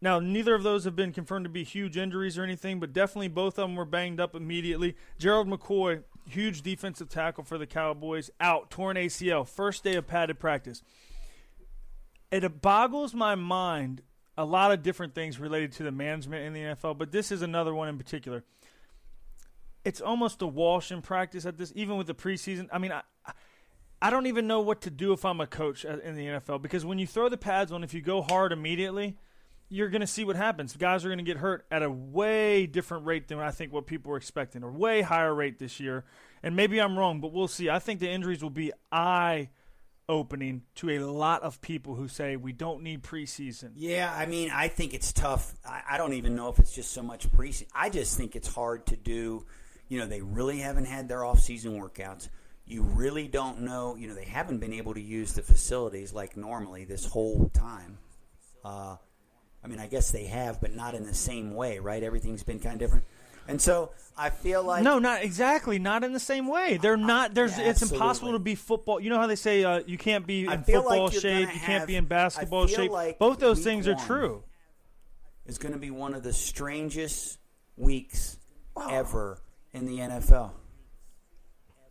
Now, 0.00 0.20
neither 0.20 0.54
of 0.54 0.62
those 0.62 0.84
have 0.84 0.94
been 0.94 1.12
confirmed 1.12 1.44
to 1.44 1.50
be 1.50 1.64
huge 1.64 1.96
injuries 1.96 2.38
or 2.38 2.44
anything, 2.44 2.78
but 2.78 2.92
definitely 2.92 3.28
both 3.28 3.58
of 3.58 3.68
them 3.68 3.74
were 3.74 3.84
banged 3.84 4.20
up 4.20 4.34
immediately. 4.34 4.96
Gerald 5.18 5.48
McCoy, 5.48 6.04
huge 6.28 6.62
defensive 6.62 7.08
tackle 7.08 7.42
for 7.42 7.58
the 7.58 7.66
Cowboys, 7.66 8.30
out, 8.40 8.70
torn 8.70 8.96
ACL, 8.96 9.46
first 9.46 9.82
day 9.82 9.96
of 9.96 10.06
padded 10.06 10.38
practice. 10.38 10.82
It 12.30 12.60
boggles 12.60 13.12
my 13.12 13.34
mind 13.34 14.02
a 14.36 14.44
lot 14.44 14.70
of 14.70 14.82
different 14.84 15.14
things 15.14 15.40
related 15.40 15.72
to 15.72 15.82
the 15.82 15.90
management 15.90 16.44
in 16.44 16.52
the 16.52 16.60
NFL, 16.60 16.96
but 16.96 17.10
this 17.10 17.32
is 17.32 17.42
another 17.42 17.74
one 17.74 17.88
in 17.88 17.98
particular 17.98 18.44
it's 19.88 20.00
almost 20.02 20.42
a 20.42 20.46
wash 20.46 20.92
in 20.92 21.00
practice 21.00 21.46
at 21.46 21.56
this, 21.56 21.72
even 21.74 21.96
with 21.96 22.06
the 22.06 22.14
preseason. 22.14 22.68
I 22.70 22.78
mean, 22.78 22.92
I, 22.92 23.02
I 24.02 24.10
don't 24.10 24.26
even 24.26 24.46
know 24.46 24.60
what 24.60 24.82
to 24.82 24.90
do 24.90 25.12
if 25.12 25.24
I'm 25.24 25.40
a 25.40 25.46
coach 25.46 25.84
in 25.84 26.14
the 26.14 26.26
NFL 26.26 26.60
because 26.62 26.84
when 26.84 26.98
you 26.98 27.06
throw 27.06 27.28
the 27.28 27.38
pads 27.38 27.72
on, 27.72 27.82
if 27.82 27.94
you 27.94 28.02
go 28.02 28.20
hard 28.20 28.52
immediately, 28.52 29.16
you're 29.68 29.90
going 29.90 30.00
to 30.00 30.06
see 30.06 30.24
what 30.24 30.36
happens. 30.36 30.76
Guys 30.76 31.04
are 31.04 31.08
going 31.08 31.18
to 31.18 31.24
get 31.24 31.36
hurt 31.36 31.66
at 31.70 31.82
a 31.82 31.90
way 31.90 32.66
different 32.66 33.06
rate 33.06 33.28
than 33.28 33.38
I 33.38 33.50
think 33.50 33.72
what 33.72 33.86
people 33.86 34.10
were 34.10 34.16
expecting, 34.16 34.64
or 34.64 34.70
way 34.70 35.02
higher 35.02 35.34
rate 35.34 35.58
this 35.58 35.78
year. 35.80 36.04
And 36.42 36.56
maybe 36.56 36.80
I'm 36.80 36.98
wrong, 36.98 37.20
but 37.20 37.32
we'll 37.32 37.48
see. 37.48 37.68
I 37.68 37.78
think 37.78 38.00
the 38.00 38.08
injuries 38.08 38.42
will 38.42 38.50
be 38.50 38.72
eye 38.90 39.50
opening 40.08 40.62
to 40.76 40.88
a 40.88 41.00
lot 41.00 41.42
of 41.42 41.60
people 41.60 41.94
who 41.94 42.08
say 42.08 42.36
we 42.36 42.52
don't 42.52 42.82
need 42.82 43.02
preseason. 43.02 43.72
Yeah, 43.74 44.10
I 44.16 44.24
mean, 44.24 44.50
I 44.50 44.68
think 44.68 44.94
it's 44.94 45.12
tough. 45.12 45.54
I, 45.66 45.82
I 45.90 45.98
don't 45.98 46.14
even 46.14 46.34
know 46.34 46.48
if 46.48 46.58
it's 46.58 46.74
just 46.74 46.92
so 46.92 47.02
much 47.02 47.30
preseason. 47.30 47.66
I 47.74 47.90
just 47.90 48.16
think 48.16 48.34
it's 48.34 48.48
hard 48.48 48.86
to 48.86 48.96
do. 48.96 49.44
You 49.88 49.98
know, 49.98 50.06
they 50.06 50.22
really 50.22 50.60
haven't 50.60 50.86
had 50.86 51.08
their 51.08 51.24
off-season 51.24 51.78
workouts. 51.78 52.28
You 52.64 52.82
really 52.82 53.28
don't 53.28 53.62
know. 53.62 53.96
You 53.96 54.08
know, 54.08 54.14
they 54.14 54.24
haven't 54.24 54.58
been 54.58 54.72
able 54.72 54.94
to 54.94 55.00
use 55.00 55.34
the 55.34 55.42
facilities 55.42 56.12
like 56.14 56.36
normally 56.36 56.84
this 56.84 57.04
whole 57.04 57.50
time. 57.50 57.98
Uh, 58.64 58.96
I 59.62 59.66
mean, 59.66 59.78
I 59.78 59.86
guess 59.86 60.10
they 60.10 60.24
have, 60.24 60.60
but 60.60 60.74
not 60.74 60.94
in 60.94 61.04
the 61.04 61.14
same 61.14 61.54
way, 61.54 61.78
right? 61.78 62.02
Everything's 62.02 62.42
been 62.42 62.60
kind 62.60 62.74
of 62.74 62.78
different. 62.80 63.04
And 63.48 63.60
so 63.60 63.90
I 64.16 64.28
feel 64.28 64.62
like 64.62 64.82
No, 64.82 64.98
not 64.98 65.22
exactly. 65.22 65.78
Not 65.78 66.04
in 66.04 66.12
the 66.12 66.20
same 66.20 66.46
way. 66.46 66.76
They're 66.76 66.98
not. 66.98 67.34
There's. 67.34 67.56
Yeah, 67.56 67.70
it's 67.70 67.82
impossible 67.82 68.32
to 68.32 68.38
be 68.38 68.54
football. 68.54 69.00
You 69.00 69.08
know 69.08 69.18
how 69.18 69.26
they 69.26 69.36
say 69.36 69.64
uh, 69.64 69.80
you 69.86 69.96
can't 69.96 70.26
be 70.26 70.40
in 70.40 70.46
like 70.46 70.66
football 70.66 71.10
you're 71.10 71.20
shape. 71.20 71.54
You 71.54 71.60
can't 71.60 71.86
be 71.86 71.96
in 71.96 72.04
basketball 72.04 72.66
shape. 72.66 72.90
like 72.90 73.18
Both 73.18 73.38
those 73.38 73.64
things 73.64 73.88
are 73.88 73.94
true. 73.94 74.44
It's 75.46 75.56
going 75.56 75.72
to 75.72 75.78
be 75.78 75.90
one 75.90 76.12
of 76.12 76.22
the 76.22 76.34
strangest 76.34 77.38
weeks 77.74 78.38
ever 78.90 79.40
in 79.72 79.86
the 79.86 79.98
NFL. 79.98 80.50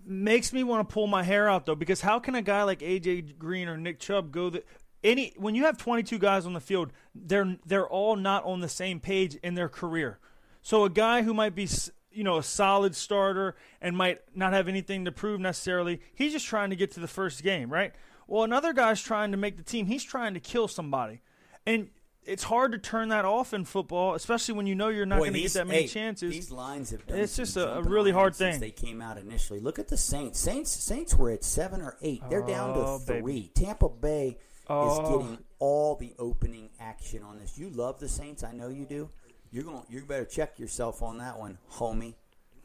Makes 0.05 0.53
me 0.53 0.63
want 0.63 0.87
to 0.87 0.93
pull 0.93 1.07
my 1.07 1.23
hair 1.23 1.49
out 1.49 1.65
though, 1.65 1.75
because 1.75 1.99
how 1.99 2.19
can 2.19 2.35
a 2.35 2.41
guy 2.43 2.63
like 2.63 2.79
AJ 2.79 3.37
Green 3.39 3.67
or 3.67 3.77
Nick 3.77 3.99
Chubb 3.99 4.31
go 4.31 4.51
the 4.51 4.63
any 5.03 5.33
when 5.37 5.55
you 5.55 5.63
have 5.65 5.77
22 5.77 6.17
guys 6.19 6.45
on 6.45 6.53
the 6.53 6.59
field, 6.59 6.91
they're 7.15 7.57
they're 7.65 7.87
all 7.87 8.15
not 8.15 8.43
on 8.45 8.59
the 8.61 8.69
same 8.69 8.99
page 8.99 9.35
in 9.35 9.55
their 9.55 9.69
career. 9.69 10.19
So 10.61 10.83
a 10.83 10.89
guy 10.89 11.21
who 11.21 11.33
might 11.33 11.55
be 11.55 11.67
you 12.11 12.23
know 12.23 12.37
a 12.37 12.43
solid 12.43 12.95
starter 12.95 13.55
and 13.81 13.95
might 13.95 14.21
not 14.35 14.53
have 14.53 14.67
anything 14.67 15.05
to 15.05 15.11
prove 15.11 15.39
necessarily, 15.39 16.01
he's 16.15 16.33
just 16.33 16.45
trying 16.47 16.69
to 16.71 16.75
get 16.75 16.91
to 16.91 16.99
the 16.99 17.07
first 17.07 17.43
game, 17.43 17.71
right? 17.71 17.93
Well, 18.27 18.43
another 18.43 18.73
guy's 18.73 19.01
trying 19.01 19.31
to 19.31 19.37
make 19.37 19.55
the 19.57 19.63
team. 19.63 19.85
He's 19.85 20.03
trying 20.03 20.33
to 20.33 20.39
kill 20.39 20.67
somebody, 20.67 21.21
and 21.65 21.89
it's 22.25 22.43
hard 22.43 22.73
to 22.73 22.77
turn 22.77 23.07
that 23.07 23.23
off 23.23 23.53
in 23.53 23.63
football, 23.63 24.13
especially 24.13 24.55
when 24.55 24.67
you 24.67 24.75
know 24.75 24.89
you're 24.89 25.05
not 25.05 25.19
going 25.19 25.31
to 25.31 25.39
get 25.41 25.53
that 25.53 25.65
many 25.65 25.83
hey, 25.83 25.87
chances. 25.87 26.33
These 26.33 26.51
lines 26.51 26.89
have 26.89 27.07
done 27.07 27.19
It's 27.19 27.37
just 27.37 27.55
a- 27.55 27.77
a 27.77 27.81
really 27.81 28.11
hard 28.11 28.35
thing. 28.35 28.59
They 28.59 28.71
came 28.71 29.01
out 29.01 29.17
initially. 29.17 29.61
Look 29.61 29.79
at 29.79 29.87
the 29.87 29.95
Saints. 29.95 30.37
Saints 30.37 30.69
Saints 30.71 31.15
were 31.15 31.29
at 31.31 31.45
seven 31.45 31.81
or 31.81 31.95
eight. 32.01 32.21
They're 32.29 32.41
down 32.45 32.71
Oh, 32.75 32.99
to 32.99 33.05
baby. 33.05 33.21
three. 33.21 33.51
Tampa 33.55 33.87
Bay 33.87 34.39
Oh. 34.69 34.91
is 34.91 35.09
getting 35.09 35.37
all 35.59 35.95
the 35.95 36.13
opening 36.19 36.69
action 36.79 37.23
on 37.23 37.39
this. 37.39 37.57
You 37.57 37.69
love 37.69 37.99
the 37.99 38.09
Saints. 38.09 38.43
I 38.43 38.51
know 38.51 38.67
you 38.69 38.85
do. 38.85 39.09
You're 39.51 39.63
going. 39.63 39.83
You 39.89 40.01
better 40.01 40.25
check 40.25 40.59
yourself 40.59 41.01
on 41.01 41.17
that 41.19 41.39
one, 41.39 41.57
homie. 41.71 42.15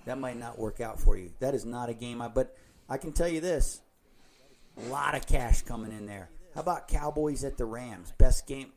That 0.04 0.18
might 0.18 0.36
not 0.36 0.58
work 0.58 0.80
out 0.80 0.98
for 0.98 1.16
you. 1.16 1.30
That 1.38 1.54
is 1.54 1.64
not 1.64 1.88
a 1.88 1.94
game. 1.94 2.20
I 2.20 2.28
but 2.28 2.56
I 2.88 2.96
can 2.96 3.12
tell 3.12 3.28
you 3.28 3.40
this: 3.40 3.82
a 4.76 4.88
lot 4.88 5.14
of 5.14 5.26
cash 5.26 5.62
coming 5.62 5.92
in 5.92 6.06
there. 6.06 6.28
How 6.54 6.60
about 6.60 6.88
Cowboys 6.88 7.44
at 7.44 7.56
the 7.56 7.64
Rams? 7.64 8.12
Best 8.18 8.46
game. 8.46 8.72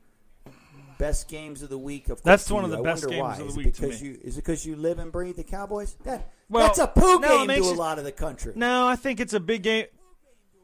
Best 0.97 1.27
games 1.27 1.61
of 1.61 1.69
the 1.69 1.77
week. 1.77 2.07
Of 2.09 2.23
That's 2.23 2.49
one 2.49 2.63
of 2.63 2.71
the 2.71 2.79
I 2.79 2.81
best 2.83 3.09
games 3.09 3.21
why. 3.21 3.31
of 3.33 3.39
the 3.39 3.45
Is 3.45 3.53
it 3.53 3.57
week 3.57 3.73
because 3.73 4.01
you 4.01 4.17
is 4.23 4.37
it 4.37 4.41
because 4.41 4.65
you 4.65 4.75
live 4.77 4.99
and 4.99 5.11
breathe 5.11 5.35
the 5.35 5.43
Cowboys? 5.43 5.95
That 6.03 6.31
Well, 6.49 6.65
that's 6.67 6.79
a 6.79 6.87
poo 6.87 7.19
no, 7.19 7.45
game 7.45 7.61
to 7.61 7.69
a 7.69 7.73
lot 7.73 7.97
of 7.97 8.05
the 8.05 8.13
country. 8.13 8.53
No, 8.55 8.87
I 8.87 8.95
think 8.95 9.19
it's 9.19 9.33
a 9.33 9.39
big 9.39 9.63
game. 9.63 9.87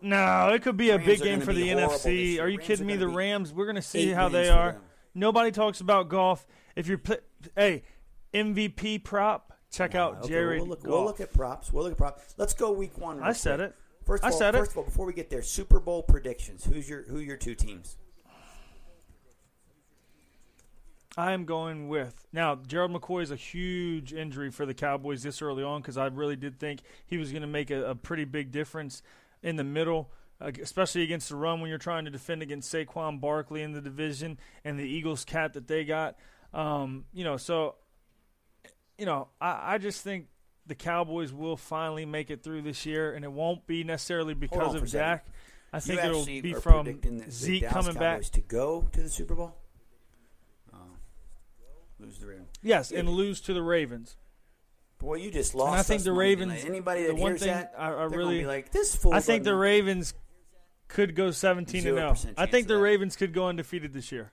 No, 0.02 0.50
it 0.50 0.62
could 0.64 0.78
be 0.78 0.90
a 0.90 0.98
Rams 0.98 1.06
big 1.06 1.22
game 1.22 1.42
for 1.42 1.54
the 1.54 1.70
NFC. 1.70 2.40
Are 2.40 2.48
you 2.48 2.58
Rams 2.58 2.68
kidding 2.68 2.86
are 2.86 2.88
me? 2.88 2.96
The 2.96 3.08
Rams, 3.08 3.54
we're 3.54 3.66
going 3.66 3.76
to 3.76 3.82
see 3.82 4.10
how 4.10 4.30
they 4.30 4.50
are. 4.50 4.78
Nobody 5.14 5.52
talks 5.52 5.82
about 5.82 6.10
golf. 6.10 6.48
If 6.76 6.88
you're, 6.88 6.98
pl- 6.98 7.18
hey, 7.56 7.84
MVP 8.34 9.04
prop, 9.04 9.54
check 9.72 9.94
out 9.94 10.20
Okay, 10.20 10.30
Jared 10.30 10.62
We'll 10.62 10.70
look, 10.70 10.84
we'll 10.84 11.04
look 11.04 11.20
at 11.20 11.34
props. 11.34 11.72
We'll 11.72 11.84
look 11.84 11.92
at 11.94 11.98
props. 11.98 12.34
Let's 12.38 12.54
go 12.54 12.72
week 12.72 12.98
one. 12.98 13.22
I 13.22 13.34
said 13.34 13.60
quick. 13.60 13.70
it. 13.70 13.76
First 14.06 14.24
of 14.24 14.30
I 14.30 14.32
all, 14.32 14.40
said 14.40 14.56
it. 14.56 14.60
first 14.60 14.72
of 14.72 14.78
all, 14.78 14.84
before 14.84 15.06
we 15.06 15.14
get 15.14 15.30
there, 15.30 15.42
Super 15.42 15.80
Bowl 15.80 16.02
predictions. 16.02 16.64
Who's 16.66 16.90
your 16.90 17.04
who 17.04 17.20
your 17.20 17.38
two 17.38 17.56
teams? 17.56 17.98
I 21.18 21.34
am 21.34 21.44
going 21.44 21.90
with 21.90 22.26
now. 22.32 22.56
Gerald 22.56 22.94
McCoy 22.94 23.22
is 23.22 23.32
a 23.32 23.36
huge 23.36 24.14
injury 24.14 24.50
for 24.50 24.66
the 24.66 24.74
Cowboys 24.74 25.24
this 25.24 25.42
early 25.42 25.62
on 25.62 25.82
because 25.82 25.98
I 25.98 26.06
really 26.08 26.38
did 26.38 26.58
think 26.58 26.82
he 27.06 27.18
was 27.18 27.32
going 27.32 27.42
to 27.42 27.48
make 27.50 27.70
a, 27.70 27.90
a 27.90 27.96
pretty 27.96 28.24
big 28.24 28.52
difference 28.52 29.04
in 29.44 29.56
the 29.56 29.64
middle, 29.64 30.12
uh, 30.40 30.52
especially 30.62 31.04
against 31.04 31.30
the 31.30 31.36
run 31.36 31.62
when 31.62 31.70
you're 31.70 31.80
trying 31.80 32.06
to 32.06 32.12
defend 32.12 32.42
against 32.42 32.74
Saquon 32.74 33.20
Barkley 33.20 33.62
in 33.62 33.74
the 33.74 33.82
division 33.82 34.40
and 34.64 34.80
the 34.80 34.84
Eagles 34.84 35.26
cat 35.26 35.54
that 35.54 35.68
they 35.68 35.84
got. 35.84 36.16
Um, 36.54 37.06
you 37.14 37.24
know, 37.24 37.38
so 37.38 37.76
you 38.98 39.06
know, 39.06 39.30
I, 39.40 39.74
I 39.74 39.78
just 39.78 40.04
think 40.04 40.28
the 40.68 40.76
Cowboys 40.76 41.34
will 41.34 41.58
finally 41.58 42.06
make 42.06 42.30
it 42.30 42.44
through 42.44 42.62
this 42.62 42.86
year, 42.86 43.14
and 43.14 43.26
it 43.26 43.32
won't 43.32 43.66
be 43.66 43.84
necessarily 43.84 44.34
because 44.34 44.76
of 44.76 44.88
Zach. 44.88 45.26
I 45.74 45.80
think 45.80 46.04
it'll 46.04 46.26
be 46.26 46.54
from 46.54 46.84
predicting 46.84 47.18
the, 47.18 47.26
the 47.26 47.32
Zeke 47.32 47.68
coming 47.68 47.96
back. 47.96 48.22
To 48.24 48.42
go 48.42 48.88
to 48.92 49.02
the 49.02 49.10
Super 49.10 49.36
Bowl. 49.36 49.56
Oh, 50.74 50.78
lose 52.00 52.20
the 52.20 52.28
Ravens. 52.28 52.50
Yes, 52.62 52.92
and 52.92 53.10
lose 53.10 53.42
to 53.42 53.54
the 53.54 53.64
Ravens. 53.64 54.18
Boy, 55.02 55.16
you 55.16 55.32
just 55.32 55.56
lost. 55.56 55.72
And 55.72 55.80
I 55.80 55.84
think 55.84 56.04
the 56.04 56.14
Ravens- 56.14 56.50
night. 56.54 56.66
Anybody 56.66 57.02
the 57.04 57.08
that 57.10 57.16
one 57.16 57.32
hears 57.32 57.40
thing 57.42 57.50
that, 57.54 57.74
I- 57.78 57.88
I 57.94 58.04
really- 58.04 58.40
be 58.40 58.46
like, 58.46 58.72
"This 58.72 58.96
fool." 58.96 59.14
I 59.14 59.20
think 59.20 59.44
the 59.44 59.56
Ravens 59.56 60.14
could 60.88 61.16
go 61.16 61.32
17 61.32 61.84
to 61.84 61.90
0. 61.90 62.14
0% 62.14 62.34
I 62.38 62.46
think 62.46 62.68
the. 62.68 62.78
Ravens 62.78 63.16
could 63.16 63.34
go 63.34 63.48
undefeated 63.48 63.94
this 63.94 64.12
year. 64.12 64.32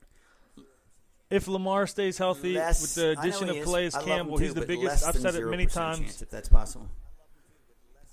If 1.31 1.46
Lamar 1.48 1.87
stays 1.87 2.18
healthy 2.18 2.54
Less- 2.54 2.81
with 2.83 2.94
the 2.96 3.11
addition 3.18 3.48
of 3.50 3.57
is. 3.57 3.64
Calais 3.64 3.81
I 3.92 3.98
love 3.98 4.02
him 4.02 4.09
Campbell, 4.16 4.38
too, 4.38 4.44
he's 4.44 4.54
the 4.54 4.66
biggest. 4.66 5.04
I've 5.07 5.16
said 5.16 5.35
it 5.35 5.46
many 5.46 5.66
times. 5.66 6.20
If 6.22 6.31
that's 6.31 6.48
possible. 6.48 6.88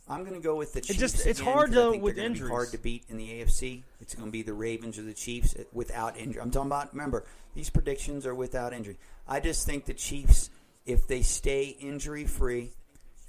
I'm 0.07 0.21
going 0.23 0.35
to 0.35 0.39
go 0.39 0.55
with 0.55 0.73
the 0.73 0.81
Chiefs. 0.81 0.99
just- 0.99 1.25
it's 1.25 1.39
again, 1.39 1.51
hard 1.53 1.69
'cause 1.69 1.77
I 1.77 1.85
to- 1.85 1.91
think 1.91 2.03
with 2.03 2.15
they're 2.15 2.23
gonna 2.25 2.33
be 2.33 2.35
injuries. 2.39 2.51
hard 2.51 2.71
to 2.71 2.77
beat 2.77 3.05
in 3.09 3.17
the 3.17 3.31
AFC. 3.31 3.83
It's 3.99 4.13
going 4.13 4.27
to 4.27 4.31
be 4.31 4.43
the 4.43 4.53
Ravens 4.53 4.99
or 4.99 5.01
the 5.01 5.13
Chiefs 5.15 5.55
eh, 5.57 5.63
without 5.73 6.15
injury. 6.17 6.41
I'm 6.41 6.51
talking 6.51 6.67
about. 6.67 6.93
Remember, 6.93 7.25
these 7.55 7.69
predictions 7.71 8.25
are 8.27 8.35
without 8.35 8.71
injury. 8.71 8.97
I 9.27 9.39
just 9.39 9.65
think 9.65 9.85
the 9.85 9.95
Chiefs, 9.95 10.51
if 10.85 11.07
they 11.07 11.21
stay 11.21 11.65
injury 11.65 12.25
free, 12.25 12.71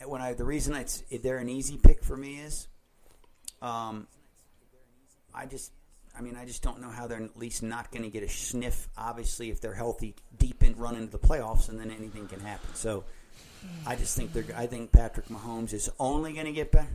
when 0.05 0.21
I 0.21 0.35
the 0.35 0.45
reason 0.45 0.75
it's 0.75 1.03
they're 1.23 1.39
an 1.39 1.49
easy 1.49 1.79
pick 1.79 2.03
for 2.05 2.17
me 2.17 2.41
is, 2.41 2.69
um, 3.63 4.07
I 5.35 5.47
just. 5.47 5.73
I 6.19 6.23
mean, 6.23 6.35
I 6.35 6.47
just 6.47 6.63
don't 6.63 6.81
know 6.81 6.89
how 6.89 7.07
they're 7.07 7.23
at 7.23 7.37
least 7.37 7.63
not 7.63 7.93
going 7.93 8.03
to 8.03 8.09
get 8.09 8.23
a 8.23 8.29
sniff. 8.29 8.89
Obviously, 8.97 9.51
if 9.51 9.61
they're 9.61 9.75
healthy, 9.75 10.15
deep 10.39 10.63
in 10.63 10.75
run 10.77 10.97
into 10.97 11.11
the 11.11 11.19
playoffs, 11.19 11.69
and 11.69 11.79
then 11.79 11.91
anything 11.91 12.27
can 12.27 12.41
happen. 12.41 12.75
So, 12.75 13.05
I 13.87 13.97
just 13.97 14.17
think 14.17 14.33
they're. 14.33 14.47
I 14.57 14.67
think 14.67 14.93
Patrick 14.93 15.29
Mahomes 15.29 15.75
is 15.75 15.91
only 15.99 16.33
going 16.33 16.47
to 16.47 16.53
get 16.53 16.73
better. 16.73 16.89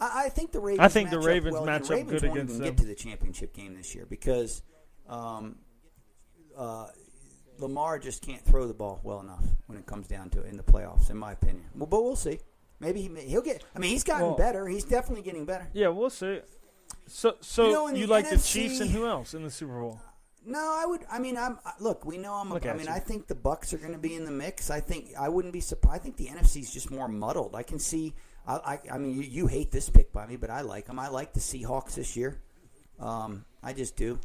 I, 0.00 0.26
I 0.26 0.28
think 0.28 0.52
the 0.52 0.60
Ravens. 0.60 0.84
I 0.84 0.88
think 0.88 1.10
the 1.10 1.18
Ravens 1.18 1.56
up 1.56 1.62
well, 1.62 1.66
match 1.66 1.80
and 1.80 1.90
up 1.90 1.96
Ravens 1.96 2.20
good 2.20 2.28
won't 2.28 2.38
against 2.38 2.54
even 2.54 2.64
them. 2.64 2.74
get 2.76 2.82
to 2.82 2.86
the 2.86 2.94
championship 2.94 3.54
game 3.54 3.74
this 3.74 3.92
year 3.92 4.06
because 4.08 4.62
um, 5.08 5.56
uh, 6.56 6.86
Lamar 7.60 7.98
just 7.98 8.22
can't 8.22 8.44
throw 8.44 8.66
the 8.66 8.74
ball 8.74 9.00
well 9.02 9.20
enough 9.20 9.44
when 9.66 9.78
it 9.78 9.86
comes 9.86 10.06
down 10.06 10.30
to 10.30 10.42
it 10.42 10.46
in 10.50 10.56
the 10.56 10.62
playoffs, 10.62 11.10
in 11.10 11.16
my 11.16 11.32
opinion. 11.32 11.64
Well, 11.74 11.86
but 11.86 12.02
we'll 12.02 12.16
see. 12.16 12.40
Maybe 12.80 13.02
he, 13.02 13.08
may- 13.08 13.26
he'll 13.26 13.42
get. 13.42 13.62
I 13.74 13.78
mean, 13.78 13.90
he's 13.90 14.04
gotten 14.04 14.28
Well- 14.28 14.36
better. 14.36 14.66
He's 14.66 14.84
definitely 14.84 15.22
getting 15.22 15.44
better. 15.44 15.68
Yeah, 15.72 15.88
we'll 15.88 16.10
see. 16.10 16.40
So, 17.06 17.36
so 17.40 17.62
You 17.64 17.68
you, 17.68 17.74
know, 17.74 17.86
in 17.88 17.94
the 17.94 18.06
like 18.06 18.30
the 18.30 18.38
Chiefs 18.38 18.80
and 18.80 18.90
who 18.90 19.06
else 19.06 19.34
in 19.34 19.42
the 19.42 19.50
Super 19.50 19.78
Bowl? 19.80 20.00
No, 20.44 20.58
I 20.58 20.86
would. 20.86 21.04
I 21.10 21.18
mean, 21.18 21.36
I'm 21.36 21.58
look. 21.78 22.04
We 22.06 22.16
know 22.16 22.32
I'm. 22.34 22.50
A, 22.50 22.54
I 22.56 22.72
mean, 22.72 22.86
you. 22.86 22.92
I 22.92 22.98
think 22.98 23.26
the 23.26 23.34
Bucks 23.34 23.74
are 23.74 23.78
going 23.78 23.92
to 23.92 23.98
be 23.98 24.14
in 24.14 24.24
the 24.24 24.30
mix. 24.30 24.70
I 24.70 24.80
think 24.80 25.10
I 25.18 25.28
wouldn't 25.28 25.52
be 25.52 25.60
surprised. 25.60 26.00
I 26.00 26.02
think 26.02 26.16
the 26.16 26.26
NFC 26.28 26.60
is 26.62 26.72
just 26.72 26.90
more 26.90 27.08
muddled. 27.08 27.54
I 27.54 27.62
can 27.62 27.78
see. 27.78 28.14
I. 28.46 28.54
I, 28.54 28.78
I 28.94 28.98
mean, 28.98 29.14
you, 29.14 29.22
you 29.22 29.46
hate 29.48 29.70
this 29.70 29.90
pick 29.90 30.12
by 30.12 30.26
me, 30.26 30.36
but 30.36 30.48
I 30.48 30.62
like 30.62 30.86
them. 30.86 30.98
I 30.98 31.08
like 31.08 31.34
the 31.34 31.40
Seahawks 31.40 31.94
this 31.94 32.16
year. 32.16 32.40
Um, 32.98 33.44
I 33.62 33.72
just 33.74 33.96
do. 33.96 34.18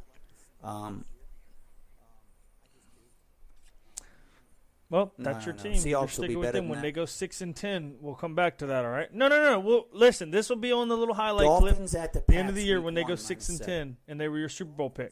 Um, 0.63 1.03
Well, 4.89 5.13
No, 5.17 5.23
that's 5.33 5.45
your 5.45 5.55
no, 5.55 5.63
team. 5.63 5.81
You're 5.87 6.07
sticking 6.07 6.29
be 6.31 6.35
with 6.35 6.53
them 6.53 6.69
when 6.69 6.77
that. 6.77 6.83
they 6.83 6.91
go 6.91 7.05
six 7.05 7.41
and 7.41 7.55
ten. 7.55 7.95
We'll 8.01 8.13
come 8.15 8.35
back 8.35 8.59
to 8.59 8.67
that. 8.67 8.85
All 8.85 8.91
right? 8.91 9.11
No, 9.13 9.27
no, 9.27 9.43
no. 9.43 9.59
Well, 9.59 9.87
listen. 9.91 10.29
This 10.29 10.47
will 10.49 10.57
be 10.57 10.71
on 10.71 10.87
the 10.89 10.95
little 10.97 11.15
highlight 11.15 11.47
clip. 11.59 11.79
At 11.95 12.13
the, 12.13 12.23
The 12.27 12.35
end 12.35 12.49
of 12.49 12.55
the 12.55 12.63
year 12.63 12.79
when 12.81 12.93
they 12.93 13.03
go 13.03 13.15
six 13.15 13.49
and 13.49 13.57
seven. 13.57 13.73
ten, 13.73 13.97
and 14.07 14.21
they 14.21 14.27
were 14.27 14.37
your 14.37 14.49
Super 14.49 14.71
Bowl 14.71 14.89
pick. 14.91 15.11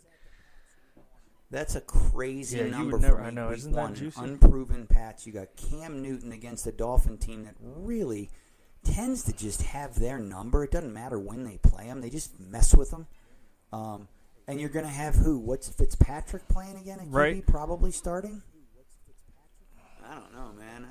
That's 1.50 1.76
a 1.76 1.82
crazy 1.82 2.58
Yeah, 2.58 2.68
number 2.70 2.98
never- 2.98 3.18
for 3.18 3.24
I 3.24 3.30
know, 3.30 3.52
isn't 3.52 3.74
that 3.74 3.82
one. 3.82 3.96
juicy? 3.96 4.20
Unproven 4.22 4.88
Pats. 4.88 5.28
You 5.28 5.34
got 5.34 5.56
Cam 5.56 6.02
Newton 6.02 6.32
against 6.32 6.66
the 6.66 6.72
Dolphin 6.72 7.18
team 7.18 7.44
that 7.44 7.56
really 7.60 8.30
tends 8.84 9.24
to 9.24 9.34
just 9.34 9.62
have 9.62 10.00
their 10.00 10.18
number. 10.20 10.64
It 10.64 10.72
doesn't 10.72 10.94
matter 10.94 11.20
when 11.20 11.44
they 11.44 11.58
play 11.58 11.86
them; 11.88 12.02
they 12.02 12.10
just 12.10 12.40
mess 12.40 12.76
with 12.76 12.90
them. 12.92 13.08
Um, 13.72 14.08
and 14.48 14.60
you're 14.60 14.70
going 14.70 14.86
to 14.86 14.92
have 14.92 15.16
who? 15.16 15.38
What's 15.38 15.70
Fitzpatrick 15.70 16.48
playing 16.48 16.78
again? 16.78 17.00
At 17.00 17.08
QB, 17.08 17.14
Right. 17.14 17.46
Probably 17.48 17.92
starting. 17.92 18.42
I 20.10 20.16
don't 20.16 20.34
know, 20.34 20.52
man. 20.60 20.88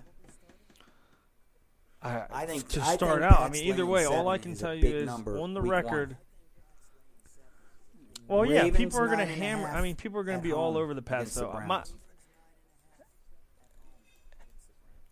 I, 2.03 2.23
I 2.31 2.47
think- 2.47 2.69
to 2.71 2.81
I 2.83 2.97
start 2.97 3.21
think 3.21 3.33
out. 3.33 3.41
I 3.41 3.49
mean, 3.49 3.65
either 3.65 3.87
way, 3.87 4.05
all 4.07 4.29
I 4.29 4.39
can 4.39 4.55
tell 4.57 4.75
you 4.75 4.87
is 4.89 5.09
on 5.09 5.55
the 5.55 5.63
record. 5.63 6.11
one. 6.11 6.17
Well, 8.29 8.47
yeah, 8.47 8.63
Ravens 8.63 8.77
people 8.77 8.99
are 9.01 9.07
going 9.07 9.19
to 9.19 9.25
nine 9.27 9.33
and 9.35 9.43
a 9.43 9.45
hammer. 9.45 9.69
I 9.69 9.83
mean, 9.83 9.97
people 9.97 10.19
are 10.19 10.25
going 10.25 10.39
to 10.39 10.43
be 10.43 10.53
all 10.53 10.77
over 10.79 10.95
the 10.95 11.03
Pats, 11.03 11.37
against 11.37 11.53
the. 11.53 11.67
My, 11.67 11.83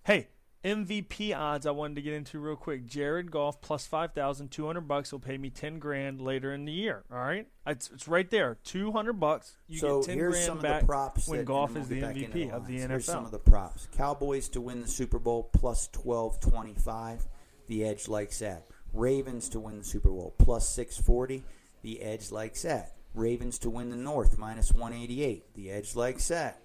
hey, 0.05 0.29
MVP 0.65 1.35
odds. 1.35 1.67
I 1.67 1.71
wanted 1.71 1.95
to 1.97 2.03
get 2.03 2.13
into 2.13 2.39
real 2.39 2.57
quick. 2.57 2.87
Jared 2.87 3.31
Goff 3.31 3.61
plus 3.61 3.87
five 3.87 4.13
thousand 4.13 4.51
two 4.51 4.67
hundred 4.67 4.83
bucks 4.83 5.11
will 5.11 5.19
pay 5.19 5.39
me 5.39 5.49
ten 5.49 5.79
grand 5.79 6.21
later 6.21 6.53
in 6.53 6.67
the 6.67 6.73
year. 6.73 7.05
All 7.11 7.19
right, 7.19 7.47
it's, 7.67 7.91
it's 7.91 8.07
right 8.07 8.29
there. 8.29 8.59
Two 8.63 8.93
hundred 8.93 9.15
bucks. 9.15 9.57
You 9.69 9.79
so 9.79 10.01
get 10.01 10.07
ten 10.07 10.19
here's 10.19 10.35
grand 10.35 10.47
some 10.47 10.59
back 10.59 10.83
of 10.83 10.87
the 10.87 10.93
props 10.93 11.29
when 11.29 11.45
Goff 11.45 11.77
is 11.77 11.89
the 11.89 12.01
we'll 12.01 12.13
get 12.13 12.33
back 12.33 12.35
MVP 12.35 12.51
of 12.51 12.67
the. 12.67 12.79
NFL. 12.79 12.89
Here's 12.89 13.05
some 13.07 13.25
of 13.25 13.31
the 13.31 13.39
props: 13.39 13.89
Cowboys 13.97 14.49
to 14.51 14.61
win 14.61 14.83
the 14.83 14.89
Super 14.89 15.19
Bowl 15.19 15.51
plus 15.53 15.89
twelve 15.89 16.41
twenty 16.41 16.75
five. 16.75 17.27
The 17.69 17.85
Edge 17.85 18.09
likes 18.09 18.41
that. 18.41 18.67
Ravens 18.93 19.49
to 19.51 19.61
win 19.61 19.79
the 19.79 19.85
Super 19.85 20.11
Bowl 20.11 20.35
plus 20.39 20.69
six 20.69 20.99
forty. 20.99 21.43
The 21.83 22.03
Edge 22.03 22.31
likes 22.31 22.63
that. 22.63 22.97
Ravens 23.15 23.59
to 23.61 23.71
win 23.71 23.89
the 23.89 23.97
North 23.97 24.37
minus 24.37 24.73
one 24.73 24.93
eighty 24.93 25.25
eight. 25.25 25.55
The 25.55 25.71
Edge 25.71 25.97
likes 25.97 26.29
that. 26.29 26.61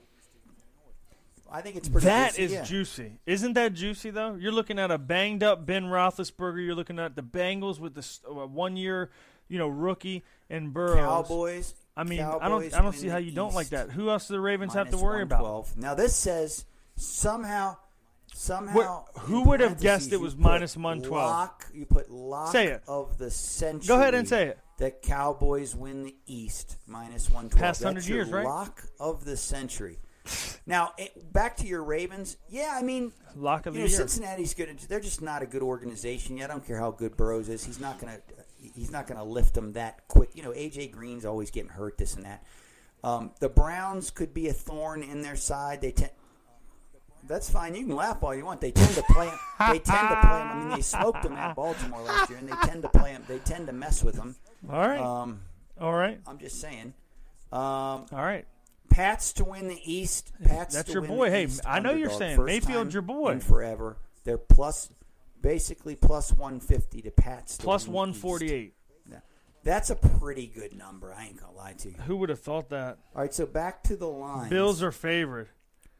I 1.56 1.62
think 1.62 1.78
it's 1.78 1.88
pretty. 1.88 2.06
That 2.06 2.32
juicy, 2.32 2.43
is 2.43 2.51
yeah. 2.51 2.64
juicy. 2.64 3.20
Isn't 3.26 3.53
that 3.53 3.74
juicy 3.74 4.10
though? 4.10 4.36
You're 4.36 4.51
looking 4.51 4.78
at 4.78 4.91
a 4.91 4.97
banged 4.97 5.41
up 5.41 5.66
Ben 5.66 5.86
Roethlisberger. 5.86 6.66
You're 6.66 6.76
looking 6.76 6.99
at 6.99 7.16
the 7.16 7.24
Bengals 7.24 7.80
with 7.80 7.95
the 7.95 8.06
uh, 8.30 8.45
one 8.45 8.76
year, 8.76 9.10
you 9.47 9.58
know, 9.58 9.70
rookie 9.70 10.26
and 10.49 10.74
Burrows. 10.74 10.97
Cowboys. 10.97 11.74
I 11.95 12.03
mean, 12.03 12.20
I 12.20 12.49
don't, 12.49 12.74
I 12.74 12.82
don't 12.82 12.91
see 12.91 13.08
how 13.08 13.20
you 13.20 13.32
don't 13.32 13.53
like 13.53 13.70
that. 13.70 13.89
Who 13.89 14.10
else 14.10 14.28
do 14.28 14.34
the 14.34 14.41
Ravens 14.41 14.74
have 14.74 14.89
to 14.89 14.97
worry 14.97 15.22
about? 15.22 15.78
Now 15.78 15.95
this 15.95 16.14
says 16.14 16.66
somehow, 16.97 17.78
somehow. 18.34 19.06
Who 19.20 19.43
would 19.43 19.62
have 19.62 19.80
guessed 19.80 20.12
it 20.12 20.20
was 20.20 20.36
minus 20.36 20.74
put 20.76 20.84
112? 20.84 21.24
Lock, 21.24 21.72
you 21.74 21.86
put 21.86 22.12
lock 22.12 22.51
Say 22.51 22.68
it. 22.68 22.84
of 22.86 23.18
the 23.18 23.32
century. 23.32 23.88
Go 23.88 23.95
ahead 23.95 24.14
and 24.14 24.28
say 24.28 24.47
it. 24.47 24.60
That 24.80 25.01
Cowboys 25.01 25.74
win 25.74 26.03
the 26.03 26.16
East 26.28 26.76
minus 26.86 27.30
one 27.30 27.47
twelve. 27.47 27.62
Past 27.62 27.82
100 27.82 28.06
years, 28.10 28.30
right? 28.30 28.43
Lock 28.43 28.84
of 28.99 29.24
the 29.24 29.38
century. 29.38 29.99
Now 30.65 30.93
it, 30.97 31.32
back 31.34 31.57
to 31.57 31.67
your 31.67 31.84
Ravens. 31.84 32.38
Yeah, 32.49 32.71
I 32.73 32.82
mean, 32.82 33.11
Lock 33.36 33.65
of 33.65 33.73
the 33.73 33.80
know, 33.82 33.86
year. 33.86 33.95
Cincinnati's 33.97 34.53
good. 34.53 34.78
They're 34.88 34.99
just 34.99 35.21
not 35.21 35.41
a 35.41 35.45
good 35.45 35.61
organization. 35.61 36.38
yet. 36.38 36.49
I 36.49 36.53
don't 36.53 36.65
care 36.65 36.80
how 36.80 36.91
good 36.91 37.15
Burrows 37.17 37.49
is. 37.49 37.63
He's 37.63 37.80
not 37.80 37.99
gonna. 37.99 38.19
He's 38.73 38.89
not 38.91 39.05
gonna 39.07 39.23
lift 39.23 39.53
them 39.53 39.73
that 39.73 40.07
quick. 40.07 40.30
You 40.34 40.41
know, 40.43 40.51
AJ 40.51 40.91
Green's 40.91 41.26
always 41.26 41.51
getting 41.51 41.69
hurt. 41.69 41.97
This 41.97 42.15
and 42.15 42.26
that. 42.26 42.43
Um, 43.03 43.32
the 43.39 43.49
Browns 43.49 44.09
could 44.09 44.34
be 44.34 44.47
a 44.47 44.53
thorn 44.53 45.03
in 45.03 45.21
their 45.21 45.36
side. 45.36 45.82
They 45.82 45.91
tend. 45.91 46.11
That's 47.28 47.49
fine. 47.49 47.73
You 47.76 47.86
can 47.86 47.95
laugh 47.95 48.21
all 48.23 48.36
you 48.36 48.45
want. 48.45 48.61
They 48.61 48.71
tend 48.71 48.93
to 48.95 49.03
play. 49.03 49.28
'em- 49.30 49.39
They 49.71 49.80
tend 49.80 50.09
to 50.09 50.19
play 50.21 50.39
them. 50.39 50.47
I 50.47 50.59
mean, 50.59 50.69
they 50.76 50.82
smoked 50.82 51.23
them 51.23 51.34
at 51.34 51.55
Baltimore 51.55 52.01
last 52.01 52.30
year, 52.30 52.38
and 52.39 52.47
they 52.47 52.55
tend 52.67 52.84
to 52.84 52.89
play 52.89 53.13
them. 53.13 53.23
They 53.28 53.39
tend 53.39 53.65
to 53.67 53.73
mess 53.73 54.03
with 54.03 54.15
them. 54.15 54.36
All 54.69 54.80
right, 54.80 54.99
Um, 54.99 55.41
all 55.80 55.93
right, 55.93 56.19
I'm 56.28 56.38
just 56.38 56.59
saying. 56.61 56.93
Um, 57.51 57.61
all 57.61 58.07
right. 58.11 58.45
Pats 58.96 59.34
to 59.34 59.43
win 59.43 59.68
the 59.68 59.80
East. 59.84 60.32
Pats 60.46 60.74
That's 60.74 60.93
your 60.93 61.02
boy. 61.02 61.30
Hey, 61.30 61.43
East 61.43 61.62
I 61.66 61.80
know 61.80 61.91
you're 61.91 62.10
saying 62.10 62.38
First 62.38 62.46
Mayfield's 62.48 62.93
your 62.93 63.02
boy. 63.02 63.39
forever. 63.39 63.98
They're 64.24 64.38
plus, 64.38 64.89
basically 65.41 65.96
plus 65.96 66.32
one 66.32 66.62
fifty 66.62 67.02
to 67.02 67.12
Pats. 67.12 67.58
To 67.58 67.64
Plus 67.64 67.89
one 67.89 68.14
forty 68.14 68.54
eight. 68.54 68.74
Yeah. 69.12 69.18
That's 69.64 69.89
a 69.89 69.96
pretty 69.96 70.48
good 70.48 70.74
number. 70.74 71.14
I 71.14 71.26
ain't 71.26 71.41
gonna 71.41 71.52
lie 71.52 71.74
to 71.74 71.89
you. 71.89 71.96
Who 72.08 72.16
would 72.18 72.30
have 72.30 72.39
thought 72.39 72.70
that? 72.70 72.98
All 73.14 73.22
right, 73.22 73.34
so 73.34 73.46
back 73.46 73.84
to 73.84 73.98
the 73.98 74.08
line. 74.08 74.50
Bills 74.50 74.82
are 74.82 74.93
favored. 74.93 75.50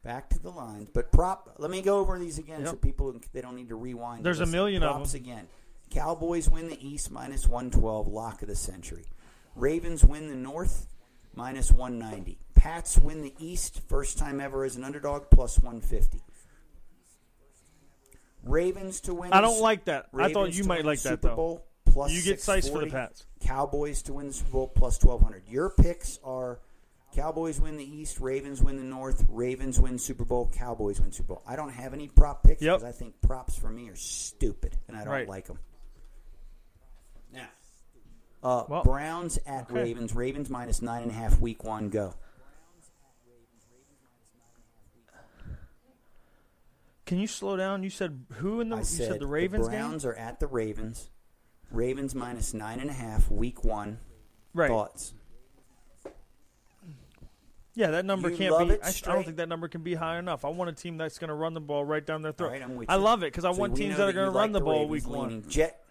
back 0.02 0.30
to 0.30 0.38
the 0.38 0.50
lines, 0.50 0.88
but 0.92 1.12
prop. 1.12 1.56
Let 1.58 1.70
me 1.70 1.82
go 1.82 1.98
over 1.98 2.18
these 2.18 2.38
again 2.38 2.64
so 2.64 2.76
people 2.76 3.14
they 3.34 3.42
don't 3.42 3.56
need 3.56 3.68
to 3.68 3.76
rewind. 3.76 4.24
There's 4.24 4.40
a 4.40 4.46
million 4.46 4.82
of 4.82 4.94
props 4.94 5.12
them. 5.12 5.20
again. 5.20 5.48
Cowboys 5.90 6.48
win 6.48 6.68
the 6.68 6.86
East 6.88 7.10
minus 7.10 7.46
one 7.46 7.70
twelve. 7.70 8.08
Lock 8.08 8.40
of 8.40 8.48
the 8.48 8.56
century. 8.56 9.04
Ravens 9.54 10.02
win 10.02 10.28
the 10.28 10.34
North 10.34 10.88
minus 11.34 11.70
one 11.70 11.98
ninety. 11.98 12.38
Pats 12.66 12.98
win 12.98 13.22
the 13.22 13.32
East 13.38 13.80
first 13.88 14.18
time 14.18 14.40
ever 14.40 14.64
as 14.64 14.74
an 14.74 14.82
underdog 14.82 15.30
plus 15.30 15.56
one 15.60 15.80
fifty. 15.80 16.20
Ravens 18.42 19.00
to 19.02 19.14
win. 19.14 19.32
I 19.32 19.40
don't 19.40 19.60
like 19.60 19.84
that. 19.84 20.06
I 20.12 20.32
thought 20.32 20.52
you 20.52 20.64
might 20.64 20.78
win 20.78 20.86
like 20.86 20.98
the 21.00 21.10
that 21.10 21.22
Super 21.22 21.28
though. 21.28 21.36
Bowl 21.36 21.66
plus 21.84 22.10
You 22.10 22.22
get 22.22 22.40
size 22.40 22.68
for 22.68 22.80
the 22.80 22.86
640. 22.86 22.90
Pats. 22.90 23.24
Cowboys 23.40 24.02
to 24.02 24.14
win 24.14 24.26
the 24.26 24.32
Super 24.32 24.50
Bowl 24.50 24.66
plus 24.66 24.98
twelve 24.98 25.22
hundred. 25.22 25.44
Your 25.48 25.70
picks 25.70 26.18
are 26.24 26.58
Cowboys 27.14 27.60
win 27.60 27.76
the 27.76 27.84
East, 27.84 28.18
Ravens 28.18 28.60
win 28.60 28.76
the 28.78 28.82
North, 28.82 29.24
Ravens 29.28 29.78
win 29.78 29.96
Super 29.96 30.24
Bowl, 30.24 30.50
Cowboys 30.52 31.00
win 31.00 31.12
Super 31.12 31.34
Bowl. 31.34 31.42
I 31.46 31.54
don't 31.54 31.70
have 31.70 31.94
any 31.94 32.08
prop 32.08 32.42
picks 32.42 32.62
Yep. 32.62 32.80
because 32.80 32.94
I 32.94 32.98
think 32.98 33.14
props 33.22 33.56
for 33.56 33.70
me 33.70 33.88
are 33.90 33.96
stupid 33.96 34.76
and 34.88 34.96
I 34.96 35.04
don't 35.04 35.12
Right. 35.12 35.28
like 35.28 35.46
them. 35.46 35.60
Now, 37.32 37.46
uh, 38.42 38.64
Well, 38.68 38.82
Browns 38.82 39.38
at 39.46 39.70
okay. 39.70 39.74
Ravens. 39.74 40.14
Ravens 40.16 40.50
minus 40.50 40.82
nine 40.82 41.02
and 41.02 41.12
a 41.12 41.14
half. 41.14 41.40
Week 41.40 41.62
one, 41.62 41.90
go. 41.90 42.14
Can 47.06 47.18
you 47.18 47.28
slow 47.28 47.56
down? 47.56 47.82
You 47.84 47.90
said 47.90 48.26
who 48.34 48.60
in 48.60 48.68
the? 48.68 48.76
I 48.76 48.80
you 48.80 48.84
said, 48.84 49.20
the 49.20 49.26
Ravens 49.26 49.66
the 49.66 49.72
game. 49.72 49.80
Browns 49.80 50.04
are 50.04 50.14
at 50.14 50.40
the 50.40 50.48
Ravens. 50.48 51.08
Ravens 51.70 52.14
minus 52.14 52.52
nine 52.52 52.80
and 52.80 52.90
a 52.90 52.92
half. 52.92 53.30
Week 53.30 53.64
one. 53.64 53.98
Right. 54.52 54.68
Thoughts? 54.68 55.14
Yeah, 57.74 57.90
that 57.90 58.06
number 58.06 58.30
You 58.30 58.36
can't 58.36 58.68
be. 58.68 58.74
I, 58.82 58.88
I 58.88 59.12
don't 59.12 59.24
think 59.24 59.36
that 59.36 59.48
number 59.48 59.68
can 59.68 59.82
be 59.82 59.94
high 59.94 60.18
enough. 60.18 60.44
I 60.44 60.48
want 60.48 60.70
a 60.70 60.72
team 60.72 60.96
that's 60.96 61.18
going 61.18 61.28
to 61.28 61.34
run 61.34 61.52
the 61.52 61.60
ball 61.60 61.84
right 61.84 62.04
down 62.04 62.22
their 62.22 62.32
throat. 62.32 62.52
Right, 62.52 62.88
I 62.88 62.96
you. 62.96 63.00
love 63.00 63.22
it 63.22 63.26
because 63.26 63.44
I 63.44 63.52
So 63.52 63.58
want 63.58 63.76
teams 63.76 63.98
that 63.98 64.08
are 64.08 64.12
going 64.12 64.26
to 64.26 64.30
run 64.30 64.52
like 64.52 64.52
the 64.52 64.60
ball 64.60 64.88
Ravens 64.88 65.06
week 65.06 65.14
one. 65.14 65.44
Jet. 65.48 65.84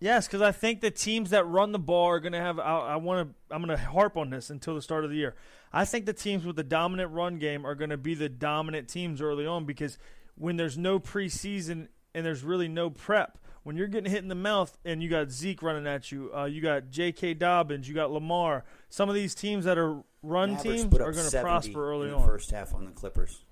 Yes, 0.00 0.26
because 0.26 0.40
I 0.40 0.50
think 0.50 0.80
the 0.80 0.90
teams 0.90 1.30
that 1.30 1.46
run 1.46 1.72
the 1.72 1.78
ball 1.78 2.06
are 2.06 2.20
going 2.20 2.32
to 2.32 2.40
have. 2.40 2.58
I, 2.58 2.78
I 2.78 2.96
want 2.96 3.28
to. 3.28 3.54
I'm 3.54 3.62
going 3.62 3.76
to 3.76 3.84
harp 3.84 4.16
on 4.16 4.30
this 4.30 4.48
until 4.48 4.74
the 4.74 4.82
start 4.82 5.04
of 5.04 5.10
the 5.10 5.16
year. 5.16 5.34
I 5.72 5.84
think 5.84 6.06
the 6.06 6.14
teams 6.14 6.44
with 6.44 6.56
the 6.56 6.64
dominant 6.64 7.12
run 7.12 7.38
game 7.38 7.66
are 7.66 7.74
going 7.74 7.90
to 7.90 7.98
be 7.98 8.14
the 8.14 8.30
dominant 8.30 8.88
teams 8.88 9.20
early 9.20 9.46
on 9.46 9.66
because 9.66 9.98
when 10.36 10.56
there's 10.56 10.78
no 10.78 10.98
preseason 10.98 11.88
and 12.14 12.24
there's 12.24 12.42
really 12.42 12.66
no 12.66 12.88
prep, 12.88 13.38
when 13.62 13.76
you're 13.76 13.86
getting 13.88 14.10
hit 14.10 14.22
in 14.22 14.28
the 14.28 14.34
mouth 14.34 14.76
and 14.86 15.02
you 15.02 15.10
got 15.10 15.30
Zeke 15.30 15.62
running 15.62 15.86
at 15.86 16.10
you, 16.10 16.30
uh, 16.34 16.46
you 16.46 16.62
got 16.62 16.90
J.K. 16.90 17.34
Dobbins, 17.34 17.86
you 17.86 17.94
got 17.94 18.10
Lamar. 18.10 18.64
Some 18.88 19.10
of 19.10 19.14
these 19.14 19.34
teams 19.34 19.66
that 19.66 19.76
are 19.76 20.02
run 20.22 20.54
Mavericks 20.54 20.82
teams 20.82 20.94
are 20.94 21.12
going 21.12 21.30
to 21.30 21.40
prosper 21.40 21.90
early 21.90 22.10
on. 22.10 22.24
first 22.26 22.50
half 22.50 22.74
on 22.74 22.86
the 22.86 22.90
Clippers. 22.90 23.44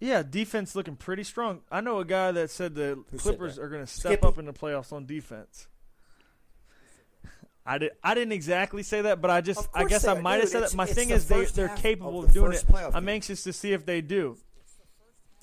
Yeah, 0.00 0.22
defense 0.22 0.74
looking 0.74 0.96
pretty 0.96 1.24
strong. 1.24 1.60
I 1.70 1.82
know 1.82 1.98
a 1.98 2.04
guy 2.06 2.32
that 2.32 2.50
said 2.50 2.74
the 2.74 3.04
Who 3.10 3.18
Clippers 3.18 3.56
that? 3.56 3.62
are 3.62 3.68
going 3.68 3.84
to 3.84 3.86
step 3.86 4.12
Skippy? 4.12 4.26
up 4.26 4.38
in 4.38 4.46
the 4.46 4.52
playoffs 4.54 4.92
on 4.92 5.04
defense. 5.04 5.68
I 7.66 7.76
did. 7.78 7.92
I 8.02 8.14
didn't 8.14 8.32
exactly 8.32 8.82
say 8.82 9.02
that, 9.02 9.20
but 9.20 9.30
I 9.30 9.42
just. 9.42 9.68
I 9.74 9.84
guess 9.84 10.06
I 10.06 10.18
might 10.18 10.40
have 10.40 10.48
said 10.48 10.62
that. 10.62 10.74
My 10.74 10.86
thing 10.86 11.10
is 11.10 11.28
they 11.28 11.44
they're 11.44 11.68
capable 11.68 12.20
of 12.20 12.28
of, 12.30 12.32
doing 12.32 12.52
it. 12.52 12.64
I'm 12.94 13.08
anxious 13.08 13.44
to 13.44 13.52
see 13.52 13.72
if 13.72 13.84
they 13.84 14.00
do. 14.00 14.38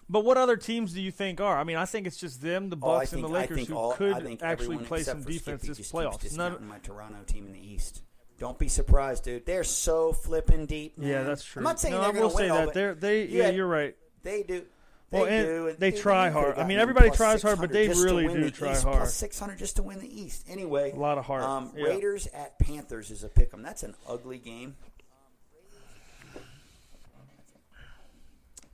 But 0.09 0.23
what 0.23 0.37
other 0.37 0.55
teams 0.57 0.93
do 0.93 1.01
you 1.01 1.11
think 1.11 1.39
are? 1.41 1.59
I 1.59 1.63
mean, 1.63 1.75
I 1.75 1.85
think 1.85 2.07
it's 2.07 2.17
just 2.17 2.41
them, 2.41 2.69
the 2.69 2.77
Oh, 2.77 2.97
Bucks, 2.97 3.09
think, 3.11 3.23
and 3.25 3.33
the 3.33 3.37
Lakers 3.37 3.67
who 3.67 3.75
all, 3.75 3.91
could 3.91 4.41
actually 4.41 4.77
play 4.77 5.03
some 5.03 5.21
defense 5.21 5.63
Skippy 5.63 5.77
this 5.77 5.91
playoffs. 5.91 6.35
None, 6.35 6.65
my 6.65 6.79
Toronto 6.79 7.17
team 7.25 7.45
in 7.45 7.51
the 7.53 7.59
East. 7.59 8.03
Don't 8.39 8.57
be 8.57 8.69
surprised, 8.69 9.25
dude. 9.25 9.45
They're 9.45 9.63
so 9.65 10.13
flipping 10.13 10.65
deep. 10.65 10.97
Man. 10.97 11.09
yeah, 11.09 11.23
that's 11.23 11.43
true. 11.43 11.59
I'm 11.59 11.63
not 11.65 11.79
saying 11.79 11.93
no, 11.95 12.01
they're 12.03 12.13
gonna 12.13 12.29
say 12.29 12.43
win 12.43 12.51
all, 12.51 12.65
that 12.65 12.73
they're 12.73 12.95
they. 12.95 13.25
Yeah, 13.25 13.43
Yeah. 13.43 13.49
you're 13.49 13.67
right. 13.67 13.95
They 14.27 14.43
do. 14.43 14.65
They 15.09 15.17
Well, 15.19 15.25
and 15.27 15.45
do. 15.47 15.67
and 15.69 15.77
they 15.79 15.91
dude, 15.91 16.01
try 16.01 16.29
hard. 16.29 16.57
I 16.57 16.67
mean, 16.67 16.79
everybody 16.79 17.09
tries 17.11 17.41
hard, 17.41 17.59
but 17.61 17.71
they 17.71 17.87
really 17.87 18.25
win 18.25 18.35
do 18.35 18.43
the 18.43 18.51
try 18.51 18.73
East, 18.73 18.83
hard. 18.83 18.97
Plus 18.97 19.13
600 19.13 19.57
just 19.57 19.77
to 19.77 19.83
win 19.83 19.99
the 19.99 20.21
East. 20.21 20.43
Anyway, 20.49 20.91
A 20.91 20.95
lot 20.97 21.17
of 21.17 21.23
heart. 21.25 21.43
Um, 21.43 21.71
Yeah. 21.77 21.85
Raiders 21.85 22.27
at 22.33 22.59
Panthers 22.59 23.09
is 23.09 23.23
a 23.23 23.29
pick 23.29 23.53
'em. 23.53 23.61
That's 23.63 23.83
an 23.83 23.95
ugly 24.05 24.37
game. 24.37 24.75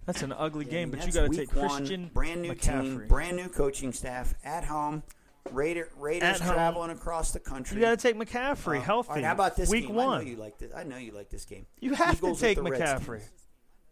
That's 0.05 0.21
an 0.21 0.33
ugly 0.33 0.65
I 0.65 0.69
game, 0.69 0.91
but 0.91 1.05
you 1.05 1.13
got 1.13 1.23
to 1.23 1.29
week 1.29 1.39
take 1.51 1.55
one, 1.55 2.09
brand 2.13 2.41
new 2.41 2.53
McCaffrey. 2.53 2.81
team, 2.81 3.07
brand 3.07 3.37
new 3.37 3.47
coaching 3.47 3.93
staff 3.93 4.33
at 4.43 4.65
home. 4.65 5.03
Raider, 5.51 5.89
Raiders 5.97 6.23
At 6.23 6.41
home. 6.41 6.53
traveling 6.55 6.89
across 6.89 7.31
the 7.31 7.39
country. 7.39 7.75
You 7.77 7.81
got 7.83 7.91
to 7.91 7.97
take 7.97 8.15
McCaffrey 8.17 8.79
Uh, 8.79 8.81
healthy. 8.81 9.09
All 9.09 9.15
right, 9.15 9.23
how 9.23 9.33
about 9.33 9.55
this 9.55 9.69
week 9.69 9.87
game? 9.87 9.95
one? 9.95 10.19
I 10.21 10.23
know 10.23 10.29
you 10.29 10.35
like 10.37 10.57
this. 10.57 10.73
I 10.75 10.83
know 10.83 10.97
you 10.97 11.11
like 11.11 11.29
this 11.29 11.45
game. 11.45 11.67
You 11.79 11.93
have 11.93 12.15
Eagles 12.15 12.39
to 12.39 12.45
take 12.45 12.57
McCaffrey. 12.57 13.07
Redskins. 13.19 13.42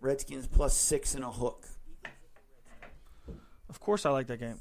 Redskins 0.02 0.48
plus 0.48 0.76
six 0.76 1.16
and 1.16 1.24
a 1.24 1.32
hook. 1.32 1.68
Of 3.70 3.80
course, 3.80 4.06
I 4.06 4.10
like 4.10 4.28
that 4.28 4.40
game. 4.40 4.60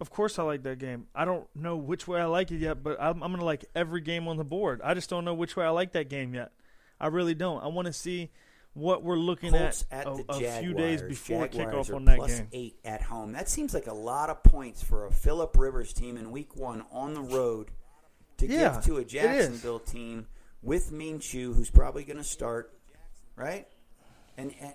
Of 0.00 0.10
course, 0.10 0.38
I 0.38 0.42
like 0.42 0.62
that 0.64 0.78
game. 0.78 1.06
I 1.14 1.24
don't 1.24 1.46
know 1.54 1.76
which 1.76 2.06
way 2.06 2.20
I 2.20 2.26
like 2.26 2.50
it 2.50 2.58
yet, 2.58 2.82
but 2.82 3.00
I'm, 3.00 3.22
I'm 3.22 3.30
going 3.30 3.38
to 3.38 3.44
like 3.44 3.64
every 3.74 4.00
game 4.00 4.28
on 4.28 4.36
the 4.36 4.44
board. 4.44 4.80
I 4.84 4.94
just 4.94 5.08
don't 5.08 5.24
know 5.24 5.34
which 5.34 5.56
way 5.56 5.64
I 5.64 5.70
like 5.70 5.92
that 5.92 6.08
game 6.08 6.34
yet. 6.34 6.52
I 7.00 7.08
really 7.08 7.34
don't. 7.34 7.62
I 7.62 7.68
want 7.68 7.86
to 7.86 7.92
see 7.92 8.30
what 8.74 9.02
we're 9.04 9.16
looking 9.16 9.52
Colts 9.52 9.84
at, 9.90 10.06
at, 10.06 10.06
a, 10.06 10.24
a 10.28 10.60
few 10.60 10.74
days 10.74 11.00
before 11.00 11.46
Jaguars 11.48 11.88
kickoff 11.88 11.94
on 11.94 12.04
that 12.06 12.18
plus 12.18 12.38
game. 12.38 12.48
eight 12.52 12.76
at 12.84 13.02
home. 13.02 13.32
That 13.32 13.48
seems 13.48 13.72
like 13.72 13.86
a 13.86 13.94
lot 13.94 14.30
of 14.30 14.42
points 14.42 14.82
for 14.82 15.06
a 15.06 15.12
Philip 15.12 15.56
Rivers 15.56 15.92
team 15.92 16.16
in 16.16 16.30
Week 16.32 16.56
One 16.56 16.84
on 16.90 17.14
the 17.14 17.20
road 17.22 17.70
to 18.38 18.46
Yeah, 18.46 18.74
give 18.74 18.84
to 18.86 18.96
a. 18.98 19.04
Jacksonville 19.04 19.78
team 19.78 20.26
with 20.60 20.90
Minshew, 20.92 21.54
who's 21.54 21.70
probably 21.70 22.04
going 22.04 22.16
to 22.16 22.24
start, 22.24 22.72
right? 23.36 23.66
And, 24.36 24.52
and 24.60 24.74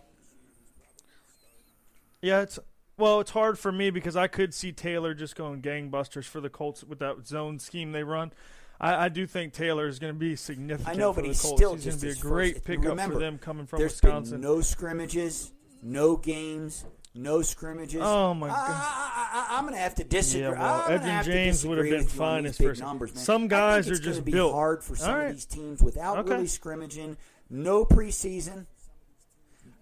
Yeah, 2.22 2.42
it's 2.42 2.60
well, 2.98 3.22
it's 3.22 3.32
hard 3.32 3.58
for 3.58 3.72
me 3.72 3.92
because 3.92 4.18
I 4.18 4.28
could 4.28 4.54
see 4.54 4.74
Taylor 4.74 5.14
just 5.14 5.36
going 5.38 5.62
gangbusters 5.62 6.26
for 6.26 6.42
the 6.42 6.50
Colts 6.50 6.84
with 6.84 7.00
that 7.00 7.26
zone 7.26 7.58
scheme 7.60 7.94
they 7.94 8.04
run. 8.04 8.34
I, 8.82 9.06
I 9.06 9.10
do 9.10 9.26
think 9.26 9.54
Taylor 9.54 9.88
is 9.88 10.00
going 10.00 10.14
to 10.14 10.20
be 10.20 10.36
significant. 10.36 10.96
I 10.96 11.00
know, 11.00 11.14
but 11.14 11.24
he's 11.26 11.42
Colts. 11.42 11.58
still 11.58 11.76
he's 11.76 11.86
just 11.86 12.02
going 12.02 12.14
to 12.14 12.20
be 12.22 12.28
a 12.28 12.30
great 12.30 12.54
first- 12.56 12.66
pickup 12.66 12.86
remember, 12.86 13.14
for 13.16 13.20
them 13.22 13.38
coming 13.38 13.66
from 13.68 13.80
there's 13.80 13.94
Wisconsin. 13.94 14.42
been 14.42 14.50
no 14.50 14.60
scrimmages, 14.62 15.52
no 15.82 16.18
games, 16.18 16.84
no 17.16 17.42
scrimmages. 17.42 18.02
Oh, 18.04 18.34
my 18.34 18.48
God. 18.50 18.58
I, 18.58 19.56
am 19.58 19.64
going 19.64 19.76
to 19.76 19.80
have 19.80 19.96
to 19.96 20.04
disagree. 20.04 20.42
Yeah, 20.48 20.60
well, 20.60 20.84
I'm 20.86 20.98
gonna 20.98 21.00
Edgerrin 21.00 21.10
have 21.12 21.26
to 21.26 21.32
James 21.32 21.66
would 21.66 21.78
have 21.78 21.88
been 21.88 21.98
with 22.00 22.16
you 22.16 22.22
on 22.22 22.28
fine 22.38 22.46
as 22.48 22.58
first- 22.58 22.82
numbers, 22.82 23.16
man. 23.16 23.24
Some 23.24 23.48
guys 23.48 23.90
are 23.90 23.96
just 23.98 24.26
be 24.26 24.32
built. 24.34 24.54
hard 24.54 24.84
for 24.84 24.96
some 24.98 25.14
All 25.14 25.22
of 25.22 25.32
these 25.34 25.46
teams 25.46 25.82
without 25.82 26.18
Okay. 26.20 26.32
really 26.34 26.48
scrimmaging, 26.48 27.16
no 27.50 27.86
preseason. 27.86 28.66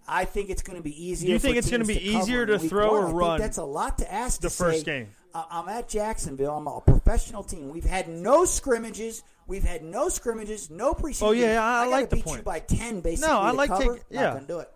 I 0.08 0.26
think 0.26 0.50
it's 0.50 0.62
going 0.62 0.78
to 0.78 0.84
be 0.84 1.06
easier. 1.06 1.28
Do 1.28 1.34
you 1.34 1.40
think 1.40 1.58
it's 1.58 1.70
gonna 1.70 1.84
be 1.84 1.98
easier 2.02 2.46
to 2.46 2.58
throw 2.58 2.94
one. 2.94 3.04
or 3.04 3.08
I 3.08 3.12
run 3.12 3.40
That's 3.42 3.58
a 3.58 3.64
lot 3.66 3.98
to 3.98 4.12
ask. 4.12 4.40
the 4.42 4.50
to 4.50 4.56
first 4.56 4.80
say, 4.80 4.84
game? 4.86 5.08
I- 5.36 5.46
I'm 5.52 5.68
at 5.70 5.90
Jacksonville. 5.90 6.56
I'm 6.56 6.68
a 6.68 6.80
professional 6.82 7.44
team. 7.44 7.70
We've 7.70 7.84
had 7.84 8.08
no 8.08 8.46
scrimmages. 8.46 9.24
We've 9.48 9.64
had 9.64 9.84
no 9.84 10.08
scrimmages, 10.10 10.70
no 10.70 10.90
oh, 10.90 10.94
preseason. 10.94 11.24
Oh, 11.28 11.32
yeah, 11.32 11.62
I- 11.64 11.80
I 11.82 11.84
gotta 11.84 11.90
like 11.92 12.10
the 12.10 12.16
beat 12.18 12.26
point. 12.26 12.38
you 12.38 12.44
by 12.44 12.60
ten, 12.60 13.02
basically. 13.02 13.32
No, 13.34 13.42
I 13.42 13.52
to 13.52 13.58
like 13.58 13.70
cover. 13.70 13.84
take- 13.84 14.12
Not 14.12 14.22
yeah. 14.22 14.34
gonna 14.34 14.48
do 14.48 14.60
it. 14.60 14.70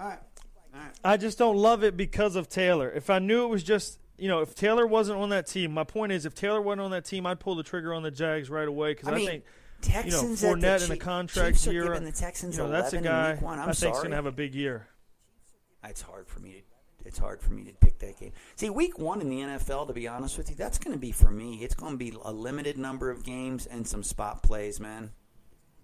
All 0.00 0.08
right, 0.08 0.18
all 0.74 0.80
right. 0.80 0.92
I 1.04 1.16
just 1.18 1.38
don't 1.38 1.56
love 1.56 1.84
it 1.84 1.96
because 1.96 2.34
of 2.36 2.48
Taylor. 2.48 2.90
If 2.90 3.10
I 3.10 3.18
knew 3.18 3.44
it 3.44 3.48
was 3.48 3.62
just, 3.62 3.98
you 4.18 4.28
know, 4.28 4.40
if 4.40 4.54
Taylor 4.54 4.86
wasn't 4.86 5.18
on 5.18 5.28
that 5.30 5.46
team, 5.46 5.72
my 5.72 5.84
point 5.84 6.12
is, 6.12 6.24
if 6.26 6.34
Taylor 6.34 6.60
wasn't 6.60 6.82
on 6.82 6.90
that 6.92 7.04
team, 7.04 7.26
I'd 7.26 7.38
pull 7.40 7.54
the 7.54 7.62
trigger 7.62 7.92
on 7.94 8.02
the 8.02 8.10
Jags 8.10 8.48
right 8.50 8.66
away 8.68 8.92
because 8.92 9.08
I 9.08 9.12
I, 9.12 9.14
mean, 9.16 9.26
think 9.26 9.44
Texans 9.82 10.42
you 10.42 10.48
know 10.48 10.54
at 10.54 10.60
the 10.60 10.66
Fournette 10.66 10.84
in 10.86 10.92
a 10.92 10.96
contract 10.96 11.56
Chiefs 11.56 11.66
year. 11.66 12.00
the 12.00 12.12
Texans 12.12 12.56
you 12.56 12.62
know, 12.62 12.70
that's 12.70 12.92
a 12.92 12.98
11 12.98 13.02
guy 13.02 13.34
one. 13.44 13.58
I'm 13.58 13.68
I 13.68 13.72
think's 13.72 14.02
gonna 14.02 14.16
have 14.16 14.26
a 14.26 14.32
big 14.32 14.54
year. 14.54 14.88
It's 15.84 16.02
hard 16.02 16.28
for 16.28 16.40
me 16.40 16.52
to. 16.52 16.58
It's 17.04 17.18
hard 17.18 17.40
for 17.40 17.52
me 17.52 17.64
to 17.64 17.72
pick 17.72 17.98
that 17.98 18.18
game. 18.18 18.32
See, 18.56 18.70
week 18.70 18.98
one 18.98 19.20
in 19.20 19.28
the 19.28 19.40
NFL, 19.40 19.88
to 19.88 19.92
be 19.92 20.06
honest 20.06 20.38
with 20.38 20.50
you, 20.50 20.54
that's 20.54 20.78
going 20.78 20.92
to 20.92 21.00
be 21.00 21.10
for 21.10 21.30
me. 21.30 21.56
It's 21.56 21.74
going 21.74 21.92
to 21.92 21.98
be 21.98 22.12
a 22.24 22.32
limited 22.32 22.78
number 22.78 23.10
of 23.10 23.24
games 23.24 23.66
and 23.66 23.84
some 23.86 24.04
spot 24.04 24.42
plays, 24.42 24.78
man. 24.78 25.10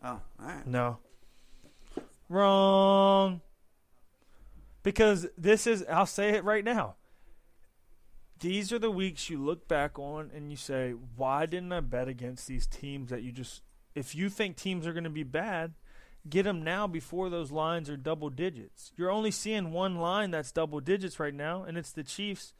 Oh, 0.02 0.20
all 0.40 0.46
right. 0.46 0.66
No. 0.66 0.98
Wrong. 2.28 3.40
Because 4.82 5.26
this 5.36 5.66
is, 5.66 5.84
I'll 5.90 6.06
say 6.06 6.30
it 6.30 6.44
right 6.44 6.64
now. 6.64 6.94
These 8.40 8.72
are 8.72 8.78
the 8.78 8.90
weeks 8.90 9.28
you 9.28 9.44
look 9.44 9.66
back 9.66 9.98
on 9.98 10.30
and 10.32 10.50
you 10.50 10.56
say, 10.56 10.92
why 11.16 11.46
didn't 11.46 11.72
I 11.72 11.80
bet 11.80 12.06
against 12.06 12.46
these 12.46 12.68
teams 12.68 13.10
that 13.10 13.22
you 13.22 13.32
just, 13.32 13.62
if 13.98 14.14
you 14.14 14.28
think 14.28 14.56
teams 14.56 14.86
are 14.86 14.92
going 14.92 15.04
to 15.04 15.10
be 15.10 15.22
bad, 15.24 15.74
get 16.28 16.44
them 16.44 16.62
now 16.62 16.86
before 16.86 17.28
those 17.30 17.50
lines 17.50 17.90
are 17.90 17.96
double 17.96 18.30
digits. 18.30 18.92
You're 18.96 19.10
only 19.10 19.30
seeing 19.30 19.72
one 19.72 19.96
line 19.96 20.30
that's 20.30 20.52
double 20.52 20.80
digits 20.80 21.18
right 21.18 21.34
now, 21.34 21.62
and 21.64 21.76
it's 21.76 21.92
the 21.92 22.04
Chiefs, 22.04 22.54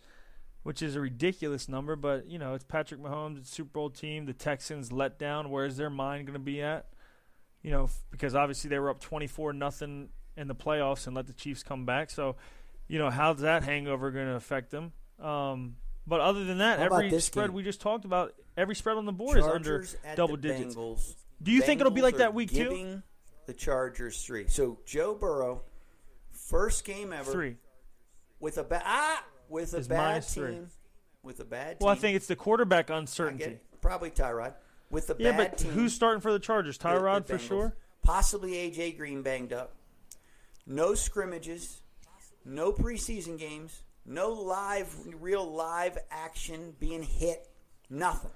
which 0.63 0.83
is 0.83 0.97
a 0.97 1.01
ridiculous 1.01 1.69
number, 1.69 1.97
but, 1.97 2.27
you 2.27 2.39
know, 2.39 2.55
it's 2.55 2.65
Patrick 2.65 3.01
Mahomes, 3.01 3.39
it's 3.39 3.51
Super 3.51 3.71
Bowl 3.73 3.91
team. 3.91 4.27
The 4.27 4.33
Texans 4.35 4.93
let 4.93 5.19
down. 5.19 5.51
Where's 5.51 5.77
their 5.77 5.91
mind 5.91 6.27
going 6.27 6.35
to 6.35 6.39
be 6.39 6.61
at? 6.63 6.87
you 7.63 7.71
know, 7.71 7.85
f- 7.85 8.01
because 8.11 8.35
obviously 8.35 8.71
they 8.71 8.79
were 8.79 8.91
up 8.91 9.01
24 9.01 9.53
nothing 9.53 10.09
in 10.37 10.49
the 10.49 10.55
playoffs 10.55 11.07
and 11.07 11.17
let 11.17 11.27
the 11.27 11.33
Chiefs 11.33 11.63
come 11.63 11.85
back. 11.85 12.11
So, 12.11 12.37
you 12.87 12.99
know, 12.99 13.11
how's 13.11 13.41
that 13.41 13.65
hangover 13.65 14.11
going 14.11 14.27
to 14.27 14.35
affect 14.35 14.71
them? 14.71 14.93
Um, 15.21 15.77
but 16.07 16.21
other 16.21 16.45
than 16.45 16.59
that, 16.59 16.79
every 16.79 17.11
spread 17.21 17.49
game? 17.49 17.55
we 17.55 17.63
just 17.63 17.81
talked 17.81 18.05
about, 18.05 18.35
every 18.57 18.75
spread 18.75 18.97
on 18.97 19.05
the 19.05 19.13
board 19.13 19.39
is 19.39 19.45
under 19.45 19.85
double 20.17 20.37
digits. 20.37 20.75
Bengals. 20.75 21.15
Do 21.43 21.53
you 21.53 21.63
think 21.63 21.81
it'll 21.81 21.93
be 21.93 22.03
like 22.03 22.17
that 22.19 22.35
week 22.35 22.51
two? 22.53 23.03
The 23.47 23.55
Chargers 23.55 24.23
three. 24.25 24.47
So 24.49 24.79
Joe 24.85 25.15
Burrow, 25.15 25.63
first 26.33 26.85
game 26.85 27.13
ever 27.13 27.31
Three. 27.33 27.57
with 28.41 28.59
a 28.59 28.65
bad 28.65 28.83
ah, 28.85 29.25
with 29.49 29.73
a 29.75 29.79
Is 29.79 29.89
bad 29.89 30.23
team. 30.27 30.45
three. 30.45 30.59
With 31.23 31.41
a 31.41 31.45
bad. 31.45 31.79
Well, 31.81 31.91
I 31.91 31.95
think 31.95 32.17
it's 32.17 32.27
the 32.27 32.37
quarterback 32.37 32.91
I 32.91 32.95
get 32.95 32.99
uncertainty. 32.99 33.45
it. 33.45 33.65
Probably 33.81 34.11
Tyrod. 34.11 34.55
With 34.91 35.11
a 35.11 35.17
Yeah, 35.19 35.33
bad 35.33 35.51
but 35.53 35.59
team. 35.59 35.71
who's 35.73 35.93
starting 35.95 36.21
for 36.21 36.33
the 36.33 36.39
Chargers? 36.39 36.79
Tyrod 36.79 37.27
the 37.27 37.35
for 37.35 37.39
sure. 37.39 37.77
Possibly 38.03 38.53
AJ 38.53 38.97
Green 38.97 39.23
banged 39.23 39.53
up. 39.53 39.75
No 40.67 40.95
scrimmages. 40.95 41.81
No 42.45 42.73
preseason 42.73 43.39
games. 43.39 43.83
No 44.07 44.31
live, 44.31 44.95
real 45.21 45.51
live 45.51 45.99
action 46.11 46.75
being 46.81 47.03
hit. 47.03 47.47
Nothing. 47.91 48.31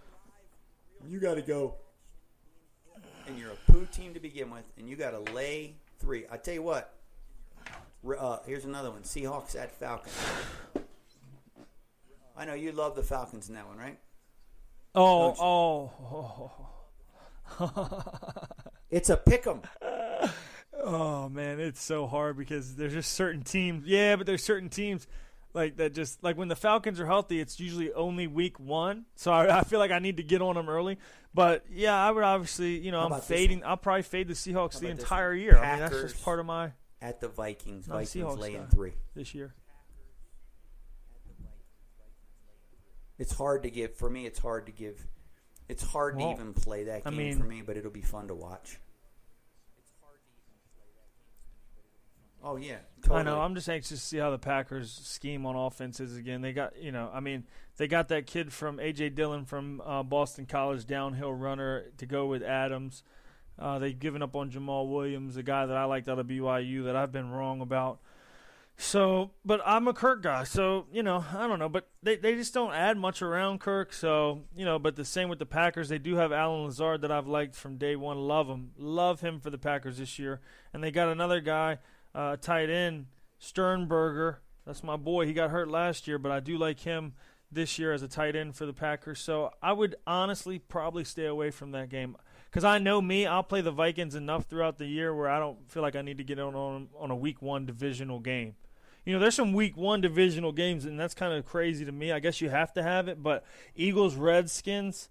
You 1.09 1.21
got 1.21 1.35
to 1.35 1.43
go. 1.43 1.77
And 3.27 3.39
you're 3.39 3.53
a 3.53 3.73
poo 3.73 3.87
team 3.93 4.15
to 4.15 4.21
begin 4.21 4.51
with, 4.51 4.65
and 4.79 4.89
you 4.89 4.97
got 4.97 5.11
to 5.11 5.33
lay 5.33 5.75
three. 6.01 6.25
I 6.31 6.37
tell 6.37 6.55
you 6.55 6.63
what. 6.63 6.95
Uh, 8.19 8.39
here's 8.47 8.65
another 8.65 8.91
one: 8.91 9.03
Seahawks 9.03 9.57
at 9.57 9.71
Falcons. 9.73 10.15
I 12.37 12.45
know 12.45 12.55
you 12.55 12.73
love 12.73 12.97
the 12.97 13.03
Falcons 13.03 13.49
in 13.49 13.55
that 13.55 13.69
one, 13.69 13.77
right? 13.77 13.99
Oh, 14.95 15.35
oh, 15.41 16.51
oh, 17.61 18.05
It's 18.91 19.09
a 19.09 19.17
pick 19.17 19.47
'em. 19.47 19.63
oh, 20.83 21.29
man, 21.29 21.61
it's 21.61 21.83
so 21.83 22.07
hard 22.07 22.37
because 22.37 22.75
there's 22.75 22.93
just 22.93 23.13
certain 23.13 23.43
teams. 23.43 23.87
Yeah, 23.87 24.17
but 24.17 24.27
there's 24.27 24.43
certain 24.45 24.69
teams 24.69 25.07
like 25.55 25.77
that. 25.77 25.95
Just 25.95 26.23
like 26.23 26.37
when 26.37 26.49
the 26.49 26.57
Falcons 26.57 26.99
are 27.01 27.07
healthy, 27.07 27.41
it's 27.41 27.59
usually 27.61 27.93
only 27.93 28.27
week 28.27 28.59
one. 28.61 29.05
So 29.17 29.33
I, 29.33 29.61
I 29.61 29.63
feel 29.65 29.79
like 29.79 29.91
I 29.91 29.99
need 29.99 30.17
to 30.19 30.23
get 30.23 30.43
on 30.43 30.55
them 30.57 30.69
early. 30.69 30.99
But 31.35 31.65
yeah, 31.71 31.95
I 31.95 32.11
would 32.11 32.25
obviously, 32.25 32.79
you 32.79 32.91
know, 32.93 33.01
I'm 33.01 33.21
fading. 33.21 33.63
I'll 33.65 33.77
probably 33.77 34.03
fade 34.03 34.29
the 34.29 34.35
Seahawks 34.35 34.79
the 34.81 34.89
entire 34.89 35.35
year. 35.35 35.57
I 35.59 35.71
mean, 35.73 35.81
that's 35.81 36.01
just 36.13 36.23
part 36.25 36.41
of 36.41 36.47
my 36.47 36.73
at 37.01 37.21
the 37.21 37.29
Vikings. 37.29 37.87
Vikings 37.87 38.15
Seahawks 38.15 38.39
laying 38.39 38.67
three. 38.69 38.93
this 39.15 39.35
year. 39.35 39.55
It's 43.19 43.33
hard 43.35 43.63
to 43.63 43.71
give 43.71 43.95
for 43.95 44.11
me. 44.11 44.27
It's 44.27 44.39
hard 44.39 44.67
to 44.67 44.73
give. 44.73 45.07
It's 45.69 45.83
hard 45.83 46.17
Well, 46.17 46.29
to 46.29 46.35
even 46.35 46.55
play 46.55 46.85
that 46.85 47.03
I 47.07 47.11
game 47.11 47.19
mean- 47.19 47.39
for 47.39 47.45
me, 47.45 47.63
but 47.63 47.77
it'll 47.77 47.91
be 47.91 48.03
fun 48.03 48.29
to 48.29 48.35
watch. 48.35 48.79
Oh 52.45 52.57
yeah, 52.57 52.79
totally. 53.03 53.21
I 53.21 53.23
know. 53.23 53.41
I'm 53.41 53.55
just 53.55 53.69
anxious 53.69 54.01
to 54.01 54.07
see 54.07 54.19
how 54.19 54.31
the 54.31 54.39
Packers 54.39 54.93
scheme 55.05 55.47
on 55.47 55.55
offenses 55.55 56.17
again. 56.17 56.43
They 56.43 56.53
got, 56.53 56.77
you 56.77 56.91
know, 56.91 57.11
I 57.13 57.21
mean, 57.21 57.45
they 57.77 57.87
got 57.87 58.09
that 58.09 58.27
kid 58.27 58.53
from 58.53 58.79
AJ 58.79 59.15
Dillon 59.15 59.45
from 59.45 59.81
uh, 59.81 60.03
Boston 60.03 60.47
College, 60.47 60.87
downhill 60.87 61.33
runner, 61.33 61.85
to 61.99 62.07
go 62.07 62.27
with 62.27 62.43
Adams. 62.43 63.05
Uh, 63.59 63.79
they've 63.79 63.99
given 63.99 64.23
up 64.23 64.35
on 64.35 64.51
Jamaal 64.51 64.91
Williams, 64.91 65.37
a 65.37 65.43
guy 65.43 65.67
that 65.67 65.77
I 65.77 65.85
liked 65.85 66.09
out 66.09 66.19
of 66.19 66.27
BYU 66.27 66.85
that 66.85 66.97
I've 66.97 67.13
been 67.13 67.31
wrong 67.31 67.61
about. 67.61 68.01
So, 68.77 69.31
but 69.45 69.61
I'm 69.65 69.87
a 69.87 69.93
Kirk 69.93 70.23
guy, 70.23 70.45
so 70.45 70.87
you 70.93 71.03
know, 71.03 71.25
I 71.33 71.47
don't 71.47 71.59
know, 71.59 71.69
but 71.69 71.89
they 72.03 72.17
they 72.17 72.35
just 72.35 72.53
don't 72.55 72.73
add 72.73 72.97
much 72.97 73.23
around 73.23 73.61
Kirk. 73.61 73.93
So 73.93 74.43
you 74.57 74.65
know, 74.65 74.79
but 74.79 74.97
the 74.97 75.05
same 75.05 75.29
with 75.29 75.39
the 75.39 75.47
Packers, 75.47 75.89
they 75.89 75.99
do 75.99 76.17
have 76.17 76.33
Allen 76.33 76.65
Lazard 76.65 77.03
that 77.03 77.13
I've 77.13 77.29
liked 77.29 77.55
from 77.55 77.77
day 77.77 77.95
one. 77.95 78.19
Love 78.19 78.49
him, 78.49 78.73
love 78.77 79.21
him 79.21 79.39
for 79.39 79.51
the 79.51 79.59
Packers 79.59 79.99
this 79.99 80.19
year, 80.19 80.41
and 80.73 80.83
they 80.83 80.91
got 80.91 81.09
another 81.09 81.41
guy, 81.41 81.79
uh, 82.15 82.37
tight 82.37 82.71
end 82.71 83.07
Sternberger. 83.39 84.41
That's 84.67 84.83
my 84.85 84.97
boy. 84.97 85.27
He 85.27 85.33
got 85.33 85.51
hurt 85.51 85.69
last 85.69 86.07
year, 86.07 86.19
but 86.19 86.31
I 86.33 86.41
do 86.41 86.57
like 86.57 86.81
him 86.81 87.15
this 87.51 87.79
year 87.79 87.93
as 87.93 88.03
a 88.03 88.09
tight 88.09 88.37
end 88.37 88.55
for 88.57 88.65
the 88.65 88.73
Packers. 88.73 89.21
So 89.21 89.51
I 89.63 89.73
would 89.73 89.97
honestly 90.07 90.59
probably 90.59 91.05
stay 91.05 91.27
away 91.27 91.51
from 91.51 91.73
that 91.73 91.89
game 91.89 92.17
because 92.51 92.65
I 92.65 92.79
know 92.79 93.03
me. 93.03 93.27
I'll 93.27 93.43
play 93.43 93.61
the 93.61 93.71
Vikings 93.73 94.15
enough 94.15 94.45
throughout 94.45 94.79
the 94.79 94.87
year 94.87 95.15
where 95.15 95.29
I 95.29 95.39
don't 95.39 95.71
feel 95.71 95.83
like 95.83 95.97
I 95.97 96.03
need 96.03 96.19
to 96.19 96.25
get 96.25 96.39
on 96.39 96.55
on, 96.55 96.89
on 96.99 97.11
a 97.11 97.17
week 97.17 97.43
one 97.43 97.67
divisional 97.67 98.21
game. 98.21 98.55
You 99.05 99.13
know, 99.13 99.19
there's 99.19 99.35
some 99.35 99.53
week 99.53 99.77
one 99.77 100.01
divisional 100.01 100.53
games, 100.53 100.85
and 100.85 100.99
that's 100.99 101.15
kind 101.15 101.33
of 101.33 101.45
crazy 101.45 101.85
to 101.85 101.91
me. 101.91 102.13
I 102.13 102.21
guess 102.21 102.41
you 102.41 102.51
have 102.51 102.73
to 102.75 102.83
have 102.85 103.09
it, 103.09 103.21
but 103.21 103.45
Eagles, 103.75 104.15
Redskins. 104.15 105.09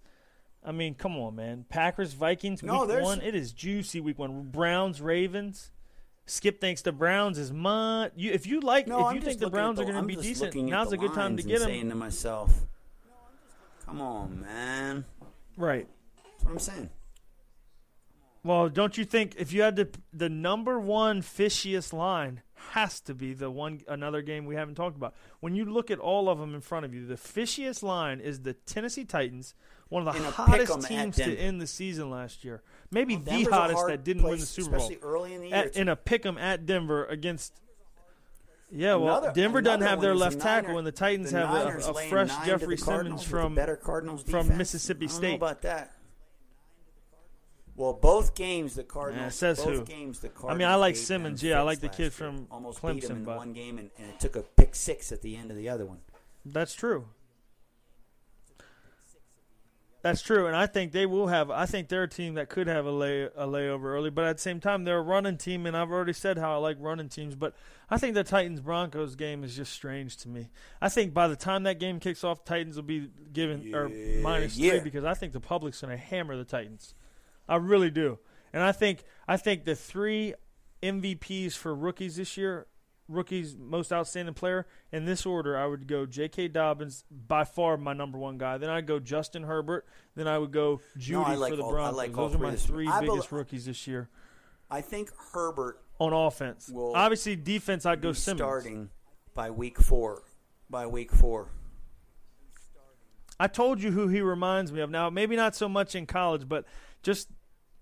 I 0.64 0.72
mean, 0.72 0.94
come 0.94 1.16
on, 1.18 1.36
man. 1.36 1.66
Packers, 1.68 2.14
Vikings, 2.14 2.62
week 2.62 2.72
there's- 2.88 3.04
one. 3.04 3.20
It 3.20 3.34
is 3.34 3.52
juicy 3.52 4.00
week 4.00 4.18
one. 4.18 4.48
Browns, 4.50 5.02
Ravens. 5.02 5.72
Skip 6.26 6.60
thinks 6.60 6.82
the 6.82 6.92
Browns 6.92 7.36
is 7.38 7.52
much. 7.52 8.12
You, 8.16 8.32
if 8.32 8.46
you 8.46 8.60
like, 8.60 8.86
No, 8.86 9.00
if 9.00 9.04
I'm 9.06 9.14
you 9.16 9.20
think 9.20 9.40
the 9.40 9.50
Browns 9.50 9.76
the- 9.76 9.82
are 9.82 9.86
going 9.86 9.96
to 9.96 10.06
be 10.06 10.16
decent, 10.16 10.54
now's 10.54 10.92
a 10.92 10.96
good 10.96 11.14
time 11.14 11.36
to 11.36 11.42
get 11.42 11.58
them. 11.60 11.68
Saying 11.68 11.88
to 11.90 11.94
myself, 11.96 12.66
Come 13.84 14.00
on, 14.00 14.40
man. 14.40 15.04
Right. 15.56 15.86
That's 16.24 16.44
what 16.44 16.52
I'm 16.52 16.58
saying. 16.58 16.90
Well, 18.44 18.68
don't 18.68 18.96
you 18.98 19.04
think 19.04 19.34
if 19.38 19.52
you 19.52 19.62
had 19.62 19.76
to 19.76 19.88
the 20.12 20.28
number 20.28 20.78
one 20.80 21.22
fishiest 21.22 21.92
line 21.92 22.42
has 22.70 23.00
to 23.02 23.14
be 23.14 23.34
the 23.34 23.50
one 23.50 23.80
another 23.88 24.22
game 24.22 24.46
we 24.46 24.54
haven't 24.54 24.74
talked 24.76 24.96
about. 24.96 25.14
When 25.40 25.54
you 25.54 25.64
look 25.64 25.90
at 25.90 25.98
all 25.98 26.28
of 26.28 26.38
them 26.38 26.54
in 26.54 26.60
front 26.60 26.84
of 26.84 26.94
you, 26.94 27.06
the 27.06 27.14
fishiest 27.14 27.82
line 27.82 28.20
is 28.20 28.40
the 28.40 28.54
Tennessee 28.54 29.04
Titans, 29.04 29.54
one 29.92 30.08
of 30.08 30.14
the 30.14 30.22
hottest 30.30 30.88
teams 30.88 31.16
to 31.16 31.36
end 31.36 31.60
the 31.60 31.66
season 31.66 32.10
last 32.10 32.44
year. 32.44 32.62
Maybe 32.90 33.14
oh, 33.14 33.18
the 33.18 33.30
Denver's 33.30 33.52
hottest 33.52 33.86
that 33.88 34.04
didn't 34.04 34.22
win 34.22 34.40
the 34.40 34.46
Super 34.46 34.70
Bowl. 34.70 34.80
especially 34.80 35.02
early 35.02 35.34
in 35.34 35.40
the 35.42 35.48
year. 35.48 35.56
At, 35.56 35.76
in 35.76 35.88
a 35.88 35.96
pick'em 35.96 36.40
at 36.40 36.64
Denver 36.64 37.04
against. 37.04 37.52
Yeah, 38.70 38.94
well, 38.94 39.18
Another- 39.18 39.34
Denver 39.34 39.60
doesn't 39.60 39.86
have 39.86 40.00
their 40.00 40.14
left 40.14 40.38
the 40.38 40.42
tackle, 40.42 40.68
Niner- 40.68 40.78
and 40.78 40.86
the 40.86 40.92
Titans 40.92 41.30
the 41.30 41.46
have 41.46 41.86
a, 41.86 41.90
a 41.90 41.94
fresh 42.08 42.30
Jeffery 42.46 42.78
Simmons 42.78 43.22
from 43.22 43.54
better 43.54 43.76
Cardinals 43.76 44.22
from. 44.22 44.56
Mississippi 44.56 45.08
State. 45.08 45.34
About 45.34 45.60
that. 45.62 45.92
Well, 47.76 47.92
both 47.92 48.34
games 48.34 48.74
the 48.74 48.84
Cardinals. 48.84 49.34
says 49.34 49.58
both 49.58 49.66
who. 49.74 49.84
games 49.84 50.20
the 50.20 50.28
Cardinals. 50.28 50.54
I 50.54 50.58
mean, 50.58 50.68
I 50.68 50.76
like 50.76 50.96
Simmons. 50.96 51.42
Yeah, 51.42 51.58
I 51.58 51.62
like 51.62 51.80
the 51.80 51.88
kid 51.90 52.14
from 52.14 52.46
almost 52.50 52.80
beat 52.80 52.88
Clemson, 52.88 53.08
them 53.08 53.16
in 53.18 53.24
but- 53.24 53.36
one 53.36 53.52
game, 53.52 53.76
and, 53.76 53.90
and 53.98 54.08
it 54.08 54.20
took 54.20 54.36
a 54.36 54.42
pick 54.42 54.74
six 54.74 55.12
at 55.12 55.20
the 55.20 55.36
end 55.36 55.50
of 55.50 55.58
the 55.58 55.68
other 55.68 55.84
one. 55.84 55.98
That's 56.46 56.72
true. 56.74 57.08
That's 60.02 60.20
true, 60.20 60.48
and 60.48 60.56
I 60.56 60.66
think 60.66 60.90
they 60.90 61.06
will 61.06 61.28
have. 61.28 61.48
I 61.48 61.64
think 61.64 61.88
they're 61.88 62.02
a 62.02 62.08
team 62.08 62.34
that 62.34 62.48
could 62.48 62.66
have 62.66 62.86
a 62.86 62.90
lay 62.90 63.22
a 63.22 63.46
layover 63.46 63.84
early, 63.84 64.10
but 64.10 64.24
at 64.24 64.36
the 64.36 64.42
same 64.42 64.58
time, 64.58 64.82
they're 64.82 64.98
a 64.98 65.02
running 65.02 65.36
team, 65.36 65.64
and 65.64 65.76
I've 65.76 65.92
already 65.92 66.12
said 66.12 66.38
how 66.38 66.52
I 66.52 66.56
like 66.56 66.76
running 66.80 67.08
teams. 67.08 67.36
But 67.36 67.54
I 67.88 67.98
think 67.98 68.14
the 68.14 68.24
Titans 68.24 68.60
Broncos 68.60 69.14
game 69.14 69.44
is 69.44 69.54
just 69.54 69.72
strange 69.72 70.16
to 70.18 70.28
me. 70.28 70.50
I 70.80 70.88
think 70.88 71.14
by 71.14 71.28
the 71.28 71.36
time 71.36 71.62
that 71.62 71.78
game 71.78 72.00
kicks 72.00 72.24
off, 72.24 72.44
Titans 72.44 72.74
will 72.74 72.82
be 72.82 73.10
given 73.32 73.72
or 73.72 73.88
minus 74.20 74.56
yeah. 74.56 74.72
three 74.72 74.80
because 74.80 75.04
I 75.04 75.14
think 75.14 75.32
the 75.32 75.40
public's 75.40 75.80
going 75.80 75.96
to 75.96 76.04
hammer 76.04 76.36
the 76.36 76.44
Titans. 76.44 76.94
I 77.48 77.56
really 77.56 77.90
do, 77.90 78.18
and 78.52 78.60
I 78.60 78.72
think 78.72 79.04
I 79.28 79.36
think 79.36 79.64
the 79.64 79.76
three 79.76 80.34
MVPs 80.82 81.52
for 81.52 81.72
rookies 81.72 82.16
this 82.16 82.36
year 82.36 82.66
rookies 83.08 83.56
most 83.58 83.92
outstanding 83.92 84.32
player 84.34 84.66
in 84.92 85.04
this 85.04 85.26
order 85.26 85.56
i 85.58 85.66
would 85.66 85.86
go 85.86 86.06
j.k 86.06 86.48
dobbins 86.48 87.04
by 87.10 87.44
far 87.44 87.76
my 87.76 87.92
number 87.92 88.16
one 88.16 88.38
guy 88.38 88.56
then 88.58 88.70
i'd 88.70 88.86
go 88.86 88.98
justin 89.00 89.42
herbert 89.42 89.84
then 90.14 90.26
i 90.28 90.38
would 90.38 90.52
go 90.52 90.80
Jeudy 90.96 91.26
I 91.26 91.34
like 91.34 91.50
for 91.50 91.56
the 91.56 91.62
all- 91.62 91.70
I 91.70 91.72
broncos 91.72 91.96
like 91.96 92.12
those 92.14 92.34
are 92.34 92.38
my 92.38 92.54
three 92.56 92.88
I 92.88 93.00
biggest 93.00 93.28
bel- 93.30 93.38
rookies 93.40 93.66
this 93.66 93.86
year 93.86 94.08
I 94.70 94.80
think 94.80 95.10
Herbert 95.34 95.80
on 95.98 96.12
offense 96.14 96.70
obviously 96.74 97.36
defense 97.36 97.84
i'd 97.84 98.00
go 98.00 98.10
be 98.12 98.16
simmons 98.18 98.40
starting 98.40 98.88
by 99.34 99.50
week 99.50 99.78
four. 99.78 100.22
By 100.70 100.86
week 100.86 101.12
four. 101.12 101.48
i 103.38 103.46
told 103.46 103.82
you 103.82 103.90
who 103.90 104.08
he 104.08 104.20
reminds 104.20 104.72
me 104.72 104.80
of 104.80 104.90
now 104.90 105.10
maybe 105.10 105.36
not 105.36 105.54
so 105.54 105.68
much 105.68 105.94
in 105.94 106.06
college 106.06 106.48
but 106.48 106.64
just 107.02 107.28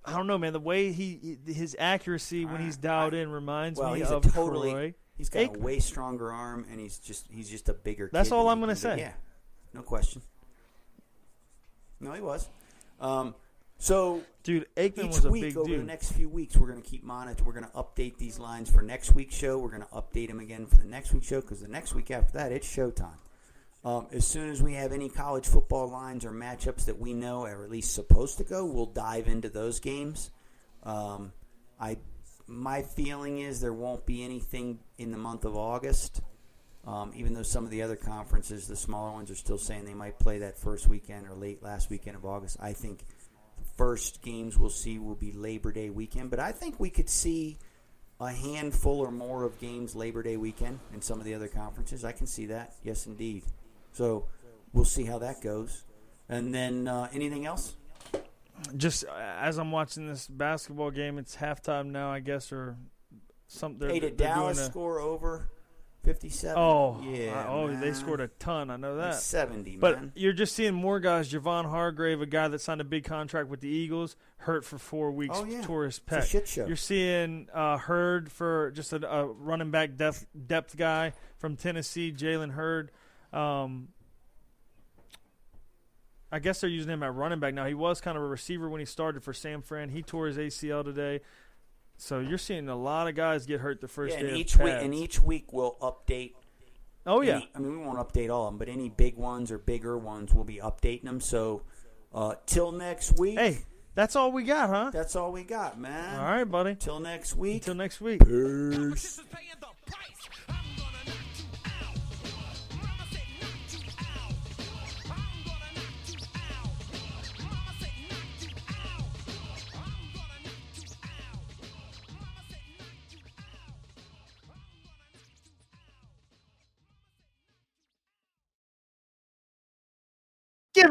i 0.05 0.12
don't 0.16 0.27
know 0.27 0.39
man 0.39 0.53
the 0.53 0.61
way 0.61 0.93
he 0.93 1.39
his 1.47 1.77
accuracy 1.79 2.45
when 2.45 2.61
he's 2.61 2.77
dialed 2.77 3.14
in 3.14 3.31
reminds 3.31 3.79
Well, 3.79 3.95
me 3.95 4.03
of 4.03 4.23
totally. 4.33 4.71
Troy. 4.71 4.95
He's 5.21 5.29
got 5.29 5.55
a 5.55 5.59
way 5.59 5.81
stronger 5.81 6.33
arm, 6.33 6.64
and 6.71 6.81
he's 6.81 6.99
just 6.99 7.27
he's 7.31 7.51
just 7.51 7.68
a 7.68 7.75
bigger. 7.75 8.09
That's 8.11 8.33
all 8.33 8.49
I'm 8.49 8.59
gonna 8.59 8.75
say. 8.75 8.97
Yeah, 8.99 9.12
no 9.75 9.83
question. 9.83 10.23
No, 12.01 12.14
he 12.14 12.23
was. 12.23 12.49
Um, 13.01 13.35
so 13.77 14.23
dude 14.43 14.66
aikman 14.77 15.05
each 15.05 15.16
was 15.16 15.25
a 15.27 15.31
week 15.31 15.43
big 15.43 15.57
over 15.59 15.77
the 15.77 15.83
next 15.83 16.12
few 16.12 16.31
weeks, 16.31 16.57
we're 16.57 16.68
going 16.68 16.81
to 16.81 16.89
keep 16.89 17.05
monitoring. 17.05 17.47
We're 17.47 17.61
going 17.61 17.66
to 17.66 17.73
update 17.73 18.16
these 18.16 18.39
lines 18.39 18.71
for 18.71 18.81
next 18.81 19.14
week's 19.14 19.35
show. 19.35 19.59
We're 19.59 19.68
going 19.68 19.83
to 19.83 19.89
update 19.89 20.29
them 20.29 20.41
again 20.41 20.66
for 20.66 20.79
the 20.79 20.87
next 20.87 21.12
week's 21.12 21.27
show 21.27 21.43
because 21.43 21.61
the 21.61 21.68
next 21.68 21.95
week 21.95 22.11
after 22.11 22.39
that, 22.39 22.51
it's 22.51 22.66
showtime. 22.66 23.18
Um, 23.85 24.07
as 24.12 24.27
soon 24.27 24.51
as 24.51 24.62
we 24.62 24.75
have 24.75 24.93
any 24.93 25.11
college 25.11 25.47
football 25.47 25.89
lines 25.89 26.25
or 26.25 26.31
matchups 26.31 26.87
that 26.87 26.99
we 26.99 27.14
know 27.14 27.45
are 27.45 27.64
at 27.64 27.71
least 27.71 27.95
supposed 27.95 28.39
to 28.39 28.45
go, 28.45 28.64
we'll 28.64 28.87
dive 28.87 29.29
into 29.29 29.49
those 29.49 29.81
games. 29.81 30.31
Um, 30.83 31.33
I, 31.79 31.97
my 32.51 32.82
feeling 32.82 33.38
is 33.38 33.61
there 33.61 33.72
won't 33.72 34.05
be 34.05 34.24
anything 34.24 34.80
in 34.98 35.12
the 35.12 35.16
month 35.16 35.44
of 35.44 35.57
August. 35.57 36.20
Um, 36.84 37.12
even 37.14 37.32
though 37.34 37.42
some 37.42 37.64
of 37.64 37.70
the 37.70 37.82
other 37.82 37.94
conferences, 37.94 38.66
the 38.66 38.74
smaller 38.74 39.12
ones, 39.12 39.30
are 39.30 39.36
still 39.36 39.59
saying 39.59 39.84
they 39.84 39.94
might 39.94 40.18
play 40.18 40.38
that 40.38 40.59
first 40.59 40.88
weekend 40.88 41.26
or 41.28 41.34
late 41.34 41.62
last 41.62 41.90
weekend 41.90 42.16
of 42.16 42.24
August. 42.24 42.57
I 42.59 42.72
think 42.72 43.01
the 43.57 43.64
first 43.76 44.22
games 44.22 44.59
we'll 44.59 44.70
see 44.70 44.98
will 44.98 45.14
be 45.14 45.30
Labor 45.30 45.70
Day 45.72 45.90
weekend, 45.90 46.30
but 46.30 46.40
I 46.40 46.53
think 46.53 46.80
we 46.80 46.90
could 46.90 47.09
see 47.09 47.59
a 48.18 48.32
handful 48.32 48.98
or 48.98 49.12
more 49.12 49.44
of 49.44 49.61
games 49.61 49.94
Labor 49.94 50.22
Day 50.22 50.36
weekend 50.36 50.80
in 50.92 51.03
some 51.03 51.18
of 51.20 51.24
the 51.24 51.34
other 51.34 51.48
conferences. 51.48 52.05
I 52.05 52.12
can 52.12 52.26
see 52.26 52.46
that. 52.46 52.74
Yes, 52.82 53.07
indeed. 53.07 53.44
So 53.92 54.26
we'll 54.72 54.84
see 54.84 55.05
how 55.05 55.18
that 55.18 55.40
goes. 55.42 55.84
And 56.28 56.53
then 56.53 56.88
uh, 56.88 57.09
anything 57.12 57.46
else? 57.46 57.76
Just 58.76 59.04
uh, 59.04 59.11
as 59.40 59.58
I'm 59.58 59.70
watching 59.72 60.06
this 60.06 60.26
basketball 60.26 60.90
game, 60.90 61.18
it's 61.18 61.36
halftime 61.36 61.86
now, 61.86 62.11
I 62.12 62.20
guess, 62.20 62.52
or 62.52 62.76
something. 63.46 63.88
hey, 63.88 64.00
did 64.00 64.16
Dallas 64.16 64.64
score 64.66 65.00
over 65.00 65.48
fifty-seven? 66.04 66.56
Oh, 66.56 67.00
yeah. 67.04 67.44
uh, 67.46 67.50
oh, 67.52 67.76
they 67.76 67.92
scored 67.92 68.20
a 68.20 68.28
ton. 68.28 68.70
I 68.70 68.76
know 68.76 68.96
that. 68.96 69.11
Like 69.11 69.14
seventy, 69.14 69.76
But 69.76 69.96
man. 70.00 70.12
you're 70.14 70.32
just 70.32 70.54
seeing 70.54 70.74
more 70.74 70.98
guys. 71.00 71.30
Javon 71.32 71.68
Hargrave, 71.68 72.20
a 72.20 72.26
guy 72.26 72.48
that 72.48 72.61
signed 72.61 72.80
a 72.80 72.84
big 72.84 73.04
contract 73.04 73.48
with 73.48 73.61
the 73.61 73.68
Eagles, 73.68 74.16
hurt 74.38 74.64
for 74.64 74.78
four 74.78 75.11
weeks, 75.11 75.36
Oh, 75.38 75.44
yeah. 75.44 75.62
It's 75.86 76.00
a 76.11 76.22
shit 76.26 76.48
show. 76.48 76.66
You're 76.66 76.76
seeing 76.76 77.48
uh, 77.52 77.76
Hurd 77.76 78.32
for 78.32 78.70
just 78.70 78.92
a, 78.92 79.11
a 79.11 79.26
running 79.26 79.70
back 79.70 79.96
depth 79.96 80.26
depth 80.46 80.76
guy 80.76 81.12
from 81.38 81.56
Tennessee, 81.56 82.12
Jalen 82.12 82.52
Hurd. 82.52 82.90
Um, 83.32 83.88
I 86.33 86.39
guess 86.39 86.61
they're 86.61 86.70
using 86.70 86.93
him 86.93 87.03
at 87.03 87.14
running 87.14 87.41
back 87.41 87.55
now. 87.55 87.66
He 87.66 87.74
was 87.74 88.01
kind 88.01 88.16
of 88.16 88.22
a 88.22 88.26
receiver 88.26 88.68
when 88.68 88.78
he 88.81 88.85
started 88.87 89.22
for 89.24 89.33
San 89.33 89.62
Fran. 89.62 89.89
He 89.89 90.03
tore 90.03 90.26
his 90.28 90.37
ACL 90.37 90.85
today. 90.85 91.20
So 91.97 92.20
you're 92.20 92.39
seeing 92.39 92.68
a 92.68 92.76
lot 92.76 93.09
of 93.09 93.14
guys 93.14 93.47
get 93.47 93.61
hurt 93.61 93.81
the 93.81 93.89
first 93.89 94.14
Yeah, 94.14 94.20
day 94.22 94.26
and 94.28 94.35
of 94.37 94.41
each 94.41 94.57
week, 94.57 94.74
and 94.74 94.95
each 94.95 95.20
week 95.20 95.53
we'll 95.53 95.76
update. 95.83 96.33
oh 97.07 97.20
yeah, 97.20 97.37
any- 97.37 97.51
I 97.55 97.59
mean, 97.59 97.72
we 97.78 97.85
won't 97.85 97.99
update 97.99 98.31
all 98.31 98.47
of 98.47 98.53
them, 98.53 98.59
but 98.59 98.68
any 98.68 98.89
big 98.89 99.16
ones 99.16 99.51
or 99.51 99.59
bigger 99.59 99.99
ones, 99.99 100.33
we'll 100.33 100.45
be 100.45 100.57
updating 100.59 101.05
them. 101.05 101.20
So, 101.20 101.62
uh, 102.14 102.37
till 102.47 102.72
next 102.72 103.18
week. 103.18 103.39
hey, 103.39 103.59
that's 103.95 104.16
all 104.16 104.33
we 104.33 104.45
got, 104.45 104.70
huh? 104.70 104.91
that's 104.93 105.14
all 105.16 105.31
we 105.33 105.43
got, 105.45 105.78
man. 105.78 106.18
All 106.18 106.24
right, 106.24 106.45
buddy. 106.45 106.74
Till 106.74 107.01
next 107.01 107.37
week. 107.37 107.64
Till 107.64 107.74
next 107.74 108.01
week. 108.01 108.20
Competition 108.20 109.24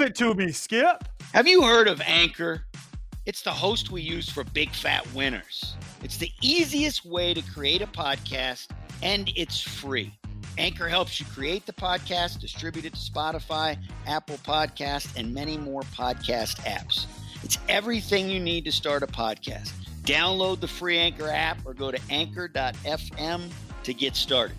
it 0.09 0.15
to 0.15 0.33
me, 0.33 0.51
Skip. 0.51 1.03
Have 1.33 1.47
you 1.47 1.61
heard 1.61 1.87
of 1.87 2.01
Anchor? 2.01 2.63
It's 3.27 3.43
the 3.43 3.51
host 3.51 3.91
we 3.91 4.01
use 4.01 4.27
for 4.27 4.43
Big 4.43 4.71
Fat 4.71 5.05
Winners. 5.13 5.75
It's 6.03 6.17
the 6.17 6.31
easiest 6.41 7.05
way 7.05 7.35
to 7.35 7.41
create 7.53 7.83
a 7.83 7.87
podcast, 7.87 8.69
and 9.03 9.31
it's 9.35 9.61
free. 9.61 10.11
Anchor 10.57 10.87
helps 10.87 11.19
you 11.19 11.27
create 11.27 11.67
the 11.67 11.73
podcast, 11.73 12.39
distribute 12.39 12.85
it 12.85 12.95
to 12.95 12.99
Spotify, 12.99 13.77
Apple 14.07 14.37
Podcast, 14.37 15.15
and 15.15 15.31
many 15.31 15.57
more 15.57 15.81
podcast 15.81 16.59
apps. 16.61 17.05
It's 17.43 17.59
everything 17.69 18.29
you 18.29 18.39
need 18.39 18.65
to 18.65 18.71
start 18.71 19.03
a 19.03 19.07
podcast. 19.07 19.71
Download 20.01 20.59
the 20.59 20.67
free 20.67 20.97
Anchor 20.97 21.29
app 21.29 21.59
or 21.65 21.75
go 21.75 21.91
to 21.91 21.99
anchor.fm 22.09 23.49
to 23.83 23.93
get 23.93 24.15
started. 24.15 24.57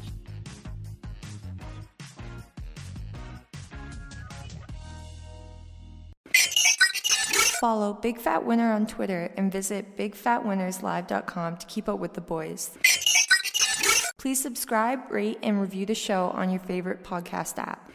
Follow 7.61 7.93
Big 7.93 8.19
Fat 8.19 8.47
Winner 8.47 8.73
on 8.73 8.87
Twitter 8.87 9.35
and 9.37 9.53
visit 9.53 9.95
bigfatwinnerslive.com 9.99 11.59
to 11.59 11.67
keep 11.67 11.91
up 11.91 11.99
with 11.99 12.15
the 12.15 12.21
boys. 12.23 12.71
Please 14.17 14.41
subscribe, 14.43 15.11
rate, 15.11 15.39
and 15.43 15.61
review 15.61 15.85
the 15.85 15.95
show 15.95 16.31
on 16.31 16.49
your 16.49 16.61
favorite 16.61 17.05
podcast 17.05 17.59
app. 17.59 17.91